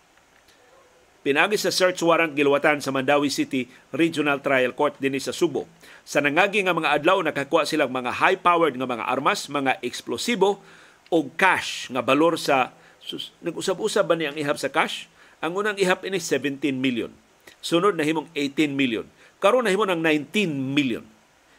Pinagi 1.26 1.58
sa 1.58 1.74
search 1.74 2.06
warrant 2.06 2.38
giluwatan 2.38 2.86
sa 2.86 2.94
Mandawi 2.94 3.34
City 3.34 3.66
Regional 3.90 4.38
Trial 4.46 4.78
Court 4.78 4.94
dinhi 5.02 5.18
sa 5.18 5.34
Subo. 5.34 5.66
Sa 6.06 6.22
nangagi 6.22 6.62
nga 6.62 6.78
mga 6.78 7.02
adlaw 7.02 7.26
nakakuha 7.26 7.66
silang 7.66 7.90
mga 7.90 8.22
high-powered 8.22 8.78
nga 8.78 8.86
mga 8.86 9.10
armas, 9.10 9.50
mga 9.50 9.82
eksplosibo 9.82 10.62
og 11.10 11.34
cash 11.34 11.90
nga 11.90 12.06
balor 12.06 12.38
sa 12.38 12.70
sus, 13.06 13.32
nag-usab-usab 13.46 14.10
ba 14.10 14.18
ni 14.18 14.26
ang 14.26 14.36
ihap 14.36 14.58
sa 14.58 14.74
cash? 14.74 15.06
Ang 15.40 15.62
unang 15.62 15.78
ihap 15.78 16.02
ini 16.04 16.18
17 16.18 16.58
million. 16.74 17.14
Sunod 17.62 17.94
na 17.94 18.02
himong 18.02 18.26
18 18.34 18.74
million. 18.74 19.06
Karon 19.38 19.62
na 19.62 19.72
himo 19.72 19.86
ng 19.86 20.02
19 20.02 20.50
million. 20.50 21.06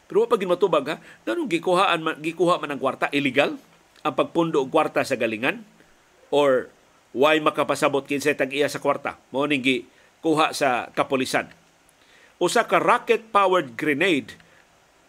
Pero 0.07 0.23
wa 0.23 0.31
pa 0.31 0.39
matubag 0.39 0.87
ha, 0.87 0.97
ganun 1.27 1.51
gikuhaan 1.51 2.03
man, 2.03 2.15
gikuha 2.23 2.59
man 2.63 2.75
ang 2.75 2.81
kwarta 2.83 3.11
illegal 3.11 3.59
ang 4.07 4.15
pagpundo 4.15 4.63
og 4.63 4.71
kwarta 4.71 5.03
sa 5.03 5.19
galingan 5.19 5.67
or 6.31 6.71
why 7.11 7.35
makapasabot 7.43 8.07
kinsay 8.07 8.39
tag-iya 8.39 8.71
sa 8.71 8.79
kwarta. 8.79 9.19
Mao 9.35 9.51
ning 9.51 9.63
kuha 10.23 10.55
sa 10.55 10.95
kapolisan. 10.95 11.51
Usa 12.39 12.63
ka 12.69 12.79
rocket-powered 12.79 13.75
grenade 13.75 14.39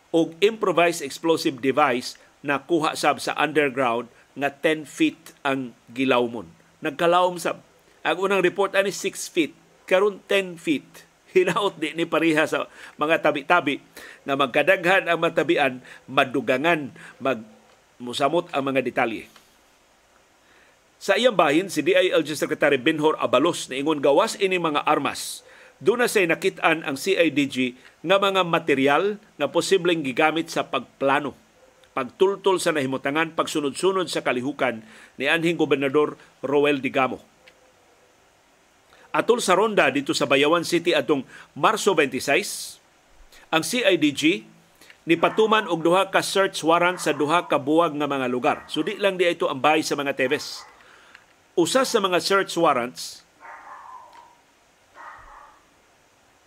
o 0.10 0.34
improvised 0.42 1.06
explosive 1.06 1.62
device 1.62 2.18
na 2.42 2.58
kuha 2.58 2.98
sab 2.98 3.22
sa 3.22 3.38
underground 3.38 4.10
nga 4.38 4.50
10 4.54 4.86
feet 4.86 5.34
ang 5.42 5.74
gilawmon. 5.90 6.46
Nagkalawom 6.86 7.42
sab. 7.42 7.66
Ang 8.06 8.18
unang 8.30 8.46
report 8.46 8.78
ani 8.78 8.94
6 8.94 9.34
feet, 9.34 9.54
karon 9.90 10.22
10 10.30 10.62
feet. 10.62 10.86
Hinaot 11.36 11.76
di 11.76 11.92
ni 11.98 12.06
pareha 12.08 12.46
sa 12.48 12.70
mga 12.96 13.20
tabi-tabi 13.20 13.82
na 14.24 14.38
magkadaghan 14.38 15.10
ang 15.10 15.20
matabian, 15.20 15.84
madugangan, 16.08 16.94
mag 17.20 17.44
musamot 17.98 18.46
ang 18.54 18.64
mga 18.70 18.86
detalye. 18.86 19.26
Sa 20.98 21.14
iyang 21.14 21.38
bahin, 21.38 21.70
si 21.70 21.86
DILG 21.86 22.34
Secretary 22.34 22.78
Benhor 22.78 23.18
Abalos 23.22 23.70
na 23.70 23.78
ingon 23.78 24.02
gawas 24.02 24.38
ini 24.38 24.58
mga 24.58 24.86
armas. 24.86 25.46
Doon 25.78 26.02
na 26.02 26.10
say 26.10 26.26
nakitaan 26.26 26.82
ang 26.82 26.98
CIDG 26.98 27.78
nga 28.02 28.18
mga 28.18 28.42
material 28.42 29.22
na 29.38 29.46
posibleng 29.46 30.02
gigamit 30.02 30.50
sa 30.50 30.66
pagplano, 30.66 31.38
pagtultol 31.98 32.62
sa 32.62 32.70
nahimutangan, 32.78 33.34
pagsunod-sunod 33.34 34.06
sa 34.06 34.22
kalihukan 34.22 34.86
ni 35.18 35.26
anhing 35.26 35.58
Gobernador 35.58 36.14
Roel 36.46 36.78
Digamo. 36.78 37.18
Atol 39.10 39.42
sa 39.42 39.58
ronda 39.58 39.90
dito 39.90 40.14
sa 40.14 40.30
Bayawan 40.30 40.62
City 40.62 40.94
atong 40.94 41.26
Marso 41.58 41.98
26, 41.98 43.50
ang 43.50 43.66
CIDG 43.66 44.46
ni 45.10 45.16
patuman 45.18 45.66
og 45.66 45.82
duha 45.82 46.14
ka 46.14 46.22
search 46.22 46.62
warrant 46.62 47.02
sa 47.02 47.18
duha 47.18 47.50
ka 47.50 47.58
buwag 47.58 47.98
nga 47.98 48.06
mga 48.06 48.28
lugar. 48.30 48.58
So 48.70 48.86
di 48.86 48.94
lang 49.02 49.18
di 49.18 49.26
ito 49.26 49.50
ang 49.50 49.58
bahay 49.58 49.82
sa 49.82 49.98
mga 49.98 50.14
Teves 50.14 50.62
usa 51.58 51.82
sa 51.82 51.98
mga 51.98 52.22
search 52.22 52.54
warrants 52.54 53.26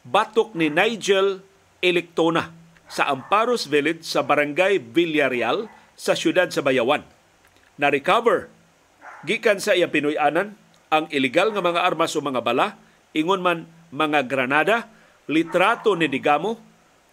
batok 0.07 0.55
ni 0.55 0.71
Nigel 0.71 1.43
Electona 1.83 2.60
sa 2.91 3.07
Amparos 3.07 3.71
Village 3.71 4.03
sa 4.03 4.27
Barangay 4.27 4.83
Villarreal 4.83 5.71
sa 5.95 6.19
siyudad 6.19 6.51
sa 6.51 6.61
Bayawan. 6.61 7.07
Na-recover 7.79 8.51
gikan 9.23 9.63
sa 9.63 9.79
iyang 9.79 9.95
Pinoy-anan 9.95 10.59
ang 10.91 11.07
ilegal 11.15 11.55
nga 11.55 11.63
mga 11.63 11.87
armas 11.87 12.19
o 12.19 12.21
mga 12.21 12.43
bala, 12.43 12.75
ingon 13.15 13.39
man 13.41 13.71
mga 13.95 14.27
granada, 14.27 14.91
litrato 15.31 15.95
ni 15.95 16.11
Digamo, 16.11 16.59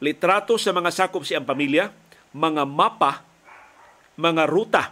litrato 0.01 0.57
sa 0.57 0.73
mga 0.73 0.89
sakop 0.89 1.21
siyang 1.21 1.45
pamilya, 1.45 1.93
mga 2.33 2.65
mapa, 2.65 3.21
mga 4.17 4.49
ruta 4.49 4.83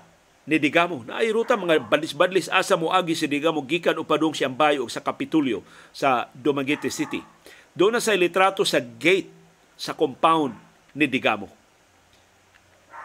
ni 0.46 0.62
Digamo. 0.62 1.02
Na 1.02 1.26
ay 1.26 1.34
ruta 1.34 1.58
mga 1.58 1.82
badlis-badlis 1.90 2.54
asa 2.54 2.78
mo 2.78 2.94
agi 2.94 3.18
si 3.18 3.26
Digamo 3.26 3.66
gikan 3.66 3.98
upadong 3.98 4.38
siyang 4.38 4.54
bayo 4.54 4.86
sa 4.86 5.02
Kapitulyo 5.02 5.66
sa 5.90 6.30
Dumaguete 6.38 6.94
City. 6.94 7.26
Doon 7.74 7.98
na 7.98 8.02
sa 8.02 8.14
litrato 8.14 8.62
sa 8.62 8.78
gate 8.80 9.34
sa 9.76 9.98
compound 9.98 10.65
ni 10.96 11.06
Digamo. 11.06 11.52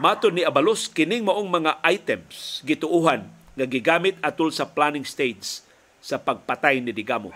Mato 0.01 0.33
ni 0.33 0.47
Abalos 0.47 0.89
kining 0.89 1.27
maong 1.27 1.51
mga 1.51 1.83
items 1.85 2.65
gituuhan 2.65 3.29
nga 3.53 3.67
gigamit 3.69 4.17
atol 4.25 4.49
sa 4.49 4.65
planning 4.65 5.05
stage 5.05 5.61
sa 6.01 6.17
pagpatay 6.17 6.81
ni 6.81 6.95
Digamo. 6.97 7.35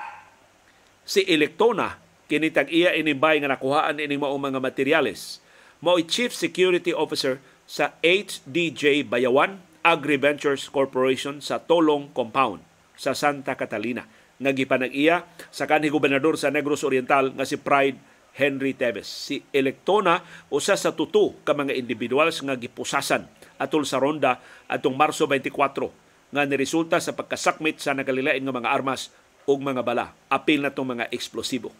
Si 1.04 1.20
Electona 1.28 2.00
kini 2.24 2.48
tag-iya 2.48 2.96
inimbay 2.96 3.36
nga 3.44 3.52
nakuhaan 3.52 4.00
ini 4.00 4.16
maong 4.16 4.40
mga 4.40 4.58
materyales 4.64 5.44
mao 5.84 6.00
Chief 6.00 6.32
Security 6.32 6.96
Officer 6.96 7.36
sa 7.68 7.92
HDJ 8.00 9.04
Bayawan 9.04 9.60
Agri-Ventures 9.84 10.72
Corporation 10.72 11.44
sa 11.44 11.60
Tolong 11.60 12.08
Compound 12.16 12.64
sa 12.96 13.12
Santa 13.12 13.52
Catalina 13.52 14.08
nga 14.40 14.50
gipanag-iya 14.56 15.28
sa 15.52 15.68
kanhi 15.68 15.92
gobernador 15.92 16.40
sa 16.40 16.48
Negros 16.48 16.80
Oriental 16.88 17.36
nga 17.36 17.44
si 17.44 17.60
Pride 17.60 18.00
Henry 18.34 18.74
Teves. 18.74 19.06
Si 19.06 19.42
Electona 19.54 20.22
usa 20.50 20.74
sa 20.74 20.90
tuto 20.92 21.38
ka 21.46 21.54
mga 21.54 21.74
individuals 21.78 22.42
nga 22.42 22.58
gipusasan 22.58 23.30
atol 23.58 23.86
sa 23.86 24.02
ronda 24.02 24.42
atong 24.66 24.98
Marso 24.98 25.30
24 25.30 26.34
nga 26.34 26.42
niresulta 26.42 26.98
sa 26.98 27.14
pagkasakmit 27.14 27.78
sa 27.78 27.94
nagalilain 27.94 28.42
nga 28.42 28.54
mga 28.54 28.70
armas 28.74 29.14
ug 29.46 29.62
mga 29.62 29.86
bala. 29.86 30.10
Apil 30.26 30.66
na 30.66 30.74
itong 30.74 30.98
mga 30.98 31.06
eksplosibo. 31.14 31.70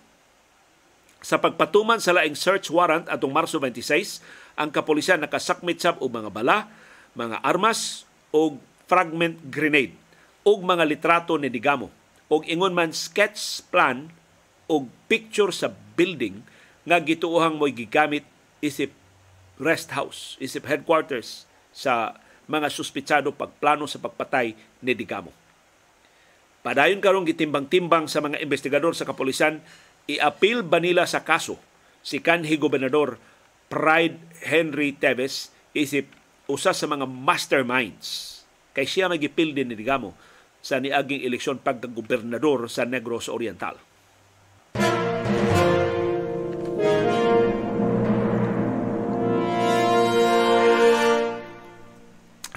Sa 1.25 1.41
pagpatuman 1.41 1.99
sa 1.99 2.13
laing 2.15 2.37
search 2.37 2.69
warrant 2.71 3.09
atong 3.09 3.33
Marso 3.33 3.57
26, 3.59 4.23
ang 4.55 4.71
kapulisan 4.71 5.19
nakasakmit 5.19 5.81
sab 5.81 5.99
og 5.99 6.13
mga 6.13 6.31
bala, 6.31 6.69
mga 7.17 7.41
armas 7.43 8.05
o 8.31 8.55
fragment 8.85 9.41
grenade 9.49 9.97
o 10.45 10.61
mga 10.61 10.85
litrato 10.85 11.35
ni 11.41 11.49
Digamo 11.49 11.89
o 12.29 12.45
ingon 12.45 12.77
man 12.77 12.93
sketch 12.93 13.65
plan 13.73 14.13
o 14.69 14.85
picture 15.09 15.53
sa 15.53 15.73
building 15.95 16.45
nga 16.85 17.01
gituohang 17.01 17.57
mo'y 17.57 17.73
gigamit 17.73 18.27
isip 18.61 18.93
rest 19.57 19.95
house, 19.95 20.37
isip 20.43 20.67
headquarters 20.67 21.47
sa 21.71 22.19
mga 22.51 22.69
suspitsado 22.69 23.33
pagplano 23.33 23.89
sa 23.89 24.03
pagpatay 24.03 24.53
ni 24.85 24.93
Digamo. 24.93 25.33
Padayon 26.65 27.01
karong 27.01 27.29
gitimbang-timbang 27.29 28.09
sa 28.09 28.25
mga 28.25 28.41
investigador 28.41 28.97
sa 28.97 29.05
kapulisan, 29.05 29.61
i-appeal 30.09 30.65
ba 30.65 30.81
nila 30.81 31.05
sa 31.05 31.25
kaso 31.25 31.57
si 32.05 32.21
kanhi 32.21 32.61
gobernador 32.61 33.17
Pride 33.73 34.45
Henry 34.45 34.93
Teves 34.93 35.53
isip 35.73 36.13
usa 36.45 36.77
sa 36.77 36.85
mga 36.85 37.09
masterminds 37.09 38.45
kay 38.77 38.85
siya 38.85 39.09
magipil 39.09 39.57
din 39.57 39.73
ni 39.73 39.77
Digamo 39.77 40.13
sa 40.65 40.81
niaging 40.81 41.25
eleksyon 41.25 41.61
pagkagobernador 41.61 42.69
sa 42.69 42.89
Negros 42.89 43.29
Oriental. 43.29 43.77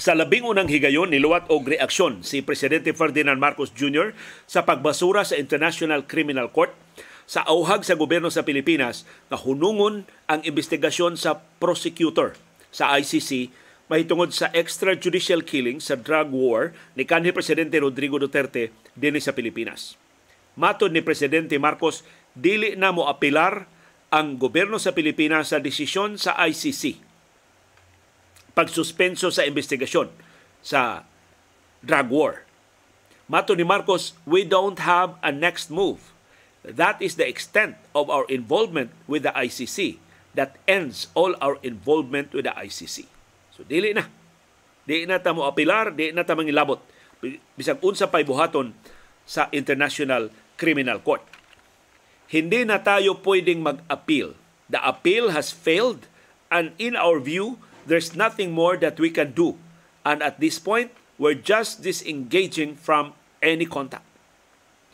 Sa 0.07 0.15
labing 0.15 0.47
unang 0.47 0.71
higayon, 0.71 1.11
niluwat 1.11 1.51
og 1.51 1.67
reaksyon 1.67 2.23
si 2.23 2.39
Presidente 2.39 2.95
Ferdinand 2.95 3.35
Marcos 3.43 3.75
Jr. 3.75 4.15
sa 4.47 4.63
pagbasura 4.63 5.27
sa 5.27 5.35
International 5.35 6.07
Criminal 6.07 6.47
Court 6.47 6.71
sa 7.27 7.43
auhag 7.43 7.83
sa 7.83 7.99
gobyerno 7.99 8.31
sa 8.31 8.47
Pilipinas 8.47 9.03
na 9.27 9.35
hunungon 9.35 10.07
ang 10.31 10.39
investigasyon 10.47 11.19
sa 11.19 11.43
prosecutor 11.59 12.39
sa 12.71 12.95
ICC 12.95 13.51
mahitungod 13.91 14.31
sa 14.31 14.47
extrajudicial 14.55 15.43
killing 15.43 15.83
sa 15.83 15.99
drug 15.99 16.31
war 16.31 16.71
ni 16.95 17.03
kanhi 17.03 17.35
Presidente 17.35 17.75
Rodrigo 17.75 18.15
Duterte 18.15 18.71
dinhi 18.95 19.19
sa 19.19 19.35
Pilipinas. 19.35 19.99
Matod 20.55 20.95
ni 20.95 21.03
Presidente 21.03 21.59
Marcos, 21.59 22.07
dili 22.31 22.79
na 22.79 22.95
mo 22.95 23.11
apilar 23.11 23.67
ang 24.07 24.39
gobyerno 24.39 24.79
sa 24.79 24.95
Pilipinas 24.95 25.51
sa 25.51 25.59
desisyon 25.59 26.15
sa 26.15 26.39
ICC 26.47 27.06
pagsuspenso 28.57 29.29
sa 29.29 29.45
investigasyon 29.45 30.09
sa 30.65 31.05
drug 31.85 32.09
war. 32.09 32.41
Mato 33.29 33.53
ni 33.53 33.61
Marcos, 33.61 34.17
we 34.25 34.41
don't 34.41 34.81
have 34.81 35.13
a 35.21 35.29
next 35.29 35.69
move. 35.69 36.09
That 36.65 36.97
is 36.97 37.21
the 37.21 37.29
extent 37.29 37.77
of 37.93 38.09
our 38.09 38.25
involvement 38.25 38.89
with 39.05 39.29
the 39.29 39.31
ICC. 39.37 40.01
That 40.33 40.57
ends 40.65 41.13
all 41.13 41.37
our 41.37 41.61
involvement 41.61 42.33
with 42.33 42.49
the 42.49 42.55
ICC. 42.57 43.05
So 43.53 43.61
dili 43.61 43.93
na. 43.93 44.09
Di 44.87 45.05
na 45.05 45.21
ta 45.21 45.35
mo 45.35 45.45
apilar, 45.45 45.93
di 45.93 46.09
na 46.15 46.25
ta 46.25 46.33
mangilabot. 46.33 46.81
Bisag 47.53 47.83
unsa 47.83 48.09
pay 48.09 48.25
buhaton 48.25 48.73
sa 49.27 49.51
International 49.51 50.31
Criminal 50.55 51.03
Court. 51.03 51.21
Hindi 52.27 52.63
na 52.67 52.79
tayo 52.79 53.19
pwedeng 53.23 53.63
mag-appeal. 53.63 54.35
The 54.67 54.79
appeal 54.83 55.31
has 55.31 55.51
failed 55.51 56.07
and 56.47 56.71
in 56.79 56.95
our 56.95 57.19
view, 57.19 57.59
there's 57.87 58.15
nothing 58.15 58.51
more 58.51 58.75
that 58.77 58.99
we 58.99 59.09
can 59.09 59.31
do. 59.31 59.57
And 60.05 60.21
at 60.21 60.39
this 60.39 60.59
point, 60.59 60.91
we're 61.17 61.39
just 61.39 61.81
disengaging 61.81 62.75
from 62.75 63.13
any 63.41 63.65
contact, 63.65 64.05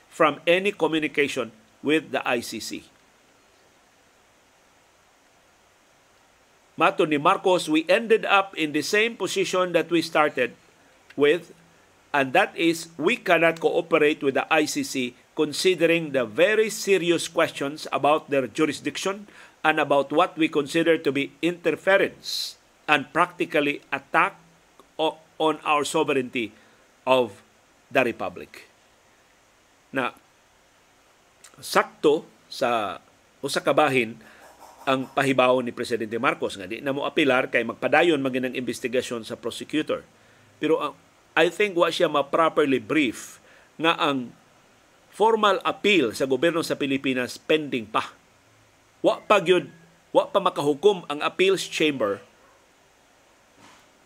from 0.10 0.40
any 0.46 0.72
communication 0.72 1.52
with 1.82 2.12
the 2.12 2.22
ICC. 2.22 2.84
Mato 6.78 7.06
ni 7.06 7.18
Marcos, 7.18 7.70
we 7.70 7.86
ended 7.90 8.26
up 8.26 8.56
in 8.58 8.72
the 8.72 8.82
same 8.82 9.16
position 9.18 9.74
that 9.74 9.92
we 9.92 10.02
started 10.02 10.54
with, 11.16 11.54
and 12.14 12.34
that 12.34 12.56
is 12.58 12.90
we 12.98 13.18
cannot 13.18 13.60
cooperate 13.60 14.24
with 14.24 14.34
the 14.34 14.48
ICC 14.50 15.14
considering 15.36 16.14
the 16.14 16.26
very 16.26 16.70
serious 16.70 17.28
questions 17.28 17.86
about 17.92 18.30
their 18.30 18.48
jurisdiction 18.48 19.28
and 19.64 19.80
about 19.80 20.12
what 20.12 20.38
we 20.38 20.48
consider 20.48 20.98
to 20.98 21.12
be 21.12 21.32
interference 21.42 22.58
and 22.88 23.10
practically 23.16 23.80
attack 23.92 24.40
on 25.44 25.60
our 25.68 25.84
sovereignty 25.84 26.54
of 27.04 27.44
the 27.92 28.02
Republic. 28.06 28.70
Na 29.92 30.16
sakto 31.60 32.26
sa 32.50 33.02
usa 33.44 33.60
ka 33.62 33.76
bahin 33.76 34.18
ang 34.84 35.08
pahibaw 35.08 35.60
ni 35.64 35.72
Presidente 35.72 36.16
Marcos 36.20 36.60
nga 36.60 36.68
di 36.68 36.84
na 36.84 36.92
mo 36.92 37.08
apilar 37.08 37.48
kay 37.48 37.64
magpadayon 37.64 38.20
maging 38.20 38.52
ang 38.52 38.56
investigasyon 38.56 39.24
sa 39.24 39.40
prosecutor. 39.40 40.04
Pero 40.60 40.80
uh, 40.80 40.96
I 41.36 41.52
think 41.52 41.76
wa 41.76 41.92
siya 41.92 42.12
ma-properly 42.12 42.80
brief 42.80 43.40
nga 43.80 43.96
ang 44.00 44.32
formal 45.14 45.62
appeal 45.62 46.12
sa 46.12 46.26
gobyerno 46.26 46.66
sa 46.66 46.76
Pilipinas 46.80 47.38
pending 47.38 47.86
pa. 47.90 48.12
Wa 49.04 49.22
pa 49.24 49.40
gyud 49.40 49.70
wa 50.14 50.30
pa 50.30 50.40
makahukom 50.42 51.06
ang 51.10 51.20
appeals 51.22 51.66
chamber 51.68 52.22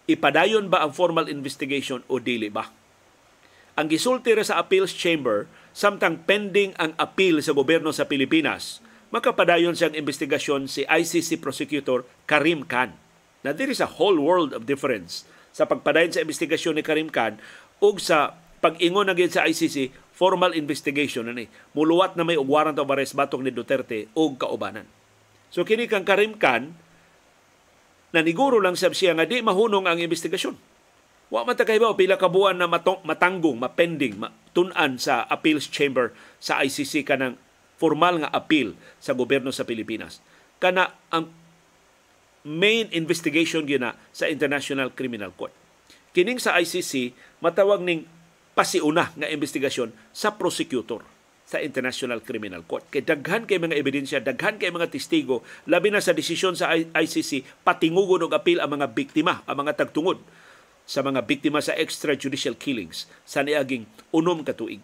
ipadayon 0.07 0.71
ba 0.71 0.87
ang 0.87 0.95
formal 0.95 1.27
investigation 1.27 2.01
o 2.07 2.17
dili 2.17 2.47
ba? 2.47 2.71
Ang 3.77 3.93
gisulti 3.93 4.33
sa 4.41 4.57
appeals 4.57 4.95
chamber 4.95 5.45
samtang 5.75 6.25
pending 6.25 6.73
ang 6.81 6.97
appeal 6.97 7.37
sa 7.45 7.53
gobyerno 7.53 7.93
sa 7.93 8.09
Pilipinas, 8.09 8.81
makapadayon 9.13 9.77
siyang 9.77 9.93
investigasyon 9.93 10.65
si 10.65 10.81
ICC 10.87 11.37
prosecutor 11.37 12.01
Karim 12.25 12.65
Khan. 12.65 12.97
Now 13.45 13.53
there 13.53 13.69
is 13.69 13.77
a 13.77 14.01
whole 14.01 14.17
world 14.17 14.57
of 14.57 14.65
difference 14.65 15.29
sa 15.53 15.69
pagpadayon 15.69 16.15
sa 16.15 16.23
investigasyon 16.25 16.81
ni 16.81 16.83
Karim 16.83 17.13
Khan 17.13 17.37
ug 17.77 18.01
sa 18.01 18.33
pag-ingon 18.57 19.05
na 19.05 19.15
sa 19.29 19.45
ICC 19.45 19.93
formal 20.17 20.57
investigation 20.57 21.29
ani 21.29 21.45
muluwat 21.77 22.17
na 22.17 22.25
may 22.25 22.41
warrant 22.41 22.81
of 22.81 22.89
arrest 22.89 23.13
batok 23.13 23.45
ni 23.45 23.53
Duterte 23.53 24.09
ug 24.17 24.41
kaubanan. 24.41 24.89
So 25.53 25.61
kini 25.61 25.85
kang 25.85 26.03
Karim 26.03 26.35
Khan 26.41 26.73
naniguro 28.15 28.59
lang 28.61 28.79
sab 28.79 28.95
siya 28.95 29.15
nga 29.17 29.27
di 29.27 29.43
mahunong 29.43 29.87
ang 29.87 29.99
investigasyon. 29.99 30.55
Wa 31.27 31.43
man 31.43 31.59
ba 31.59 31.91
pila 31.91 32.15
ka 32.15 32.31
buwan 32.31 32.55
na 32.55 32.71
matong, 32.71 33.03
matanggong, 33.03 33.59
mapending, 33.59 34.15
matun-an 34.15 34.95
sa 34.95 35.27
appeals 35.27 35.67
chamber 35.67 36.15
sa 36.39 36.63
ICC 36.63 37.03
kanang 37.03 37.35
formal 37.75 38.23
nga 38.23 38.31
appeal 38.31 38.79
sa 39.03 39.11
gobyerno 39.11 39.51
sa 39.51 39.67
Pilipinas. 39.67 40.23
Kana 40.63 40.95
ang 41.11 41.27
main 42.47 42.87
investigation 42.95 43.67
gyud 43.67 43.83
sa 44.15 44.31
International 44.31 44.87
Criminal 44.95 45.35
Court. 45.35 45.51
Kining 46.15 46.39
sa 46.39 46.55
ICC 46.55 47.11
matawag 47.43 47.83
ning 47.83 48.07
pasiuna 48.55 49.11
nga 49.13 49.27
investigasyon 49.27 49.91
sa 50.15 50.33
prosecutor 50.33 51.03
sa 51.47 51.63
International 51.63 52.19
Criminal 52.19 52.67
Court. 52.67 52.83
Kay 52.91 53.07
daghan 53.07 53.47
kay 53.47 53.55
mga 53.55 53.79
ebidensya, 53.79 54.19
daghan 54.19 54.59
kay 54.59 54.67
mga 54.67 54.91
testigo, 54.91 55.47
labi 55.63 55.87
na 55.87 56.03
sa 56.03 56.11
desisyon 56.11 56.59
sa 56.59 56.75
ICC, 56.75 57.63
patingugon 57.63 58.27
og 58.27 58.35
apil 58.35 58.59
ang 58.59 58.75
mga 58.75 58.91
biktima, 58.91 59.47
ang 59.47 59.63
mga 59.63 59.79
tagtungod 59.79 60.19
sa 60.83 60.99
mga 60.99 61.23
biktima 61.23 61.63
sa 61.63 61.71
extrajudicial 61.79 62.59
killings 62.59 63.07
sa 63.23 63.47
niaging 63.47 63.87
unom 64.11 64.43
ka 64.43 64.51
tuig. 64.51 64.83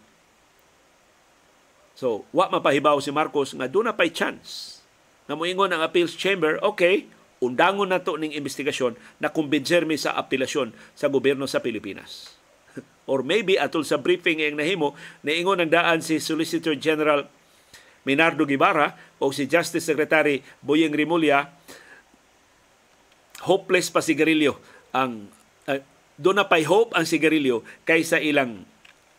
So, 2.00 2.24
wa 2.32 2.48
mapahibaw 2.48 2.98
si 3.04 3.12
Marcos 3.12 3.52
nga 3.52 3.68
doon 3.68 3.92
na 3.92 3.96
pa'y 3.96 4.10
chance 4.10 4.80
na 5.28 5.36
moingon 5.36 5.72
ang 5.72 5.84
appeals 5.84 6.16
chamber, 6.16 6.58
okay, 6.64 7.12
undangon 7.44 7.92
na 7.92 8.00
to 8.00 8.16
ning 8.16 8.32
investigasyon 8.32 8.96
na 9.20 9.28
kumbinser 9.28 9.84
mi 9.84 10.00
sa 10.00 10.16
apelasyon 10.16 10.72
sa 10.96 11.12
gobyerno 11.12 11.44
sa 11.44 11.60
Pilipinas 11.60 12.33
or 13.10 13.22
maybe 13.22 13.60
atol 13.60 13.84
sa 13.84 14.00
briefing 14.00 14.40
ang 14.44 14.60
nahimo 14.60 14.96
niingon 15.26 15.64
ang 15.64 15.72
daan 15.72 16.00
si 16.00 16.20
Solicitor 16.20 16.76
General 16.80 17.28
Minardo 18.04 18.44
Guevara 18.44 18.96
o 19.20 19.32
si 19.32 19.48
Justice 19.48 19.84
Secretary 19.84 20.44
Boyeng 20.60 20.96
Rimulya 20.96 21.48
hopeless 23.48 23.92
pa 23.92 24.00
si 24.00 24.16
Garillo 24.16 24.60
ang 24.96 25.28
uh, 25.68 25.80
doon 26.16 26.38
na 26.40 26.48
pay 26.48 26.64
hope 26.64 26.94
ang 26.94 27.04
sigarilyo 27.04 27.66
kaysa 27.84 28.22
ilang 28.22 28.64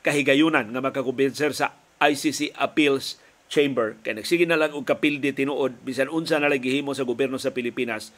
kahigayunan 0.07 0.69
nga 0.71 0.81
makakumbinser 0.85 1.51
sa 1.57 1.75
ICC 1.99 2.55
Appeals 2.55 3.19
Chamber. 3.49 3.99
Kay 4.05 4.17
nagsige 4.19 4.47
na 4.47 4.59
lang 4.59 4.73
og 4.77 4.87
kapildi 4.87 5.33
tinuod 5.35 5.75
bisan 5.83 6.13
unsa 6.13 6.39
na 6.39 6.51
lagi 6.51 6.81
sa 6.95 7.07
gobyerno 7.07 7.41
sa 7.41 7.51
Pilipinas 7.51 8.15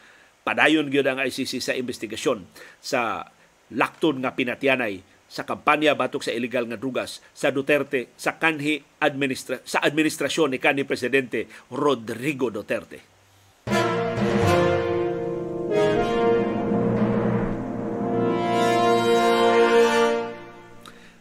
padayon 0.46 0.86
gyud 0.86 1.06
ang 1.06 1.18
ICC 1.18 1.58
sa 1.58 1.74
investigasyon 1.74 2.46
sa 2.78 3.26
laktod 3.74 4.22
nga 4.22 4.34
pinatyanay 4.36 5.02
sa 5.26 5.42
kampanya 5.42 5.98
batok 5.98 6.22
sa 6.22 6.34
illegal 6.34 6.66
nga 6.70 6.78
drugas 6.78 7.18
sa 7.34 7.50
Duterte 7.50 8.14
sa 8.14 8.38
kanhi 8.38 8.78
administra 9.02 9.58
sa 9.66 9.82
administrasyon 9.82 10.54
ni 10.54 10.58
kanhi 10.62 10.86
presidente 10.86 11.50
Rodrigo 11.70 12.50
Duterte. 12.50 13.16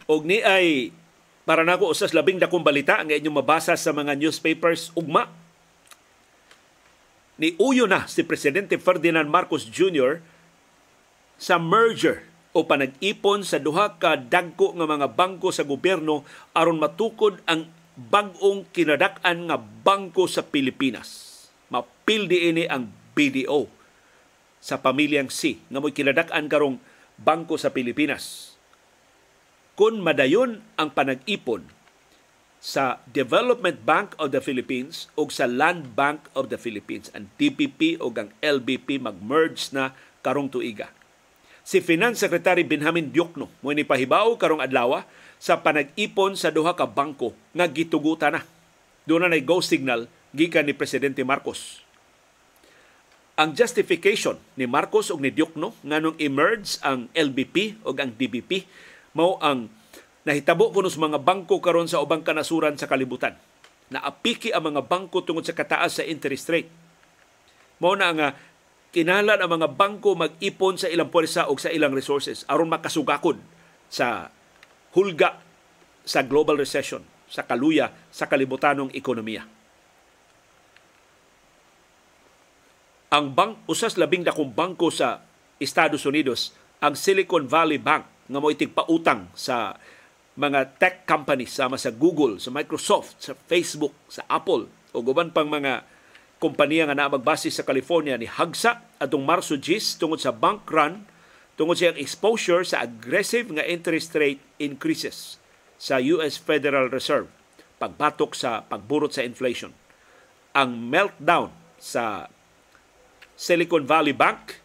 Og 0.06 0.22
ni 0.22 0.38
ay 0.42 0.94
para 1.46 1.62
nako 1.62 1.94
usas 1.94 2.10
labing 2.10 2.42
dakong 2.42 2.66
balita 2.66 2.98
ang 2.98 3.10
inyong 3.10 3.38
mabasa 3.38 3.78
sa 3.78 3.94
mga 3.94 4.18
newspapers 4.18 4.90
ugma. 4.98 5.30
Ni 7.38 7.54
uyo 7.62 7.86
na 7.86 8.10
si 8.10 8.26
Presidente 8.26 8.80
Ferdinand 8.82 9.30
Marcos 9.30 9.62
Jr. 9.62 10.18
sa 11.38 11.60
merger 11.60 12.25
o 12.56 12.64
panag-ipon 12.64 13.44
sa 13.44 13.60
duha 13.60 14.00
ka 14.00 14.16
dagko 14.16 14.72
nga 14.72 14.88
mga 14.88 15.12
bangko 15.12 15.52
sa 15.52 15.68
gobyerno 15.68 16.24
aron 16.56 16.80
matukod 16.80 17.36
ang 17.44 17.68
bag-ong 18.00 18.64
kinadak-an 18.72 19.52
nga 19.52 19.60
bangko 19.60 20.24
sa 20.24 20.40
Pilipinas. 20.40 21.36
Mapildi 21.68 22.48
ini 22.48 22.64
ang 22.64 22.88
BDO 23.12 23.68
sa 24.56 24.80
pamilyang 24.80 25.28
C 25.28 25.60
nga 25.68 25.84
mo'y 25.84 25.92
kinadak-an 25.92 26.48
karong 26.48 26.80
bangko 27.20 27.60
sa 27.60 27.68
Pilipinas. 27.76 28.56
Kung 29.76 30.00
madayon 30.00 30.64
ang 30.80 30.96
panag-ipon 30.96 31.68
sa 32.56 33.04
Development 33.12 33.76
Bank 33.84 34.16
of 34.16 34.32
the 34.32 34.40
Philippines 34.40 35.12
o 35.12 35.28
sa 35.28 35.44
Land 35.44 35.92
Bank 35.92 36.32
of 36.32 36.48
the 36.48 36.56
Philippines, 36.56 37.12
ang 37.12 37.28
DPP 37.36 38.00
o 38.00 38.08
ang 38.16 38.32
LBP 38.40 38.96
mag-merge 38.96 39.76
na 39.76 39.92
karong 40.24 40.48
tuiga 40.48 40.88
si 41.66 41.82
Finance 41.82 42.22
Secretary 42.22 42.62
Benjamin 42.62 43.10
Diokno 43.10 43.50
mo 43.58 43.74
ni 43.74 43.82
pahibaw 43.82 44.38
karong 44.38 44.62
adlaw 44.62 45.02
sa 45.42 45.58
panag-ipon 45.58 46.38
sa 46.38 46.54
duha 46.54 46.78
ka 46.78 46.86
bangko 46.86 47.34
nga 47.50 47.66
gitugutan 47.66 48.38
na. 48.38 48.46
Doon 49.02 49.26
na 49.26 49.38
go 49.42 49.58
signal 49.58 50.06
gikan 50.30 50.62
ni 50.62 50.78
Presidente 50.78 51.26
Marcos. 51.26 51.82
Ang 53.34 53.52
justification 53.52 54.38
ni 54.54 54.64
Marcos 54.70 55.10
ug 55.10 55.18
ni 55.18 55.34
Diokno 55.34 55.74
nganong 55.82 56.16
emerge 56.22 56.78
ang 56.86 57.10
LBP 57.12 57.82
ug 57.82 57.98
ang 57.98 58.14
DBP 58.14 58.64
mao 59.18 59.36
ang 59.42 59.66
nahitabo 60.22 60.70
kuno 60.70 60.86
sa 60.86 61.02
mga 61.02 61.18
bangko 61.18 61.58
karon 61.58 61.90
sa 61.90 61.98
ubang 61.98 62.22
kanasuran 62.22 62.78
sa 62.78 62.86
kalibutan. 62.86 63.34
Naapiki 63.90 64.54
ang 64.54 64.70
mga 64.70 64.86
bangko 64.86 65.26
tungod 65.26 65.42
sa 65.42 65.54
kataas 65.54 65.98
sa 65.98 66.06
interest 66.06 66.46
rate. 66.46 66.70
Mao 67.82 67.92
na 67.92 68.14
nga 68.14 68.28
kinahanglan 68.96 69.44
ang 69.44 69.50
mga 69.60 69.68
bangko 69.76 70.16
mag-ipon 70.16 70.80
sa 70.80 70.88
ilang 70.88 71.12
puwersa 71.12 71.52
o 71.52 71.60
sa 71.60 71.68
ilang 71.68 71.92
resources 71.92 72.48
aron 72.48 72.72
makasugakod 72.72 73.36
sa 73.92 74.32
hulga 74.96 75.36
sa 76.00 76.24
global 76.24 76.56
recession, 76.56 77.04
sa 77.28 77.44
kaluya 77.44 77.92
sa 78.08 78.24
kalibutanong 78.24 78.88
ekonomiya. 78.96 79.44
Ang 83.12 83.36
bank 83.36 83.68
usas 83.68 84.00
labing 84.00 84.24
dakong 84.24 84.56
bangko 84.56 84.88
sa 84.88 85.20
Estados 85.60 86.08
Unidos, 86.08 86.56
ang 86.80 86.96
Silicon 86.96 87.44
Valley 87.44 87.76
Bank 87.76 88.08
nga 88.32 88.40
mo 88.40 88.48
itig 88.48 88.72
pautang 88.72 89.28
sa 89.36 89.76
mga 90.40 90.80
tech 90.80 90.96
companies 91.04 91.52
sama 91.52 91.76
sa 91.76 91.92
Google, 91.92 92.40
sa 92.40 92.48
Microsoft, 92.48 93.20
sa 93.20 93.36
Facebook, 93.36 93.92
sa 94.08 94.24
Apple 94.24 94.72
o 94.96 95.04
guban 95.04 95.28
pang 95.36 95.52
mga 95.52 95.84
kompanya 96.40 96.88
nga 96.88 96.96
naa 96.96 97.12
magbase 97.12 97.52
sa 97.52 97.64
California 97.64 98.16
ni 98.16 98.24
Hagsa 98.24 98.85
atong 98.96 99.24
Marso 99.24 99.58
10 99.58 100.00
tungod 100.00 100.20
sa 100.20 100.32
bank 100.32 100.64
run 100.68 101.04
tungod 101.56 101.76
sa 101.80 101.92
exposure 101.96 102.64
sa 102.64 102.84
aggressive 102.84 103.48
nga 103.52 103.64
interest 103.64 104.12
rate 104.16 104.40
increases 104.60 105.40
sa 105.76 106.00
US 106.00 106.40
Federal 106.40 106.88
Reserve 106.88 107.28
pagbatok 107.76 108.32
sa 108.32 108.64
pagburot 108.64 109.12
sa 109.12 109.24
inflation. 109.24 109.72
Ang 110.56 110.88
meltdown 110.88 111.52
sa 111.76 112.32
Silicon 113.36 113.84
Valley 113.84 114.16
Bank 114.16 114.64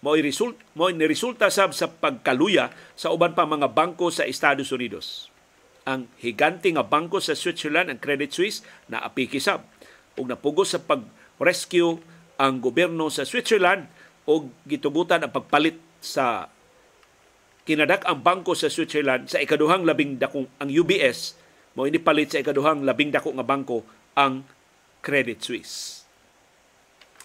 mo 0.00 0.16
result 0.16 0.56
mo 0.72 0.88
ni 0.88 1.04
resulta 1.04 1.52
sab 1.52 1.76
sa 1.76 1.90
pagkaluya 1.90 2.72
sa 2.96 3.12
uban 3.12 3.36
pa 3.36 3.44
mga 3.44 3.68
bangko 3.74 4.08
sa 4.08 4.24
Estados 4.24 4.72
Unidos. 4.72 5.28
Ang 5.84 6.08
higante 6.22 6.72
nga 6.72 6.86
bangko 6.86 7.20
sa 7.20 7.36
Switzerland, 7.36 7.92
ang 7.92 8.00
Credit 8.00 8.30
Suisse, 8.32 8.64
na 8.88 9.02
apikisab 9.04 9.60
ug 10.16 10.24
napugos 10.30 10.72
sa 10.72 10.80
pag-rescue 10.80 12.00
ang 12.40 12.64
gobyerno 12.64 13.12
sa 13.12 13.28
Switzerland 13.28 13.84
og 14.24 14.48
gitugutan 14.64 15.20
ang 15.20 15.28
pagpalit 15.28 15.76
sa 16.00 16.48
kinadak 17.68 18.08
ang 18.08 18.24
bangko 18.24 18.56
sa 18.56 18.72
Switzerland 18.72 19.28
sa 19.28 19.36
ikaduhang 19.36 19.84
labing 19.84 20.16
dakong 20.16 20.48
ang 20.56 20.70
UBS 20.72 21.36
mo 21.76 21.84
inipalit 21.84 22.32
sa 22.32 22.40
ikaduhang 22.40 22.80
labing 22.82 23.12
dako 23.12 23.36
nga 23.36 23.44
bangko 23.44 23.84
ang 24.16 24.42
Credit 25.04 25.38
Suisse. 25.40 26.04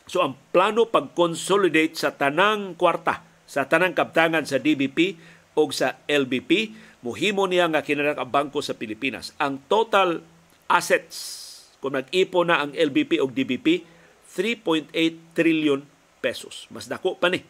So 0.05 0.21
ang 0.21 0.37
plano 0.53 0.85
pag-consolidate 0.91 1.95
sa 1.95 2.13
tanang 2.13 2.75
kwarta 2.75 3.23
sa 3.47 3.65
tanang 3.65 3.95
kaptangan 3.95 4.43
sa 4.43 4.59
DBP 4.59 5.17
o 5.55 5.71
sa 5.71 6.03
LBP 6.05 6.75
muhimo 7.05 7.47
niya 7.47 7.71
nga 7.71 7.85
kinadak 7.85 8.19
ang 8.19 8.29
bangko 8.29 8.59
sa 8.59 8.75
Pilipinas. 8.75 9.31
Ang 9.39 9.63
total 9.71 10.19
assets 10.67 11.41
kung 11.79 11.93
nag-ipo 11.93 12.41
na 12.43 12.65
ang 12.65 12.73
LBP 12.73 13.21
o 13.21 13.29
DBP 13.29 13.94
3.8 14.35 14.91
trillion 15.31 15.81
pesos. 16.19 16.67
Mas 16.67 16.91
dako 16.91 17.15
pa 17.15 17.31
ni 17.31 17.41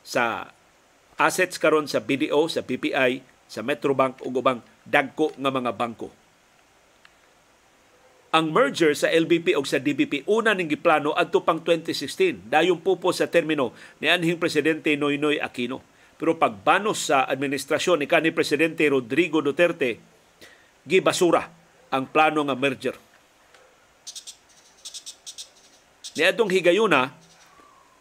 sa 0.00 0.48
assets 1.20 1.60
karon 1.60 1.84
sa 1.84 2.00
BDO, 2.00 2.48
sa 2.48 2.64
PPI, 2.64 3.20
sa 3.44 3.60
Metrobank 3.60 4.24
ug 4.24 4.40
ubang 4.40 4.64
dagko 4.88 5.36
nga 5.36 5.52
mga 5.52 5.76
bangko. 5.76 6.08
Ang 8.30 8.54
merger 8.54 8.94
sa 8.94 9.10
LBP 9.10 9.58
o 9.58 9.66
sa 9.66 9.82
DBP 9.82 10.22
una 10.30 10.54
ning 10.54 10.70
giplano 10.70 11.10
adto 11.18 11.42
pang 11.42 11.58
2016 11.58 12.46
dayon 12.46 12.78
pupo 12.78 13.10
sa 13.10 13.26
termino 13.26 13.74
ni 13.98 14.06
anhing 14.06 14.38
presidente 14.38 14.94
Noynoy 14.94 15.42
Aquino. 15.42 15.82
Pero 16.14 16.38
pagbanos 16.38 17.10
sa 17.10 17.26
administrasyon 17.26 18.00
ni 18.00 18.06
kanhi 18.06 18.30
presidente 18.30 18.86
Rodrigo 18.86 19.42
Duterte 19.42 19.98
gibasura 20.86 21.50
ang 21.90 22.06
plano 22.06 22.46
nga 22.46 22.54
merger. 22.54 23.09
Ni 26.18 26.26
adtong 26.26 26.50
higayuna 26.50 27.14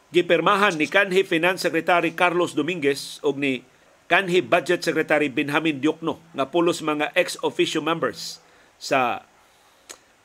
gipermahan 0.09 0.73
ni 0.73 0.89
kanhi 0.89 1.21
Finance 1.21 1.69
Secretary 1.69 2.09
Carlos 2.17 2.57
Dominguez 2.57 3.21
ug 3.21 3.37
ni 3.37 3.61
kanhi 4.09 4.41
Budget 4.41 4.81
Secretary 4.81 5.29
Benjamin 5.29 5.77
Diokno 5.77 6.17
nga 6.33 6.49
pulos 6.49 6.81
mga 6.81 7.13
ex-officio 7.13 7.77
members 7.85 8.41
sa 8.81 9.21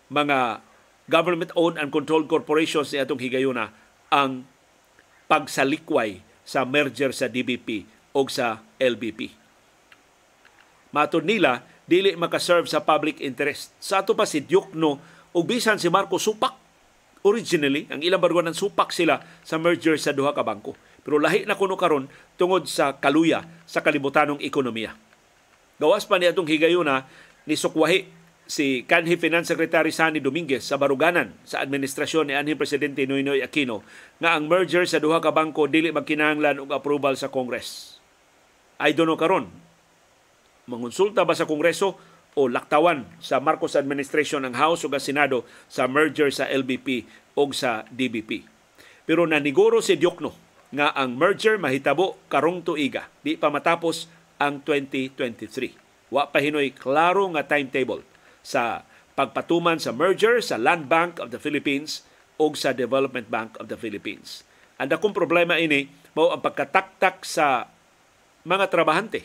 mga 0.08 0.64
government-owned 1.04 1.76
and 1.76 1.92
controlled 1.92 2.24
corporations 2.24 2.88
ni 2.88 3.04
atong 3.04 3.20
higayuna 3.20 3.68
ang 4.08 4.48
pagsalikway 5.28 6.24
sa 6.44 6.64
merger 6.64 7.12
sa 7.12 7.28
DBP 7.28 7.84
o 8.16 8.24
sa 8.28 8.64
LBP. 8.80 9.32
Matod 10.94 11.26
nila, 11.26 11.66
dili 11.84 12.16
makaserve 12.16 12.64
sa 12.70 12.80
public 12.80 13.20
interest. 13.20 13.74
Sa 13.82 14.00
ato 14.00 14.16
pa 14.16 14.24
si 14.24 14.40
Diokno 14.40 14.96
o 15.34 15.38
bisan 15.44 15.76
si 15.76 15.90
Marco 15.92 16.16
Supak. 16.16 16.63
Originally, 17.24 17.88
ang 17.88 18.04
ilang 18.04 18.20
baruan 18.20 18.44
ng 18.52 18.56
supak 18.56 18.92
sila 18.92 19.24
sa 19.40 19.56
merger 19.56 19.96
sa 19.96 20.12
duha 20.12 20.36
ka 20.36 20.44
bangko. 20.44 20.76
Pero 21.00 21.16
lahi 21.16 21.48
na 21.48 21.56
kuno 21.56 21.72
karon 21.72 22.04
tungod 22.36 22.68
sa 22.68 23.00
kaluya 23.00 23.48
sa 23.64 23.80
kalibutanong 23.80 24.44
ekonomiya. 24.44 24.92
Gawas 25.80 26.04
pa 26.04 26.20
ni 26.20 26.28
atong 26.28 26.44
higayuna 26.44 27.08
ni 27.48 27.56
sukwahi 27.56 28.04
si 28.44 28.84
kanhi 28.84 29.16
Finance 29.16 29.56
Secretary 29.56 29.88
Sani 29.88 30.20
Dominguez 30.20 30.68
sa 30.68 30.76
baruganan 30.76 31.32
sa 31.48 31.64
administrasyon 31.64 32.28
ni 32.28 32.34
anhing 32.36 32.60
presidente 32.60 33.08
Noynoy 33.08 33.40
Aquino 33.40 33.80
nga 34.20 34.36
ang 34.36 34.44
merger 34.44 34.84
sa 34.84 35.00
duha 35.00 35.24
ka 35.24 35.32
bangko 35.32 35.64
dili 35.64 35.88
magkinahanglan 35.96 36.60
og 36.60 36.76
approval 36.76 37.16
sa 37.16 37.32
Congress. 37.32 37.96
I 38.76 38.92
don't 38.92 39.08
know 39.08 39.16
karon. 39.16 39.48
Mangonsulta 40.68 41.24
ba 41.24 41.32
sa 41.32 41.48
Kongreso 41.48 41.96
o 42.34 42.50
laktawan 42.50 43.06
sa 43.22 43.38
Marcos 43.38 43.78
administration 43.78 44.42
ng 44.42 44.54
House 44.58 44.82
o 44.82 44.90
ang 44.90 45.02
Senado 45.02 45.46
sa 45.70 45.86
merger 45.86 46.30
sa 46.34 46.50
LBP 46.50 47.06
o 47.38 47.46
sa 47.54 47.86
DBP. 47.90 48.46
Pero 49.06 49.26
naniguro 49.26 49.78
si 49.78 49.94
Diokno 49.94 50.34
nga 50.74 50.90
ang 50.94 51.14
merger 51.14 51.54
mahitabo 51.54 52.18
karong 52.26 52.66
tuiga, 52.66 53.06
di 53.22 53.38
pa 53.38 53.48
matapos 53.50 54.10
ang 54.42 54.58
2023. 54.66 56.10
Wa 56.10 56.28
pa 56.30 56.42
hinoy 56.42 56.74
klaro 56.74 57.30
nga 57.34 57.46
timetable 57.46 58.02
sa 58.42 58.82
pagpatuman 59.14 59.78
sa 59.78 59.94
merger 59.94 60.42
sa 60.42 60.58
Land 60.58 60.90
Bank 60.90 61.22
of 61.22 61.30
the 61.30 61.38
Philippines 61.38 62.02
o 62.34 62.50
sa 62.58 62.74
Development 62.74 63.30
Bank 63.30 63.54
of 63.62 63.70
the 63.70 63.78
Philippines. 63.78 64.42
Ang 64.74 64.90
akong 64.90 65.14
problema 65.14 65.54
ini 65.54 65.86
mao 66.18 66.34
ang 66.34 66.42
pagkataktak 66.42 67.22
sa 67.22 67.70
mga 68.42 68.66
trabahante. 68.70 69.22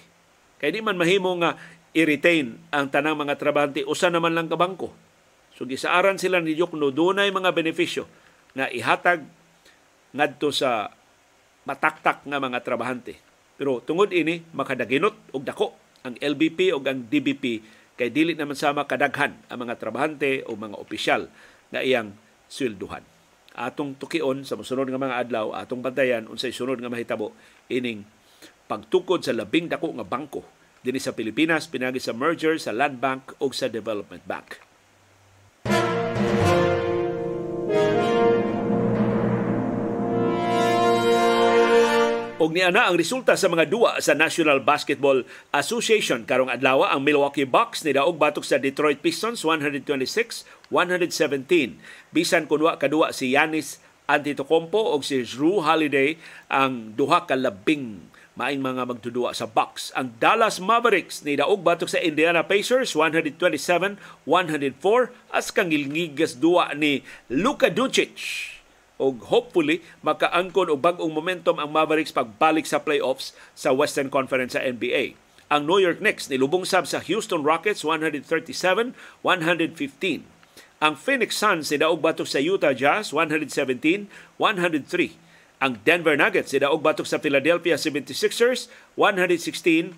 Kaya 0.62 0.76
di 0.76 0.82
man 0.84 1.00
mahimo 1.00 1.34
nga 1.42 1.58
i-retain 1.94 2.58
ang 2.70 2.88
tanang 2.90 3.18
mga 3.18 3.38
trabahante 3.40 3.82
usa 3.86 4.14
naman 4.14 4.38
lang 4.38 4.46
ka 4.46 4.58
bangko. 4.58 4.94
So 5.58 5.66
gisaaran 5.66 6.22
sila 6.22 6.40
ni 6.40 6.54
Jokno 6.54 6.94
dunay 6.94 7.34
mga 7.34 7.52
benepisyo 7.52 8.06
na 8.54 8.70
ihatag 8.70 9.26
ngadto 10.14 10.50
sa 10.54 10.90
mataktak 11.66 12.26
nga 12.26 12.38
mga 12.38 12.62
trabahante. 12.66 13.18
Pero 13.60 13.84
tungod 13.84 14.14
ini 14.16 14.42
makadaginot 14.56 15.36
og 15.36 15.44
dako 15.44 15.76
ang 16.06 16.16
LBP 16.16 16.72
o 16.72 16.80
ang 16.80 17.06
DBP 17.12 17.46
kay 18.00 18.08
dili 18.08 18.32
naman 18.32 18.56
sama 18.56 18.88
kadaghan 18.88 19.36
ang 19.52 19.60
mga 19.60 19.76
trabahante 19.76 20.48
o 20.48 20.56
mga 20.56 20.80
opisyal 20.80 21.28
na 21.76 21.84
iyang 21.84 22.16
swelduhan. 22.48 23.04
Atong 23.60 24.00
tukion 24.00 24.48
sa 24.48 24.56
mosunod 24.56 24.88
nga 24.88 24.96
mga 24.96 25.20
adlaw, 25.28 25.52
atong 25.52 25.84
bantayan 25.84 26.32
unsay 26.32 26.56
sunod 26.56 26.80
nga 26.80 26.88
mahitabo 26.88 27.36
ining 27.68 28.08
pagtukod 28.72 29.20
sa 29.20 29.36
labing 29.36 29.68
dako 29.68 29.92
nga 30.00 30.08
bangko 30.08 30.59
dinhi 30.84 31.02
sa 31.02 31.12
Pilipinas 31.16 31.68
pinagi 31.68 32.00
sa 32.00 32.16
merger 32.16 32.56
sa 32.56 32.72
Land 32.72 33.04
Bank 33.04 33.36
o 33.44 33.52
sa 33.52 33.68
Development 33.68 34.24
Bank. 34.24 34.70
Og 42.40 42.56
ni 42.56 42.64
ana 42.64 42.88
ang 42.88 42.96
resulta 42.96 43.36
sa 43.36 43.52
mga 43.52 43.68
duwa 43.68 44.00
sa 44.00 44.16
National 44.16 44.64
Basketball 44.64 45.28
Association 45.52 46.24
karong 46.24 46.48
adlaw 46.48 46.88
ang 46.88 47.04
Milwaukee 47.04 47.44
Bucks 47.44 47.84
ni 47.84 47.92
daog 47.92 48.16
batok 48.16 48.48
sa 48.48 48.56
Detroit 48.56 49.04
Pistons 49.04 49.44
126-117. 49.44 50.72
Bisan 52.16 52.48
kunwa 52.48 52.80
kadua 52.80 53.12
si 53.12 53.36
Giannis 53.36 53.84
Antetokounmpo 54.08 54.80
og 54.80 55.04
si 55.04 55.20
Drew 55.28 55.60
Holiday 55.60 56.16
ang 56.48 56.96
duha 56.96 57.28
ka 57.28 57.36
labing 57.36 58.08
maing 58.40 58.64
mga 58.64 58.88
magtudua 58.88 59.36
sa 59.36 59.44
Bucks. 59.44 59.92
Ang 60.00 60.16
Dallas 60.16 60.64
Mavericks 60.64 61.28
ni 61.28 61.36
daog 61.36 61.60
batok 61.60 61.92
sa 61.92 62.00
Indiana 62.00 62.48
Pacers 62.48 62.96
127-104 62.96 64.00
as 65.36 65.52
kangilngigas 65.52 66.40
duwa 66.40 66.72
ni 66.72 67.04
Luka 67.28 67.68
Doncic 67.68 68.16
og 68.96 69.28
hopefully 69.28 69.84
makaangkon 70.08 70.72
og 70.72 70.80
bag-ong 70.80 71.12
momentum 71.12 71.60
ang 71.60 71.68
Mavericks 71.68 72.16
pagbalik 72.16 72.64
sa 72.64 72.80
playoffs 72.80 73.36
sa 73.60 73.76
Western 73.76 74.08
Conference 74.08 74.56
sa 74.56 74.64
NBA. 74.64 75.20
Ang 75.52 75.68
New 75.68 75.84
York 75.84 76.00
Knicks 76.00 76.32
nilubong 76.32 76.64
sab 76.64 76.88
sa 76.88 77.04
Houston 77.04 77.44
Rockets 77.44 77.84
137-115. 77.84 78.96
Ang 80.80 80.96
Phoenix 80.96 81.36
Suns 81.36 81.68
si 81.68 81.76
daog 81.76 82.00
batok 82.00 82.24
sa 82.24 82.40
Utah 82.40 82.72
Jazz 82.72 83.12
117-103. 83.12 84.08
Ang 85.60 85.76
Denver 85.84 86.16
Nuggets 86.16 86.56
si 86.56 86.58
daog 86.64 86.80
batok 86.80 87.04
sa 87.04 87.20
Philadelphia 87.20 87.76
76ers 87.76 88.72
116-111. 88.96 89.92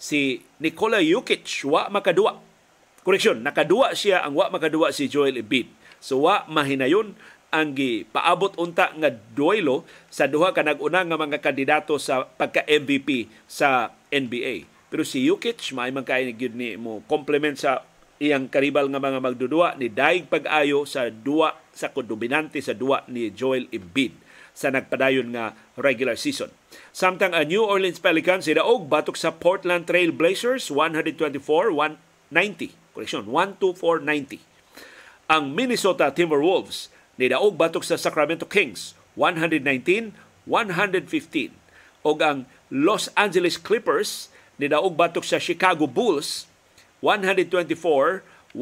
Si 0.00 0.40
Nikola 0.60 1.04
Jokic 1.04 1.44
wa 1.68 1.92
makadua. 1.92 2.40
Koreksyon, 3.04 3.44
nakadua 3.44 3.92
siya 3.92 4.24
ang 4.24 4.34
wa 4.34 4.48
makadua 4.48 4.96
si 4.96 5.06
Joel 5.06 5.38
Embiid 5.38 5.70
So 6.00 6.24
wa 6.24 6.44
mahinayon 6.48 7.16
ang 7.52 7.72
gipaabot 7.72 8.52
unta 8.60 8.92
nga 8.96 9.12
duelo 9.12 9.86
sa 10.12 10.28
duha 10.28 10.52
ka 10.52 10.60
nag-una 10.60 11.06
nga 11.06 11.16
mga 11.16 11.38
kandidato 11.40 11.96
sa 11.96 12.26
pagka-MVP 12.26 13.30
sa 13.48 13.94
NBA. 14.12 14.68
Pero 14.92 15.02
si 15.02 15.24
Jokic 15.24 15.72
may 15.72 15.90
man 15.90 16.04
kay 16.04 16.30
ni 16.32 16.78
mo 16.78 17.02
complement 17.10 17.56
sa 17.56 17.82
iyang 18.22 18.48
karibal 18.48 18.88
nga 18.88 19.02
mga 19.02 19.20
magdudua 19.20 19.76
ni 19.76 19.92
daig 19.92 20.30
pag-ayo 20.30 20.88
sa 20.88 21.12
duwa 21.12 21.52
sa 21.76 21.92
dominante 21.92 22.56
sa 22.64 22.72
duwa 22.72 23.04
ni 23.08 23.28
Joel 23.32 23.68
Embiid 23.68 24.12
sa 24.56 24.72
nagpadayon 24.72 25.36
nga 25.36 25.52
regular 25.76 26.16
season. 26.16 26.48
Samtang 26.96 27.36
ang 27.36 27.44
New 27.44 27.60
Orleans 27.60 28.00
Pelicans 28.00 28.48
sidaog 28.48 28.88
batok 28.88 29.20
sa 29.20 29.36
Portland 29.36 29.84
Trail 29.84 30.16
Blazers 30.16 30.72
124-190. 30.72 32.00
Correction, 32.96 33.28
124-90 33.28 34.56
ang 35.26 35.50
Minnesota 35.50 36.14
Timberwolves 36.14 36.86
ni 37.18 37.26
daog 37.26 37.58
batok 37.58 37.82
sa 37.82 37.98
Sacramento 37.98 38.46
Kings 38.46 38.94
119-115 39.18 40.14
og 42.06 42.22
ang 42.22 42.46
Los 42.70 43.10
Angeles 43.18 43.58
Clippers 43.58 44.30
ni 44.62 44.70
daog 44.70 44.94
batok 44.94 45.26
sa 45.26 45.42
Chicago 45.42 45.90
Bulls 45.90 46.46
124-112. 47.04 48.56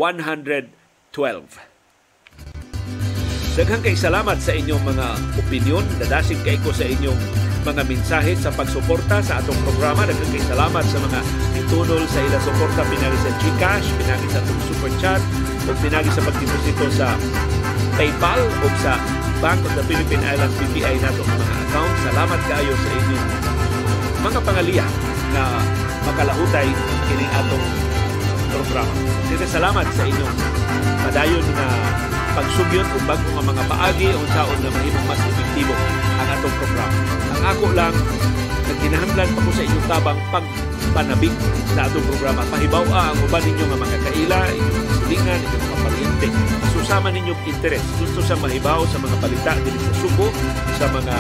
Daghang 3.54 3.86
kay 3.86 3.94
salamat 3.94 4.42
sa 4.42 4.50
inyong 4.50 4.82
mga 4.82 5.06
opinion. 5.38 5.86
Dadasig 6.02 6.42
kay 6.42 6.58
ko 6.58 6.74
sa 6.74 6.82
inyong 6.90 7.14
mga 7.62 7.86
mensahe 7.86 8.34
sa 8.34 8.50
pagsuporta 8.50 9.22
sa 9.22 9.38
atong 9.38 9.54
programa. 9.62 10.02
Daghang 10.10 10.32
kay 10.34 10.42
salamat 10.42 10.82
sa 10.82 10.98
mga 10.98 11.22
itunol 11.62 12.02
sa 12.10 12.18
ila 12.18 12.38
suporta 12.42 12.82
pinagi 12.82 13.18
sa 13.22 13.30
GCash, 13.38 13.86
pinagi 13.94 14.26
sa 14.34 14.42
atong 14.42 14.60
Super 14.66 14.90
Chat, 14.98 15.22
o 15.64 15.72
pinagi 15.78 16.10
sa 16.10 16.26
pagdeposito 16.26 16.86
sa 16.90 17.14
PayPal 17.94 18.42
o 18.42 18.66
sa 18.82 18.98
Bank 19.38 19.62
of 19.62 19.72
the 19.78 19.86
Philippine 19.86 20.24
Islands 20.26 20.58
BPI 20.58 20.98
nato 20.98 21.22
mga 21.22 21.46
account. 21.70 21.94
Salamat 22.10 22.40
kaayo 22.50 22.74
sa 22.74 22.90
inyong 22.90 23.26
mga 24.26 24.38
pangaliya 24.42 24.86
na 25.30 25.62
makalahutay 26.10 26.66
kini 27.06 27.26
atong 27.38 27.66
programa. 28.54 28.92
Kaya 29.26 29.46
salamat 29.50 29.86
sa 29.90 30.02
inyong 30.06 30.36
padayon 31.02 31.44
na 31.58 31.66
pagsugyot 32.38 32.88
o 32.88 32.98
bago 33.06 33.26
nga 33.34 33.44
mga 33.44 33.62
paagi 33.66 34.08
o 34.14 34.22
saon 34.30 34.58
na 34.62 34.70
mahimong 34.70 35.06
mas 35.10 35.22
epektibo 35.22 35.74
ang 36.22 36.28
atong 36.38 36.56
programa. 36.62 36.96
Ang 37.34 37.42
ako 37.50 37.64
lang, 37.74 37.94
nagkinahanglan 38.70 39.30
pa 39.34 39.40
ko 39.42 39.50
sa 39.50 39.62
inyong 39.66 39.86
tabang 39.90 40.20
pagpanabik 40.30 41.34
sa 41.74 41.90
atong 41.90 42.06
programa. 42.06 42.42
Pahibaw 42.48 42.84
ang 42.86 43.18
uban 43.26 43.42
ninyo 43.42 43.64
nga 43.66 43.78
mga 43.82 43.98
kaila, 44.06 44.38
inyong 44.54 44.88
silingan, 45.02 45.40
inyong 45.42 45.82
mga. 45.82 46.32
Susama 46.74 47.08
ninyong 47.08 47.40
interes. 47.48 47.84
Gusto 48.00 48.20
sa 48.24 48.36
mahibaw 48.40 48.84
sa 48.88 48.98
mga 49.00 49.16
balita 49.20 49.52
dili 49.64 49.78
sa 49.80 49.92
Subo, 50.04 50.28
sa 50.76 50.86
mga 50.92 51.16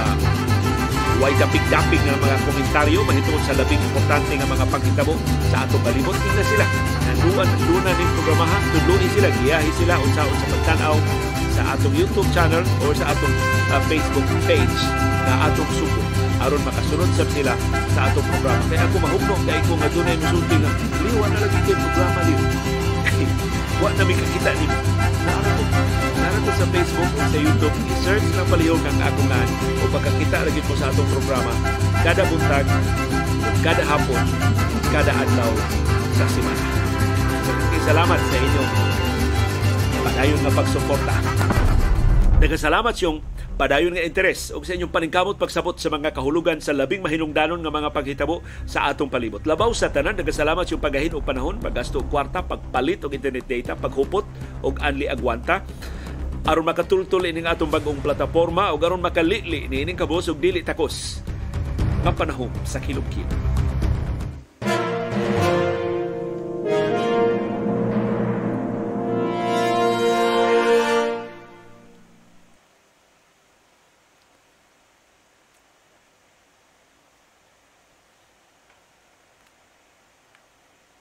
way 1.22 1.32
dapig-dapig 1.38 2.00
nga 2.02 2.16
mga 2.18 2.36
komentaryo. 2.46 3.00
Mahitungod 3.06 3.42
sa 3.46 3.54
labing 3.58 3.82
importante 3.82 4.32
nga 4.34 4.48
mga 4.48 4.64
paghitabo 4.70 5.14
sa 5.52 5.66
atong 5.66 5.82
balibot 5.82 6.16
tingnan 6.18 6.46
sila. 6.46 6.66
Nanduan 7.06 7.46
nandunan 7.46 7.94
ning 7.94 8.10
programahan. 8.18 8.62
Tudluin 8.74 9.10
sila. 9.14 9.28
Giyahi 9.42 9.70
sila. 9.78 9.94
Unsaon 10.00 10.36
sa 10.38 10.46
pagtan-aw 10.50 10.96
sa 11.54 11.62
atong 11.78 11.94
YouTube 11.94 12.26
channel 12.34 12.66
o 12.82 12.90
sa 12.90 13.14
atong 13.14 13.34
uh, 13.70 13.80
Facebook 13.86 14.26
page 14.50 14.80
na 15.30 15.46
atong 15.46 15.70
subo. 15.78 16.00
Aron 16.42 16.62
makasunod 16.66 17.10
sa 17.14 17.24
sila 17.30 17.54
sa 17.94 18.10
atong 18.10 18.26
programa. 18.26 18.62
Kaya 18.66 18.82
ako 18.90 18.96
mahugno 18.98 19.34
kay 19.46 19.60
ko 19.70 19.72
nga 19.78 19.88
dunay 19.94 20.16
musulti 20.18 20.56
nga 20.58 20.70
liwa 21.06 21.26
na 21.30 21.38
lagi 21.38 21.58
kay 21.62 21.76
programa 21.78 22.20
liw 22.26 22.40
wa 23.82 23.90
na 23.94 24.02
mi 24.02 24.14
kakita 24.18 24.52
ni 24.58 24.66
Narato, 25.24 25.93
narato 26.44 26.60
sa 26.60 26.68
Facebook 26.68 27.10
o 27.16 27.22
sa 27.24 27.38
YouTube, 27.40 27.76
i-search 27.88 28.26
lang 28.36 28.48
palihog 28.52 28.82
ang 28.84 28.98
akong 29.00 29.28
ngan 29.32 29.48
o 29.80 29.84
pagkakita 29.96 30.38
lagi 30.44 30.60
po 30.68 30.76
sa 30.76 30.92
atong 30.92 31.08
programa 31.08 31.52
kada 32.04 32.22
buntag, 32.28 32.66
kada 33.64 33.82
hapon, 33.88 34.22
kada 34.92 35.12
adlaw 35.24 35.52
sa 36.12 36.24
simana. 36.28 36.64
Salamat 37.84 38.20
sa 38.20 38.36
inyong 38.36 38.70
padayon 40.04 40.40
nga 40.44 40.52
pagsuporta. 40.52 41.14
Nagkasalamat 42.44 42.94
yung 43.04 43.16
padayon 43.56 43.96
nga 43.96 44.04
interes 44.04 44.52
o 44.52 44.60
sa 44.60 44.76
inyong 44.76 44.92
paningkamot 44.92 45.40
pagsabot 45.40 45.76
sa 45.80 45.88
mga 45.88 46.12
kahulugan 46.12 46.60
sa 46.60 46.76
labing 46.76 47.00
mahinungdanon 47.00 47.60
nga 47.64 47.72
mga 47.72 47.88
paghitabo 47.88 48.44
sa 48.68 48.92
atong 48.92 49.08
palibot. 49.08 49.40
Labaw 49.48 49.72
sa 49.72 49.88
tanan, 49.88 50.16
nagkasalamat 50.20 50.68
yung 50.68 50.82
pagahin 50.82 51.16
og 51.16 51.24
panahon, 51.24 51.56
paggasto 51.56 52.04
og 52.04 52.08
kwarta, 52.12 52.44
pagpalit 52.44 53.00
og 53.04 53.16
internet 53.16 53.48
data, 53.48 53.72
paghupot 53.76 54.28
og 54.60 54.76
anli 54.84 55.08
agwanta 55.08 55.64
aron 56.44 56.68
makatultol 56.68 57.24
ining 57.24 57.48
atong 57.48 57.72
bagong 57.72 58.04
plataporma 58.04 58.76
o 58.76 58.76
aron 58.76 59.00
makalili 59.00 59.64
ni 59.64 59.80
ining 59.80 59.96
kabos 59.96 60.28
og 60.28 60.36
dili 60.36 60.60
takos 60.60 61.24
nga 62.04 62.12
panahon 62.12 62.52
sa 62.68 62.76
kilog-kilog. 62.84 63.32